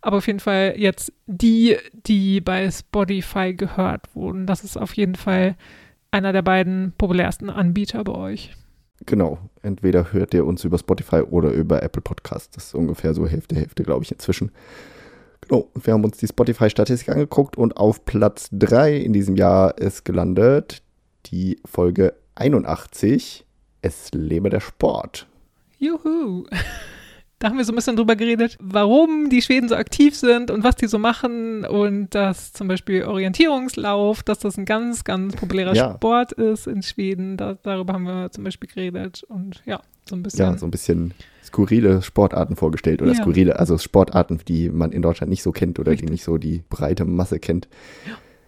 Aber 0.00 0.18
auf 0.18 0.26
jeden 0.26 0.40
Fall 0.40 0.74
jetzt 0.76 1.12
die, 1.26 1.76
die 1.92 2.40
bei 2.40 2.70
Spotify 2.70 3.54
gehört 3.54 4.14
wurden. 4.14 4.46
Das 4.46 4.62
ist 4.62 4.76
auf 4.76 4.94
jeden 4.94 5.16
Fall 5.16 5.56
einer 6.10 6.32
der 6.32 6.42
beiden 6.42 6.92
populärsten 6.96 7.50
Anbieter 7.50 8.04
bei 8.04 8.12
euch. 8.12 8.56
Genau. 9.06 9.38
Entweder 9.62 10.12
hört 10.12 10.34
ihr 10.34 10.46
uns 10.46 10.62
über 10.64 10.78
Spotify 10.78 11.22
oder 11.22 11.50
über 11.50 11.82
Apple 11.82 12.02
Podcasts. 12.02 12.54
Das 12.54 12.66
ist 12.66 12.74
ungefähr 12.74 13.14
so 13.14 13.26
Hälfte, 13.26 13.56
Hälfte, 13.56 13.82
glaube 13.82 14.04
ich, 14.04 14.12
inzwischen. 14.12 14.52
Genau, 15.46 15.68
wir 15.74 15.92
haben 15.92 16.04
uns 16.04 16.16
die 16.16 16.26
Spotify-Statistik 16.26 17.10
angeguckt 17.10 17.56
und 17.56 17.76
auf 17.76 18.04
Platz 18.04 18.48
3 18.52 18.96
in 18.96 19.12
diesem 19.12 19.36
Jahr 19.36 19.76
ist 19.78 20.04
gelandet 20.04 20.82
die 21.26 21.58
Folge 21.64 22.14
81, 22.34 23.44
Es 23.82 24.10
lebe 24.12 24.50
der 24.50 24.60
Sport. 24.60 25.26
Juhu. 25.78 26.44
Da 27.40 27.48
haben 27.50 27.58
wir 27.58 27.64
so 27.64 27.72
ein 27.72 27.76
bisschen 27.76 27.96
drüber 27.96 28.16
geredet, 28.16 28.56
warum 28.60 29.28
die 29.28 29.42
Schweden 29.42 29.68
so 29.68 29.74
aktiv 29.74 30.16
sind 30.16 30.50
und 30.50 30.64
was 30.64 30.76
die 30.76 30.86
so 30.86 30.98
machen 30.98 31.64
und 31.66 32.14
dass 32.14 32.52
zum 32.52 32.68
Beispiel 32.68 33.04
Orientierungslauf, 33.04 34.22
dass 34.22 34.38
das 34.38 34.56
ein 34.56 34.64
ganz, 34.64 35.04
ganz 35.04 35.36
populärer 35.36 35.74
Ja. 35.74 35.94
Sport 35.94 36.32
ist 36.32 36.66
in 36.66 36.82
Schweden. 36.82 37.36
Da, 37.36 37.58
darüber 37.62 37.92
haben 37.94 38.04
wir 38.04 38.30
zum 38.30 38.44
Beispiel 38.44 38.68
geredet 38.72 39.24
und 39.28 39.62
ja, 39.66 39.80
so 40.08 40.16
ein 40.16 40.22
bisschen. 40.22 40.40
Ja, 40.52 40.56
so 40.56 40.66
ein 40.66 40.70
bisschen 40.70 41.12
skurrile 41.44 42.02
Sportarten 42.02 42.56
vorgestellt 42.56 43.02
oder 43.02 43.12
Ja. 43.12 43.20
skurrile, 43.20 43.58
also 43.58 43.76
Sportarten, 43.78 44.40
die 44.48 44.70
man 44.70 44.92
in 44.92 45.02
Deutschland 45.02 45.28
nicht 45.30 45.42
so 45.42 45.52
kennt 45.52 45.78
oder 45.78 45.90
Richtig. 45.92 46.06
die 46.06 46.12
nicht 46.12 46.24
so 46.24 46.38
die 46.38 46.62
breite 46.70 47.04
Masse 47.04 47.38
kennt. 47.40 47.68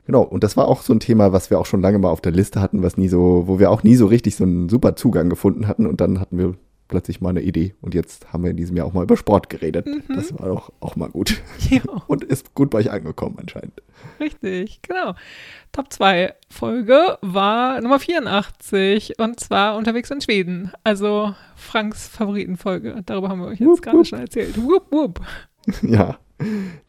Genau, 0.06 0.22
und 0.22 0.44
das 0.44 0.56
war 0.56 0.68
auch 0.68 0.82
so 0.82 0.92
ein 0.92 1.00
Thema, 1.00 1.32
was 1.32 1.50
wir 1.50 1.58
auch 1.58 1.66
schon 1.66 1.80
lange 1.82 1.98
mal 1.98 2.10
auf 2.10 2.20
der 2.20 2.30
Liste 2.32 2.60
hatten, 2.60 2.82
was 2.84 2.96
nie 2.96 3.08
so, 3.08 3.42
wo 3.46 3.58
wir 3.58 3.70
auch 3.72 3.82
nie 3.82 3.96
so 3.96 4.06
richtig 4.06 4.36
so 4.36 4.44
einen 4.44 4.68
super 4.68 4.94
Zugang 4.94 5.28
gefunden 5.28 5.66
hatten 5.66 5.84
und 5.86 6.00
dann 6.00 6.20
hatten 6.20 6.38
wir 6.38 6.54
plötzlich 6.88 7.20
mal 7.20 7.30
eine 7.30 7.42
Idee 7.42 7.74
und 7.80 7.94
jetzt 7.94 8.32
haben 8.32 8.44
wir 8.44 8.50
in 8.50 8.56
diesem 8.56 8.76
Jahr 8.76 8.86
auch 8.86 8.92
mal 8.92 9.02
über 9.02 9.16
Sport 9.16 9.50
geredet. 9.50 9.86
Mhm. 9.86 10.02
Das 10.14 10.38
war 10.38 10.48
doch 10.48 10.72
auch 10.80 10.96
mal 10.96 11.08
gut 11.08 11.42
ja. 11.70 11.82
und 12.06 12.24
ist 12.24 12.54
gut 12.54 12.70
bei 12.70 12.78
euch 12.78 12.90
angekommen 12.90 13.36
anscheinend. 13.40 13.82
Richtig, 14.20 14.82
genau. 14.82 15.14
Top 15.72 15.92
2 15.92 16.34
Folge 16.48 17.18
war 17.22 17.80
Nummer 17.80 17.98
84 17.98 19.18
und 19.18 19.40
zwar 19.40 19.76
unterwegs 19.76 20.10
in 20.10 20.20
Schweden. 20.20 20.72
Also 20.84 21.34
Franks 21.56 22.08
Favoritenfolge. 22.08 23.02
Darüber 23.04 23.28
haben 23.28 23.40
wir 23.40 23.48
euch 23.48 23.60
jetzt 23.60 23.68
Wupp, 23.68 23.82
gerade 23.82 23.98
wupp. 23.98 24.06
schon 24.06 24.20
erzählt. 24.20 24.56
Wupp, 24.62 24.92
wupp. 24.92 25.20
Ja, 25.82 26.18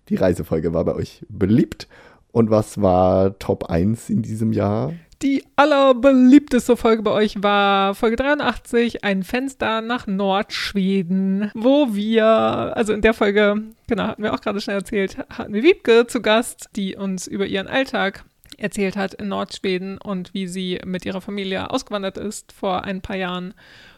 die 0.09 0.15
Reisefolge 0.15 0.71
war 0.71 0.85
bei 0.85 0.93
euch 0.93 1.25
beliebt. 1.29 1.87
Und 2.31 2.51
was 2.51 2.79
war 2.79 3.39
Top 3.39 3.71
1 3.71 4.11
in 4.11 4.21
diesem 4.21 4.53
Jahr? 4.53 4.93
Die 5.23 5.43
allerbeliebteste 5.55 6.77
Folge 6.77 7.01
bei 7.01 7.09
euch 7.09 7.41
war 7.41 7.95
Folge 7.95 8.17
83, 8.17 9.03
ein 9.03 9.23
Fenster 9.23 9.81
nach 9.81 10.05
Nordschweden, 10.05 11.49
wo 11.55 11.95
wir, 11.95 12.23
also 12.23 12.93
in 12.93 13.01
der 13.01 13.15
Folge, 13.15 13.63
genau, 13.87 14.03
hatten 14.03 14.21
wir 14.21 14.35
auch 14.35 14.41
gerade 14.41 14.61
schnell 14.61 14.77
erzählt, 14.77 15.17
hatten 15.29 15.53
wir 15.55 15.63
Wiebke 15.63 16.05
zu 16.05 16.21
Gast, 16.21 16.69
die 16.75 16.95
uns 16.95 17.25
über 17.25 17.47
ihren 17.47 17.67
Alltag 17.67 18.25
erzählt 18.59 18.95
hat 18.95 19.15
in 19.15 19.29
Nordschweden 19.29 19.97
und 19.97 20.35
wie 20.35 20.47
sie 20.47 20.79
mit 20.85 21.03
ihrer 21.03 21.21
Familie 21.21 21.71
ausgewandert 21.71 22.19
ist 22.19 22.51
vor 22.51 22.83
ein 22.83 23.01
paar 23.01 23.17
Jahren. 23.17 23.55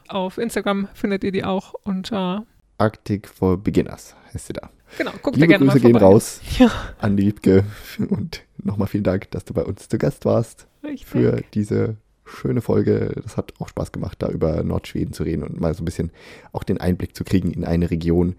Auf 0.07 0.37
Instagram 0.37 0.87
findet 0.93 1.25
ihr 1.25 1.33
die 1.33 1.43
auch 1.43 1.73
unter, 1.83 2.45
Arctic 2.77 3.27
for 3.27 3.61
Beginners 3.61 4.15
heißt 4.33 4.47
sie 4.47 4.53
da. 4.53 4.69
genau, 4.97 5.11
guckt 5.21 5.35
da 5.35 5.41
Liebe 5.41 5.47
gerne 5.47 5.65
Grüße 5.65 5.79
mal 5.79 5.81
gehen 5.81 5.99
vorbei. 5.99 6.05
raus 6.05 6.39
Ja, 6.57 6.71
an 6.99 7.17
die 7.17 7.23
Liebke 7.23 7.65
und 8.09 8.43
nochmal 8.57 8.87
vielen 8.87 9.03
Dank, 9.03 9.29
dass 9.31 9.43
du 9.43 9.53
bei 9.53 9.65
uns 9.65 9.89
zu 9.89 9.97
Gast 9.97 10.23
warst 10.23 10.68
richtig. 10.83 11.05
für 11.07 11.41
diese 11.53 11.95
schöne 12.25 12.61
Folge. 12.61 13.13
Das 13.23 13.37
hat 13.37 13.53
auch 13.59 13.67
Spaß 13.69 13.91
gemacht, 13.91 14.17
da 14.21 14.29
über 14.29 14.63
Nordschweden 14.63 15.13
zu 15.13 15.23
reden 15.23 15.43
und 15.43 15.59
mal 15.59 15.73
so 15.73 15.81
ein 15.81 15.85
bisschen 15.85 16.11
auch 16.51 16.63
den 16.63 16.79
Einblick 16.79 17.15
zu 17.15 17.23
kriegen 17.23 17.51
in 17.51 17.65
eine 17.65 17.89
Region, 17.89 18.35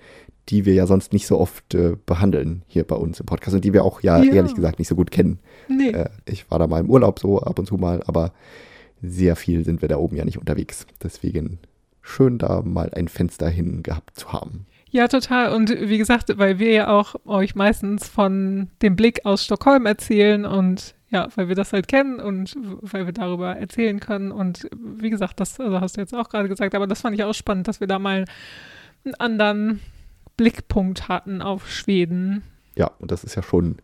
die 0.49 0.65
wir 0.65 0.75
ja 0.75 0.87
sonst 0.87 1.13
nicht 1.13 1.27
so 1.27 1.39
oft 1.39 1.75
äh, 1.75 1.97
behandeln 2.07 2.63
hier 2.69 2.85
bei 2.85 2.97
uns 2.97 3.21
im 3.21 3.27
Podcast 3.27 3.55
und 3.57 3.65
die 3.65 3.73
wir 3.73 3.85
auch 3.85 4.01
ja, 4.03 4.23
Ja. 4.23 4.33
ehrlich 4.33 4.55
gesagt 4.55 4.79
nicht 4.79 4.89
so 4.89 4.95
gut 4.97 5.11
kennen. 5.11 5.39
Nee. 5.69 5.91
Äh, 5.91 6.09
ich 6.25 6.51
war 6.51 6.59
da 6.59 6.67
mal 6.67 6.81
im 6.81 6.91
Urlaub 6.91 7.19
so 7.19 7.41
ab 7.41 7.59
und 7.59 7.67
zu 7.67 7.77
mal, 7.77 8.03
aber 8.07 8.33
sehr 9.03 9.35
viel 9.37 9.65
sind 9.65 9.83
wir 9.83 9.89
da 9.89 9.97
oben 9.97 10.17
ja 10.17 10.25
nicht 10.25 10.39
unterwegs. 10.39 10.87
Deswegen 11.03 11.59
schön 12.03 12.39
da 12.39 12.63
mal 12.63 12.91
ein 12.95 13.09
Fenster 13.09 13.49
hin 13.49 13.83
gehabt 13.83 14.19
zu 14.19 14.33
haben. 14.33 14.67
Ja, 14.91 15.07
total. 15.09 15.55
Und 15.55 15.71
wie 15.71 15.99
gesagt, 15.99 16.37
weil 16.39 16.59
wir 16.59 16.73
ja 16.73 16.89
auch 16.89 17.15
euch 17.25 17.55
meistens 17.55 18.09
von 18.09 18.69
dem 18.83 18.97
Blick 18.97 19.25
aus 19.25 19.45
Stockholm 19.45 19.87
erzählen 19.87 20.45
und 20.45 20.95
ja, 21.11 21.29
weil 21.35 21.49
wir 21.49 21.55
das 21.57 21.73
halt 21.73 21.89
kennen 21.89 22.21
und 22.21 22.57
weil 22.83 23.07
wir 23.07 23.13
darüber 23.13 23.57
erzählen 23.57 24.01
können. 24.01 24.33
Und 24.33 24.69
wie 24.77 25.11
gesagt, 25.11 25.41
das 25.41 25.59
also 25.61 25.81
hast 25.81 25.97
du 25.97 26.01
jetzt 26.01 26.15
auch 26.15 26.29
gerade 26.29 26.49
gesagt, 26.49 26.75
aber 26.75 26.87
das 26.87 27.01
fand 27.01 27.15
ich 27.17 27.25
auch 27.25 27.35
spannend, 27.35 27.69
dass 27.69 27.81
wir 27.81 27.87
da 27.87 27.99
mal 27.99 28.25
einen 29.05 29.15
anderen 29.17 29.81
Blickpunkt 30.37 31.09
hatten 31.09 31.43
auf 31.43 31.69
Schweden. 31.71 32.43
Ja, 32.77 32.91
und 32.99 33.11
das 33.11 33.25
ist 33.25 33.35
ja 33.35 33.43
schon 33.43 33.77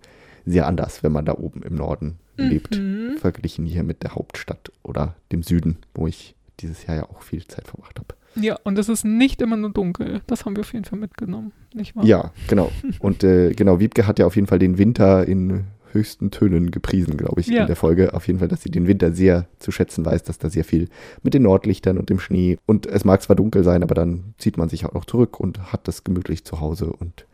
sehr 0.44 0.66
anders, 0.66 1.02
wenn 1.02 1.12
man 1.12 1.24
da 1.24 1.34
oben 1.34 1.62
im 1.62 1.74
Norden 1.74 2.18
lebt, 2.36 2.78
Mhm. 2.78 3.16
verglichen 3.18 3.66
hier 3.66 3.82
mit 3.82 4.02
der 4.02 4.14
Hauptstadt 4.14 4.70
oder 4.82 5.16
dem 5.32 5.42
Süden, 5.42 5.78
wo 5.94 6.06
ich 6.06 6.34
dieses 6.60 6.86
Jahr 6.86 6.96
ja 6.96 7.02
auch 7.08 7.22
viel 7.22 7.44
Zeit 7.46 7.66
verbracht 7.66 7.98
habe. 7.98 8.14
Ja, 8.36 8.58
und 8.64 8.78
es 8.78 8.88
ist 8.90 9.04
nicht 9.04 9.40
immer 9.40 9.56
nur 9.56 9.70
dunkel. 9.70 10.20
Das 10.26 10.44
haben 10.44 10.54
wir 10.56 10.60
auf 10.60 10.72
jeden 10.74 10.84
Fall 10.84 10.98
mitgenommen, 10.98 11.52
nicht 11.74 11.96
wahr? 11.96 12.04
Ja, 12.04 12.32
genau. 12.48 12.70
Und 13.00 13.24
äh, 13.24 13.52
genau, 13.54 13.80
Wiebke 13.80 14.06
hat 14.06 14.18
ja 14.18 14.26
auf 14.26 14.36
jeden 14.36 14.46
Fall 14.46 14.58
den 14.58 14.76
Winter 14.78 15.26
in 15.26 15.64
höchsten 15.92 16.30
Tönen 16.30 16.70
gepriesen, 16.70 17.16
glaube 17.16 17.40
ich, 17.40 17.46
Ja. 17.48 17.62
in 17.62 17.66
der 17.66 17.76
Folge. 17.76 18.14
Auf 18.14 18.26
jeden 18.26 18.38
Fall, 18.38 18.48
dass 18.48 18.62
sie 18.62 18.70
den 18.70 18.86
Winter 18.86 19.12
sehr 19.12 19.46
zu 19.58 19.70
schätzen 19.72 20.04
weiß, 20.04 20.22
dass 20.24 20.38
da 20.38 20.50
sehr 20.50 20.64
viel 20.64 20.88
mit 21.22 21.34
den 21.34 21.42
Nordlichtern 21.42 21.98
und 21.98 22.10
dem 22.10 22.18
Schnee 22.18 22.58
und 22.66 22.86
es 22.86 23.04
mag 23.04 23.22
zwar 23.22 23.36
dunkel 23.36 23.64
sein, 23.64 23.82
aber 23.82 23.94
dann 23.94 24.34
zieht 24.38 24.56
man 24.56 24.68
sich 24.68 24.84
auch 24.84 24.92
noch 24.94 25.04
zurück 25.04 25.38
und 25.40 25.72
hat 25.72 25.86
das 25.88 26.04
gemütlich 26.04 26.44
zu 26.44 26.60
Hause 26.60 26.86
und 26.92 27.26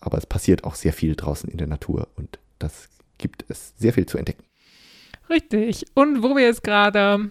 aber 0.00 0.16
es 0.18 0.26
passiert 0.26 0.64
auch 0.64 0.74
sehr 0.76 0.92
viel 0.92 1.16
draußen 1.16 1.50
in 1.50 1.58
der 1.58 1.66
Natur 1.66 2.08
und 2.16 2.38
das 2.58 2.88
gibt 3.18 3.44
es 3.48 3.72
sehr 3.78 3.92
viel 3.92 4.06
zu 4.06 4.16
entdecken. 4.16 4.44
Richtig. 5.28 5.84
Und 5.94 6.22
wo 6.22 6.34
wir 6.36 6.44
jetzt 6.44 6.62
gerade 6.64 7.30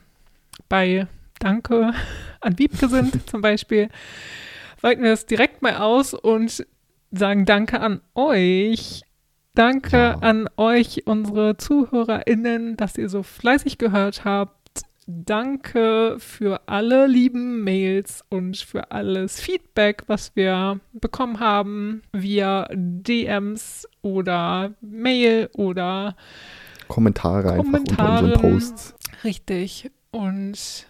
bei 0.69 1.07
Danke 1.39 1.93
an 2.41 2.59
Wiebke 2.59 2.89
sind 2.89 3.29
zum 3.29 3.41
Beispiel, 3.41 3.89
weiten 4.81 5.01
wir 5.03 5.13
es 5.13 5.25
direkt 5.25 5.61
mal 5.61 5.77
aus 5.77 6.13
und 6.13 6.65
sagen 7.11 7.45
Danke 7.45 7.79
an 7.79 8.01
euch. 8.15 9.03
Danke 9.57 9.97
Ja. 9.97 10.13
an 10.19 10.47
euch, 10.57 11.03
unsere 11.07 11.57
ZuhörerInnen, 11.57 12.77
dass 12.77 12.97
ihr 12.97 13.09
so 13.09 13.23
fleißig 13.23 13.77
gehört 13.79 14.23
habt. 14.23 14.53
Danke 15.07 16.17
für 16.19 16.61
alle 16.67 17.07
lieben 17.07 17.63
Mails 17.63 18.23
und 18.29 18.57
für 18.57 18.91
alles 18.91 19.39
Feedback, 19.39 20.03
was 20.07 20.35
wir 20.35 20.79
bekommen 20.93 21.39
haben 21.39 22.01
via 22.11 22.67
DMs 22.73 23.87
oder 24.01 24.73
Mail 24.81 25.49
oder 25.53 26.15
Kommentare 26.89 27.53
einfach 27.53 27.63
unter 27.79 27.95
Kommentare. 27.95 28.25
unseren 28.25 28.41
Posts. 28.51 28.95
Richtig. 29.23 29.89
Und 30.11 30.85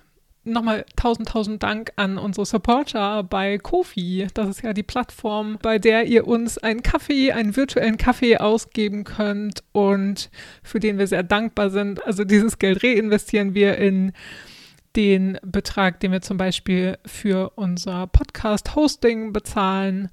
nochmal 0.47 0.85
tausend, 0.95 1.29
tausend 1.29 1.63
Dank 1.63 1.91
an 1.95 2.17
unsere 2.17 2.45
Supporter 2.45 3.23
bei 3.23 3.57
Kofi. 3.57 4.27
Das 4.33 4.47
ist 4.49 4.63
ja 4.63 4.73
die 4.73 4.83
Plattform, 4.83 5.57
bei 5.61 5.79
der 5.79 6.05
ihr 6.05 6.27
uns 6.27 6.57
einen 6.57 6.83
Kaffee, 6.83 7.31
einen 7.31 7.55
virtuellen 7.55 7.97
Kaffee 7.97 8.37
ausgeben 8.37 9.03
könnt 9.03 9.63
und 9.71 10.29
für 10.63 10.79
den 10.79 10.97
wir 10.97 11.07
sehr 11.07 11.23
dankbar 11.23 11.69
sind. 11.69 12.05
Also 12.05 12.23
dieses 12.23 12.59
Geld 12.59 12.83
reinvestieren 12.83 13.53
wir 13.53 13.77
in 13.77 14.13
den 14.95 15.37
Betrag, 15.43 15.99
den 15.99 16.11
wir 16.11 16.21
zum 16.21 16.37
Beispiel 16.37 16.97
für 17.05 17.51
unser 17.55 18.07
Podcast-Hosting 18.07 19.31
bezahlen. 19.31 20.09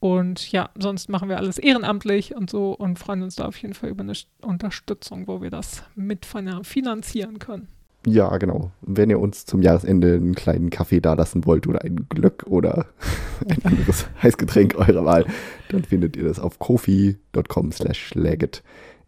Und 0.00 0.52
ja, 0.52 0.70
sonst 0.76 1.08
machen 1.08 1.28
wir 1.28 1.38
alles 1.38 1.58
ehrenamtlich 1.58 2.34
und 2.34 2.50
so 2.50 2.72
und 2.72 2.98
freuen 2.98 3.22
uns 3.22 3.36
da 3.36 3.46
auf 3.46 3.56
jeden 3.58 3.74
Fall 3.74 3.90
über 3.90 4.02
eine 4.02 4.14
Unterstützung, 4.42 5.26
wo 5.26 5.40
wir 5.42 5.50
das 5.50 5.82
mit 5.94 6.26
finanzieren 6.26 7.38
können. 7.38 7.68
Ja, 8.10 8.38
genau. 8.38 8.70
Wenn 8.80 9.10
ihr 9.10 9.20
uns 9.20 9.44
zum 9.44 9.60
Jahresende 9.60 10.14
einen 10.14 10.34
kleinen 10.34 10.70
Kaffee 10.70 11.00
dalassen 11.00 11.44
wollt 11.44 11.66
oder 11.66 11.82
ein 11.82 12.06
Glöck 12.08 12.44
oder 12.46 12.86
ein 13.48 13.62
anderes 13.64 14.06
Heißgetränk 14.22 14.76
eurer 14.76 15.04
Wahl, 15.04 15.26
dann 15.68 15.84
findet 15.84 16.16
ihr 16.16 16.24
das 16.24 16.38
auf 16.38 16.58
kofi.com 16.58 17.70
slash. 17.72 18.14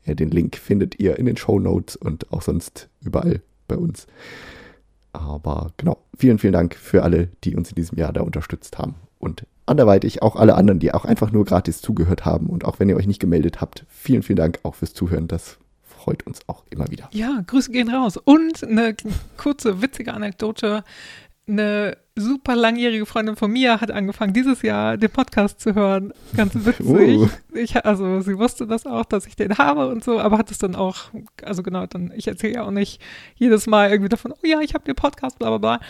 Ja, 0.04 0.14
den 0.14 0.30
Link 0.30 0.56
findet 0.56 1.00
ihr 1.00 1.18
in 1.18 1.24
den 1.24 1.38
Show 1.38 1.58
Notes 1.58 1.96
und 1.96 2.30
auch 2.30 2.42
sonst 2.42 2.90
überall 3.00 3.40
bei 3.68 3.76
uns. 3.76 4.06
Aber 5.14 5.72
genau, 5.78 5.98
vielen, 6.16 6.38
vielen 6.38 6.52
Dank 6.52 6.74
für 6.74 7.02
alle, 7.02 7.28
die 7.42 7.56
uns 7.56 7.70
in 7.70 7.76
diesem 7.76 7.98
Jahr 7.98 8.12
da 8.12 8.20
unterstützt 8.20 8.78
haben. 8.78 8.96
Und 9.18 9.46
anderweitig 9.64 10.20
auch 10.20 10.36
alle 10.36 10.56
anderen, 10.56 10.78
die 10.78 10.92
auch 10.92 11.06
einfach 11.06 11.32
nur 11.32 11.46
gratis 11.46 11.80
zugehört 11.80 12.26
haben. 12.26 12.48
Und 12.48 12.66
auch 12.66 12.80
wenn 12.80 12.90
ihr 12.90 12.96
euch 12.96 13.06
nicht 13.06 13.20
gemeldet 13.20 13.62
habt, 13.62 13.86
vielen, 13.88 14.22
vielen 14.22 14.36
Dank 14.36 14.58
auch 14.62 14.74
fürs 14.74 14.92
Zuhören. 14.92 15.26
Das 15.26 15.58
freut 16.00 16.26
uns 16.26 16.40
auch 16.46 16.64
immer 16.70 16.90
wieder. 16.90 17.08
Ja, 17.12 17.42
Grüße 17.46 17.70
gehen 17.70 17.90
raus. 17.90 18.16
Und 18.16 18.64
eine 18.64 18.96
kurze, 19.36 19.82
witzige 19.82 20.14
Anekdote. 20.14 20.84
Eine 21.46 21.98
super 22.16 22.56
langjährige 22.56 23.06
Freundin 23.06 23.36
von 23.36 23.50
mir 23.50 23.80
hat 23.80 23.90
angefangen, 23.90 24.32
dieses 24.32 24.62
Jahr 24.62 24.96
den 24.96 25.10
Podcast 25.10 25.60
zu 25.60 25.74
hören. 25.74 26.12
Ganz 26.36 26.54
witzig. 26.54 26.86
Uh. 26.86 27.28
Ich, 27.54 27.84
also 27.84 28.20
sie 28.20 28.38
wusste 28.38 28.66
das 28.66 28.86
auch, 28.86 29.04
dass 29.04 29.26
ich 29.26 29.36
den 29.36 29.58
habe 29.58 29.88
und 29.88 30.04
so, 30.04 30.20
aber 30.20 30.38
hat 30.38 30.50
es 30.50 30.58
dann 30.58 30.74
auch, 30.74 31.10
also 31.42 31.62
genau, 31.62 31.86
dann, 31.86 32.12
ich 32.14 32.28
erzähle 32.28 32.54
ja 32.54 32.62
auch 32.64 32.70
nicht 32.70 33.00
jedes 33.36 33.66
Mal 33.66 33.90
irgendwie 33.90 34.08
davon, 34.08 34.32
oh 34.32 34.46
ja, 34.46 34.60
ich 34.60 34.74
habe 34.74 34.84
den 34.84 34.94
Podcast, 34.94 35.38
bla 35.38 35.48
bla 35.48 35.58
bla. 35.58 35.80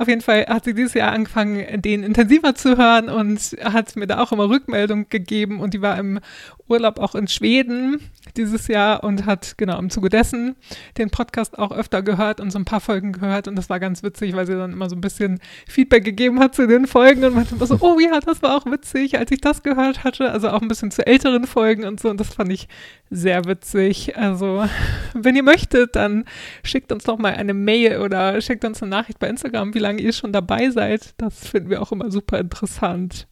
Auf 0.00 0.08
jeden 0.08 0.22
Fall 0.22 0.46
hat 0.46 0.64
sie 0.64 0.72
dieses 0.72 0.94
Jahr 0.94 1.12
angefangen, 1.12 1.82
den 1.82 2.02
intensiver 2.02 2.54
zu 2.54 2.78
hören 2.78 3.10
und 3.10 3.38
hat 3.62 3.96
mir 3.96 4.06
da 4.06 4.20
auch 4.20 4.32
immer 4.32 4.48
Rückmeldung 4.48 5.10
gegeben 5.10 5.60
und 5.60 5.74
die 5.74 5.82
war 5.82 5.98
im 5.98 6.20
Urlaub 6.68 6.98
auch 6.98 7.14
in 7.14 7.28
Schweden 7.28 8.00
dieses 8.34 8.66
Jahr 8.68 9.04
und 9.04 9.26
hat 9.26 9.58
genau 9.58 9.78
im 9.78 9.90
Zuge 9.90 10.08
dessen 10.08 10.56
den 10.96 11.10
Podcast 11.10 11.58
auch 11.58 11.70
öfter 11.70 12.00
gehört 12.00 12.40
und 12.40 12.50
so 12.50 12.58
ein 12.58 12.64
paar 12.64 12.80
Folgen 12.80 13.12
gehört 13.12 13.46
und 13.46 13.56
das 13.56 13.68
war 13.68 13.78
ganz 13.78 14.02
witzig, 14.02 14.34
weil 14.34 14.46
sie 14.46 14.54
dann 14.54 14.72
immer 14.72 14.88
so 14.88 14.96
ein 14.96 15.02
bisschen 15.02 15.38
Feedback 15.66 16.04
gegeben 16.04 16.40
hat 16.40 16.54
zu 16.54 16.66
den 16.66 16.86
Folgen 16.86 17.24
und 17.24 17.34
meinte 17.34 17.54
immer 17.54 17.66
so, 17.66 17.76
oh 17.80 17.98
ja, 17.98 18.20
das 18.20 18.42
war 18.42 18.56
auch 18.56 18.66
witzig, 18.66 19.18
als 19.18 19.30
ich 19.30 19.40
das 19.40 19.62
gehört 19.62 20.04
hatte, 20.04 20.30
also 20.30 20.48
auch 20.50 20.62
ein 20.62 20.68
bisschen 20.68 20.90
zu 20.90 21.06
älteren 21.06 21.46
Folgen 21.46 21.84
und 21.84 22.00
so 22.00 22.08
und 22.10 22.18
das 22.20 22.34
fand 22.34 22.52
ich 22.52 22.68
sehr 23.10 23.44
witzig. 23.44 24.16
Also 24.16 24.64
wenn 25.14 25.36
ihr 25.36 25.42
möchtet, 25.42 25.96
dann 25.96 26.24
schickt 26.62 26.92
uns 26.92 27.04
doch 27.04 27.18
mal 27.18 27.34
eine 27.34 27.54
Mail 27.54 27.98
oder 28.00 28.40
schickt 28.40 28.64
uns 28.64 28.82
eine 28.82 28.90
Nachricht 28.90 29.18
bei 29.18 29.28
Instagram, 29.28 29.74
wie 29.74 29.78
lange 29.80 30.00
ihr 30.02 30.12
schon 30.12 30.32
dabei 30.32 30.70
seid. 30.70 31.14
Das 31.18 31.48
finden 31.48 31.70
wir 31.70 31.82
auch 31.82 31.92
immer 31.92 32.10
super 32.10 32.38
interessant. 32.38 33.26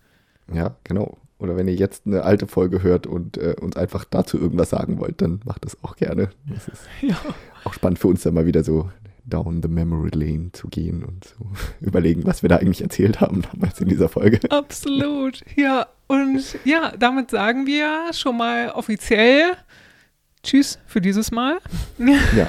Ja, 0.53 0.77
genau. 0.85 1.19
Oder 1.39 1.57
wenn 1.57 1.69
ihr 1.69 1.75
jetzt 1.75 2.05
eine 2.07 2.25
alte 2.25 2.49
Folge 2.49 2.83
hört 2.83 3.07
und 3.07 3.37
äh, 3.37 3.55
uns 3.61 3.77
einfach 3.77 4.05
dazu 4.05 4.39
irgendwas 4.41 4.71
sagen 4.71 4.99
wollt, 4.99 5.23
dann 5.23 5.41
macht 5.45 5.65
das 5.65 5.77
auch 5.85 5.95
gerne. 5.95 6.31
Das 6.49 6.67
ist 6.67 6.83
Ja. 7.03 7.17
auch 7.63 7.73
spannend 7.73 8.01
für 8.01 8.09
uns, 8.09 8.23
da 8.23 8.33
mal 8.33 8.47
wieder 8.47 8.65
so 8.65 8.91
down 9.29 9.63
the 9.63 9.69
memory 9.69 10.11
lane 10.13 10.51
zu 10.53 10.69
gehen 10.69 11.05
und 11.05 11.25
zu 11.25 11.37
überlegen, 11.81 12.25
was 12.25 12.43
wir 12.43 12.49
da 12.49 12.57
eigentlich 12.57 12.83
erzählt 12.83 13.21
haben 13.21 13.43
damals 13.43 13.81
in 13.81 13.89
dieser 13.89 14.09
Folge. 14.09 14.41
Absolut. 14.51 15.43
Ja, 15.57 15.87
und 16.07 16.43
ja, 16.65 16.93
damit 16.99 17.31
sagen 17.31 17.67
wir 17.67 18.13
schon 18.13 18.37
mal 18.37 18.71
offiziell 18.71 19.53
Tschüss 20.43 20.79
für 20.87 21.01
dieses 21.01 21.31
Mal. 21.31 21.59
Ja. 22.37 22.49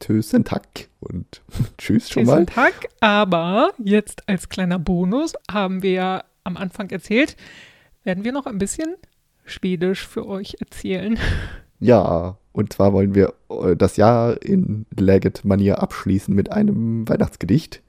Tschüssen, 0.00 0.44
Tack 0.44 0.88
und 0.98 1.42
tschüss 1.78 2.10
schon 2.10 2.22
Tschüss 2.22 2.26
mal. 2.28 2.40
und 2.40 2.48
Tag. 2.50 2.72
Aber 3.00 3.70
jetzt 3.78 4.28
als 4.28 4.48
kleiner 4.48 4.80
Bonus 4.80 5.34
haben 5.50 5.82
wir 5.82 6.24
am 6.42 6.56
Anfang 6.56 6.90
erzählt, 6.90 7.36
werden 8.02 8.24
wir 8.24 8.32
noch 8.32 8.46
ein 8.46 8.58
bisschen 8.58 8.96
Schwedisch 9.44 10.06
für 10.06 10.26
euch 10.26 10.56
erzählen. 10.60 11.18
Ja, 11.82 12.36
und 12.52 12.72
zwar 12.72 12.92
wollen 12.92 13.14
wir 13.14 13.34
äh, 13.50 13.74
das 13.76 13.96
Jahr 13.96 14.40
in 14.40 14.86
Läget-Manier 14.96 15.82
abschließen 15.82 16.34
mit 16.34 16.52
einem 16.52 17.08
Weihnachtsgedicht. 17.08 17.82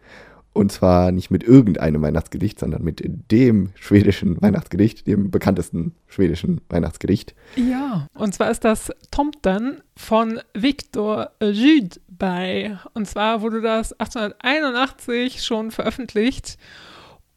Und 0.52 0.72
zwar 0.72 1.12
nicht 1.12 1.32
mit 1.32 1.44
irgendeinem 1.44 2.04
Weihnachtsgedicht, 2.04 2.60
sondern 2.60 2.84
mit 2.84 3.02
dem 3.32 3.70
schwedischen 3.76 4.40
Weihnachtsgedicht, 4.40 5.08
dem 5.08 5.32
bekanntesten 5.32 5.96
schwedischen 6.08 6.62
Weihnachtsgedicht. 6.70 7.34
Ja, 7.56 8.08
und 8.14 8.36
zwar 8.36 8.52
ist 8.52 8.64
das 8.64 8.92
Tomten 9.10 9.82
von 9.96 10.40
Viktor 10.54 11.32
Rydberg. 11.42 12.86
Und 12.94 13.08
zwar 13.08 13.42
wurde 13.42 13.62
das 13.62 13.94
1881 13.94 15.44
schon 15.44 15.72
veröffentlicht 15.72 16.58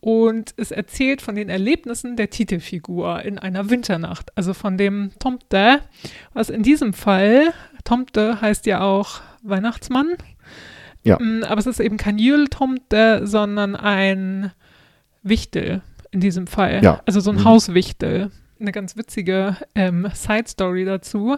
und 0.07 0.55
es 0.57 0.71
erzählt 0.71 1.21
von 1.21 1.35
den 1.35 1.49
Erlebnissen 1.49 2.15
der 2.15 2.31
Titelfigur 2.31 3.23
in 3.23 3.41
einer 3.41 3.71
Winternacht, 3.71 4.31
also 4.37 4.55
von 4.55 4.79
dem 4.79 5.11
Tomte, 5.19 5.81
was 6.33 6.49
in 6.49 6.63
diesem 6.63 6.93
Fall, 6.93 7.53
Tomte 7.83 8.41
heißt 8.41 8.67
ja 8.67 8.83
auch 8.83 9.21
Weihnachtsmann, 9.43 10.11
Ja. 11.03 11.19
Mm, 11.21 11.43
aber 11.43 11.59
es 11.59 11.67
ist 11.67 11.81
eben 11.81 11.97
kein 11.97 12.19
Jültomte, 12.19 13.27
sondern 13.27 13.75
ein 13.75 14.53
Wichtel 15.25 15.83
in 16.13 16.21
diesem 16.21 16.47
Fall. 16.47 16.85
Ja. 16.85 17.03
Also 17.05 17.19
so 17.19 17.31
ein 17.33 17.39
Mhm. 17.39 17.45
Hauswichtel. 17.45 18.31
Eine 18.61 18.71
ganz 18.71 18.97
witzige 18.97 19.57
ähm, 19.75 20.07
Side-Story 20.15 20.85
dazu. 20.85 21.37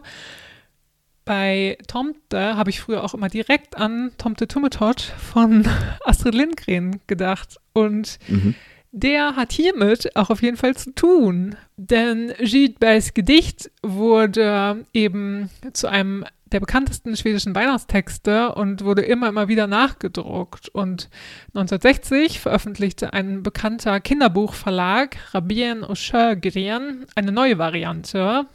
Bei 1.29 1.77
Tomte 1.87 2.57
habe 2.57 2.71
ich 2.71 2.81
früher 2.81 3.05
auch 3.05 3.13
immer 3.13 3.29
direkt 3.29 3.77
an 3.77 4.13
Tomte 4.17 4.49
Tummetott 4.49 5.03
von 5.03 5.69
Astrid 6.07 6.35
Lindgren 6.35 7.01
gedacht. 7.07 7.59
Und 7.75 8.19
Mhm. 8.29 8.55
der 8.93 9.37
hat 9.37 9.53
hiermit 9.53 10.17
auch 10.17 10.31
auf 10.31 10.41
jeden 10.41 10.57
Fall 10.57 10.75
zu 10.75 10.95
tun. 10.95 11.55
Denn 11.77 12.33
Gidbergs 12.41 13.13
Gedicht 13.13 13.71
wurde 13.83 14.87
eben 14.95 15.51
zu 15.75 15.87
einem 15.89 16.25
der 16.51 16.61
bekanntesten 16.61 17.15
schwedischen 17.15 17.55
Weihnachtstexte 17.55 18.55
und 18.55 18.83
wurde 18.83 19.03
immer, 19.03 19.29
immer 19.29 19.49
wieder 19.49 19.67
nachgedruckt. 19.67 20.71
Und 20.71 21.11
1960 21.49 22.41
veröffentlichte 22.41 23.13
ein 23.13 23.43
bekannter 23.43 24.01
Kinderbuchverlag, 24.01 25.19
Rabien 25.35 25.85
Sjögren, 25.95 27.05
eine 27.15 27.33
neue 27.33 27.59
Variante. 27.59 28.47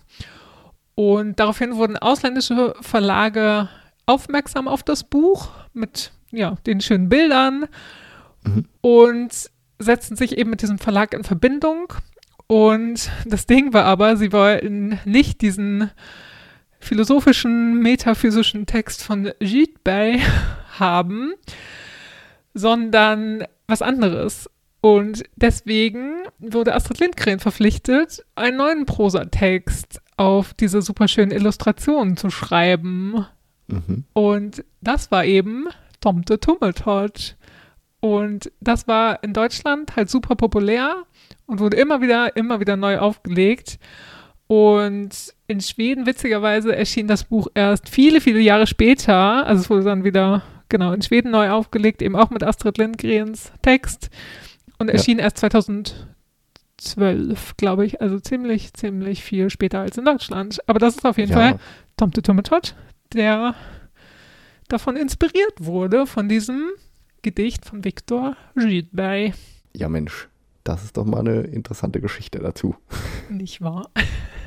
Und 0.95 1.39
daraufhin 1.39 1.75
wurden 1.75 1.97
ausländische 1.97 2.75
Verlage 2.81 3.69
aufmerksam 4.05 4.67
auf 4.67 4.83
das 4.83 5.03
Buch 5.03 5.49
mit 5.73 6.11
ja, 6.31 6.55
den 6.65 6.81
schönen 6.81 7.09
Bildern 7.09 7.67
Mhm. 8.45 8.65
und 8.81 9.49
setzten 9.79 10.15
sich 10.15 10.37
eben 10.37 10.49
mit 10.49 10.61
diesem 10.61 10.77
Verlag 10.79 11.13
in 11.13 11.23
Verbindung. 11.23 11.93
Und 12.47 13.09
das 13.25 13.45
Ding 13.45 13.73
war 13.73 13.85
aber, 13.85 14.17
sie 14.17 14.31
wollten 14.33 14.99
nicht 15.05 15.41
diesen 15.41 15.89
philosophischen, 16.79 17.79
metaphysischen 17.79 18.65
Text 18.65 19.03
von 19.03 19.31
Gidberg 19.39 20.19
haben, 20.79 21.33
sondern 22.53 23.45
was 23.67 23.81
anderes. 23.81 24.49
Und 24.81 25.23
deswegen 25.37 26.23
wurde 26.39 26.75
Astrid 26.75 26.99
Lindgren 26.99 27.39
verpflichtet, 27.39 28.25
einen 28.35 28.57
neuen 28.57 28.85
Prosatext 28.85 30.01
auf 30.17 30.53
diese 30.53 30.81
superschönen 30.81 31.31
Illustrationen 31.31 32.17
zu 32.17 32.29
schreiben. 32.29 33.25
Mhm. 33.67 34.05
Und 34.13 34.63
das 34.81 35.11
war 35.11 35.25
eben 35.25 35.67
Tomte 36.01 36.39
Tummeltott. 36.39 37.35
Und 37.99 38.51
das 38.59 38.87
war 38.87 39.23
in 39.23 39.33
Deutschland 39.33 39.95
halt 39.95 40.09
super 40.09 40.35
populär 40.35 41.03
und 41.45 41.59
wurde 41.59 41.77
immer 41.77 42.01
wieder, 42.01 42.35
immer 42.35 42.59
wieder 42.59 42.75
neu 42.75 42.99
aufgelegt. 42.99 43.79
Und 44.47 45.33
in 45.47 45.61
Schweden, 45.61 46.05
witzigerweise, 46.05 46.75
erschien 46.75 47.07
das 47.07 47.23
Buch 47.23 47.47
erst 47.55 47.87
viele, 47.89 48.19
viele 48.19 48.41
Jahre 48.41 48.67
später. 48.67 49.45
Also 49.47 49.61
es 49.61 49.69
wurde 49.69 49.85
dann 49.85 50.03
wieder, 50.03 50.43
genau, 50.69 50.91
in 50.91 51.01
Schweden 51.01 51.31
neu 51.31 51.49
aufgelegt, 51.49 52.01
eben 52.01 52.15
auch 52.17 52.29
mit 52.29 52.43
Astrid 52.43 52.77
Lindgrens 52.77 53.51
Text. 53.61 54.09
Und 54.79 54.87
Ja. 54.89 54.95
erschien 54.95 55.19
erst 55.19 55.39
2012, 56.83 57.57
glaube 57.57 57.85
ich. 57.85 58.01
Also 58.01 58.19
ziemlich, 58.19 58.73
ziemlich 58.73 59.23
viel 59.23 59.49
später 59.49 59.79
als 59.79 59.97
in 59.97 60.05
Deutschland. 60.05 60.59
Aber 60.67 60.79
das 60.79 60.95
ist 60.95 61.05
auf 61.05 61.17
jeden 61.17 61.33
Fall 61.33 61.51
Ja, 61.51 61.59
Tomte 61.97 62.21
Tummetott, 62.21 62.75
der 63.13 63.55
davon 64.67 64.95
inspiriert 64.95 65.53
wurde, 65.59 66.05
von 66.07 66.27
diesem 66.29 66.69
Gedicht 67.21 67.65
von 67.65 67.83
Viktor 67.83 68.35
Rydberg. 68.55 69.33
ja, 69.73 69.87
Mensch, 69.89 70.27
das 70.63 70.83
ist 70.83 70.97
doch 70.97 71.05
mal 71.05 71.19
eine 71.19 71.41
interessante 71.41 72.01
Geschichte 72.01 72.39
dazu. 72.39 72.75
Nicht 73.29 73.61
wahr? 73.61 73.89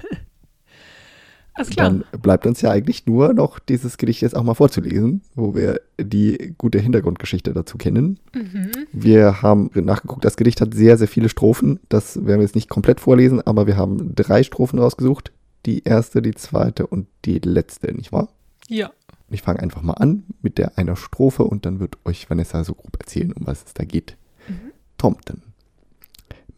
Alles 1.57 1.71
klar. 1.71 1.91
Dann 1.91 2.05
bleibt 2.21 2.47
uns 2.47 2.61
ja 2.61 2.71
eigentlich 2.71 3.07
nur 3.07 3.33
noch 3.33 3.59
dieses 3.59 3.97
Gedicht 3.97 4.21
jetzt 4.21 4.37
auch 4.37 4.43
mal 4.43 4.55
vorzulesen, 4.55 5.23
wo 5.35 5.55
wir 5.55 5.81
die 5.99 6.55
gute 6.59 6.79
Hintergrundgeschichte 6.79 7.55
dazu 7.55 7.79
kennen. 7.79 8.21
Mhm. 8.35 8.71
Wir 8.93 9.41
haben 9.41 9.71
nachgeguckt, 9.75 10.25
das 10.25 10.37
Gedicht 10.37 10.61
hat 10.61 10.75
sehr, 10.75 10.99
sehr 10.99 11.09
viele 11.09 11.31
Strophen. 11.31 11.81
Das 11.89 12.17
werden 12.17 12.41
wir 12.41 12.45
jetzt 12.45 12.55
nicht 12.55 12.69
komplett 12.69 13.01
vorlesen, 13.01 13.41
aber 13.41 13.67
wir 13.67 13.79
haben 13.79 14.15
drei 14.15 14.43
Strophen 14.43 14.79
rausgesucht. 14.79 15.33
Die 15.65 15.83
erste, 15.83 16.21
die 16.21 16.35
zweite 16.35 16.87
und 16.87 17.07
die 17.25 17.39
letzte, 17.39 17.93
nicht 17.95 18.13
wahr? 18.13 18.29
Ja. 18.69 18.91
Ich 19.31 19.43
fange 19.43 19.61
einfach 19.61 19.83
mal 19.83 19.95
an 19.95 20.25
mit 20.43 20.59
der 20.59 20.77
einer 20.79 20.95
Strophe 20.95 21.45
und 21.45 21.65
dann 21.65 21.81
wird 21.81 21.97
euch 22.05 22.29
Vanessa 22.29 22.63
so 22.65 22.75
grob 22.75 22.97
erzählen, 23.01 23.33
um 23.33 23.47
was 23.47 23.65
es 23.65 23.75
da 23.75 23.85
geht. 23.85 24.17
Mhm. 24.47 24.73
Tomten. 24.99 25.43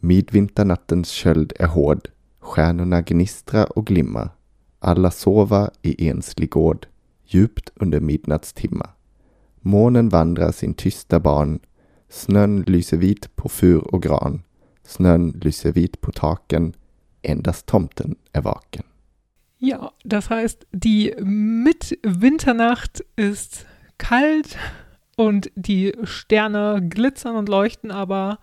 Midvinternattens 0.01 1.13
köld 1.13 1.53
är 1.53 1.67
hård. 1.67 2.11
Stjärnorna 2.41 3.01
gnistra 3.01 3.65
och 3.65 3.87
glimma. 3.87 4.29
Alla 4.79 5.11
sova 5.11 5.69
i 5.81 6.07
enslig 6.09 6.49
gård, 6.49 6.87
djupt 7.25 7.71
under 7.75 7.99
midnattstimma. 7.99 8.89
Månen 9.61 10.09
vandrar 10.09 10.51
sin 10.51 10.73
tysta 10.73 11.19
ban. 11.19 11.59
Snön 12.09 12.63
lyser 12.67 12.97
vit 12.97 13.35
på 13.35 13.49
fur 13.49 13.95
och 13.95 14.03
gran. 14.03 14.41
Snön 14.83 15.31
lyser 15.41 15.71
vit 15.71 16.01
på 16.01 16.11
taken. 16.11 16.73
Endast 17.21 17.65
tomten 17.65 18.15
är 18.33 18.41
vaken. 18.41 18.83
Ja, 19.57 19.91
das 20.03 20.29
heißt, 20.29 20.67
die 20.71 21.13
Mitwinternacht 21.19 23.03
ist 23.17 23.65
kalt 23.97 24.57
und 25.17 25.51
die 25.55 25.93
Sterne 26.03 26.87
glitzern 26.89 27.35
und 27.35 27.49
leuchten, 27.49 27.91
aber 27.91 28.39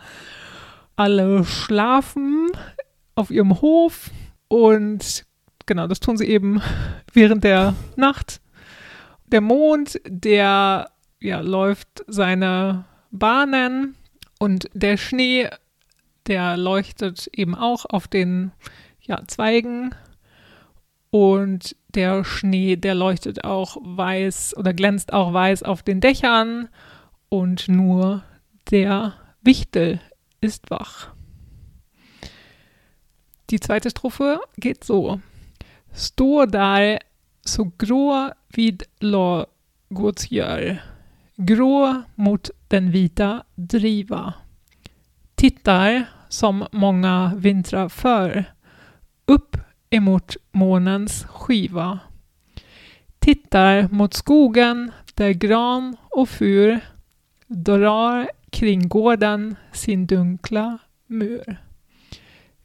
alle 0.95 1.45
schlafen 1.45 2.51
auf 3.15 3.31
ihrem 3.31 3.63
Hof 3.63 4.11
und 4.49 5.25
genau, 5.67 5.87
das 5.87 6.01
tun 6.01 6.17
sie 6.17 6.27
eben 6.27 6.63
während 7.13 7.45
der 7.45 7.75
Nacht. 7.97 8.41
Der 9.27 9.41
Mond, 9.41 10.01
der 10.07 10.91
ja, 11.21 11.41
läuft 11.41 12.05
seine 12.07 12.85
Bahnen 13.11 13.97
und 14.39 14.69
der 14.75 14.97
Schnee, 14.97 15.49
der 16.27 16.57
leuchtet 16.57 17.29
eben 17.33 17.55
auch 17.55 17.85
auf 17.87 18.09
den 18.09 18.53
ja, 19.01 19.23
Zweigen 19.27 19.95
und 21.11 21.77
der 21.95 22.25
Schnee, 22.25 22.77
der 22.77 22.95
leuchtet 22.95 23.45
auch 23.45 23.77
weiß 23.81 24.57
oder 24.57 24.75
glänzt 24.75 25.13
auch 25.13 25.33
weiß 25.33 25.63
auf 25.63 25.83
den 25.83 26.01
Dächern 26.01 26.69
und 27.29 27.69
nur 27.69 28.23
der 28.71 29.15
Wichtel 29.43 30.01
ist 30.41 30.71
wach. 30.71 31.09
Die 33.51 33.61
zweite 33.61 33.91
Strophe 33.91 34.41
geht 34.57 34.85
so. 34.85 35.21
Stå 35.97 36.47
där 36.47 36.99
så 37.45 37.71
grå 37.79 38.33
vid 38.49 38.83
ladugårdsgör, 39.01 40.83
grå 41.37 42.03
mot 42.15 42.51
den 42.69 42.91
vita 42.91 43.45
driva. 43.55 44.35
Tittar 45.35 46.05
som 46.29 46.67
många 46.73 47.33
vintrar 47.37 47.89
förr, 47.89 48.45
upp 49.27 49.57
emot 49.91 50.37
månens 50.53 51.25
skiva. 51.25 51.99
Tittar 53.19 53.89
mot 53.89 54.15
skogen 54.15 54.93
där 55.15 55.31
gran 55.31 55.97
och 56.11 56.29
fur 56.29 56.81
drar 57.47 58.31
kring 58.51 58.89
gården 58.89 59.57
sin 59.73 60.07
dunkla 60.07 60.79
mur. 61.07 61.57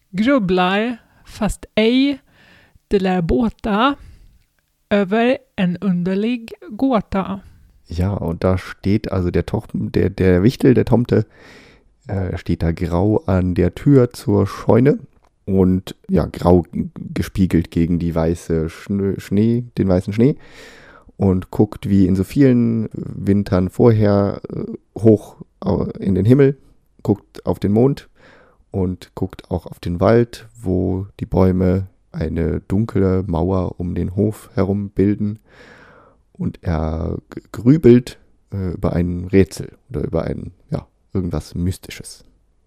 grubblar, 0.10 0.98
fast 1.26 1.66
ej 1.76 2.20
lär 3.00 3.22
båta, 3.22 3.96
över 4.90 5.38
en 5.56 5.78
underlig 5.78 6.54
gåta. 6.70 7.42
Ja, 7.86 8.14
und 8.14 8.44
da 8.44 8.58
steht 8.58 9.12
also 9.12 9.32
der, 9.32 9.46
Toch 9.46 9.68
der, 9.74 10.10
der 10.10 10.44
Wichtel, 10.44 10.74
der 10.74 10.86
Tomte, 10.86 11.26
äh, 12.08 12.38
steht 12.38 12.64
da 12.64 12.72
grau 12.72 13.24
an 13.26 13.54
der 13.54 13.76
Tür 13.76 14.12
zur 14.12 14.48
Scheune 14.48 15.00
und 15.46 15.96
ja, 16.10 16.26
grau 16.26 16.64
gespiegelt 16.96 17.72
gegen 17.72 18.00
die 18.00 18.16
weiße 18.16 18.70
Schnee, 18.70 19.20
Schnee 19.20 19.66
den 19.78 19.88
weißen 19.88 20.14
Schnee 20.14 20.36
und 21.18 21.52
guckt 21.52 21.90
wie 21.90 22.08
in 22.08 22.16
so 22.16 22.24
vielen 22.24 22.90
Wintern 22.94 23.70
vorher 23.70 24.42
äh, 24.50 24.64
hoch 24.98 25.38
in 26.00 26.16
den 26.16 26.26
Himmel, 26.26 26.58
guckt 27.04 27.46
auf 27.46 27.60
den 27.60 27.72
Mond 27.72 28.10
und 28.72 29.12
guckt 29.14 29.52
auch 29.52 29.68
auf 29.68 29.80
den 29.80 30.00
Wald, 30.00 30.48
wo 30.60 31.06
die 31.20 31.28
Bäume 31.28 31.88
eine 32.12 32.62
dunkle 32.62 33.24
Mauer 33.26 33.80
um 33.80 33.96
den 33.96 34.16
Hof 34.16 34.50
herum 34.54 34.90
bilden 34.90 35.40
und 36.34 36.60
er 36.62 37.18
grübelt 37.52 38.20
äh, 38.52 38.74
über 38.74 38.94
ein 38.94 39.26
Rätsel 39.26 39.78
oder 39.90 40.04
über 40.04 40.24
ein, 40.24 40.52
ja, 40.70 40.88
irgendwas 41.14 41.56
Mystisches. 41.56 42.26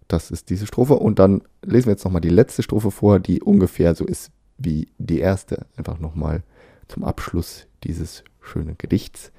Das 0.08 0.30
ist 0.30 0.50
diese 0.50 0.66
Strophe 0.66 0.94
und 0.94 1.18
dann 1.18 1.42
lesen 1.62 1.86
wir 1.86 1.92
jetzt 1.92 2.04
nochmal 2.04 2.20
die 2.20 2.28
letzte 2.28 2.62
Strophe 2.62 2.90
vor, 2.90 3.18
die 3.20 3.42
ungefähr 3.42 3.94
so 3.94 4.04
ist 4.04 4.30
wie 4.58 4.88
die 4.98 5.18
erste, 5.18 5.66
einfach 5.76 5.98
nochmal 5.98 6.42
zum 6.88 7.04
Abschluss 7.04 7.66
dieses 7.82 8.22
schönen 8.40 8.76
Gedichts. 8.78 9.32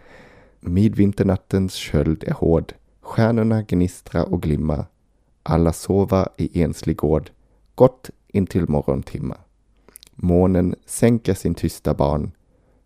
Midvinternattens 0.61 1.79
köld 1.79 2.23
är 2.23 2.33
hård, 2.33 2.75
stjärnorna 3.01 3.61
gnistra 3.61 4.23
och 4.23 4.41
glimma, 4.41 4.87
alla 5.43 5.73
sova 5.73 6.29
i 6.37 6.61
enslig 6.61 6.97
gård, 6.97 7.31
gott 7.75 8.09
intill 8.27 8.65
morgontimma. 8.67 9.44
Månen 10.15 10.75
sänker 10.85 11.33
sin 11.33 11.55
tysta 11.55 11.93
ban. 11.93 12.31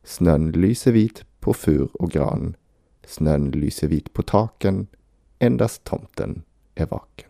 Snön 0.03 0.51
lyser 0.51 0.91
vit 0.91 1.25
på 1.39 1.53
fur 1.53 1.89
och 1.93 2.11
gran. 2.11 2.55
Snön 3.05 3.51
lyser 3.51 3.87
vit 3.87 4.13
på 4.13 4.23
taken. 4.23 4.87
Endast 5.39 5.83
tomten 5.83 6.43
är 6.75 6.85
vaken. 6.85 7.29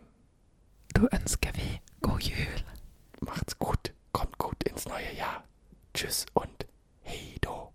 Då 0.94 1.10
önskar 1.12 1.52
vi 1.54 1.82
god 2.00 2.22
jul. 2.22 2.64
Macht's 3.22 3.56
gut, 3.60 3.92
kommt 4.12 4.38
gut 4.38 4.64
ins 4.64 4.88
neue 4.88 5.18
Jahr. 5.18 5.46
Tschüss 5.94 6.26
und 6.34 6.64
hej 7.04 7.38
då. 7.42 7.72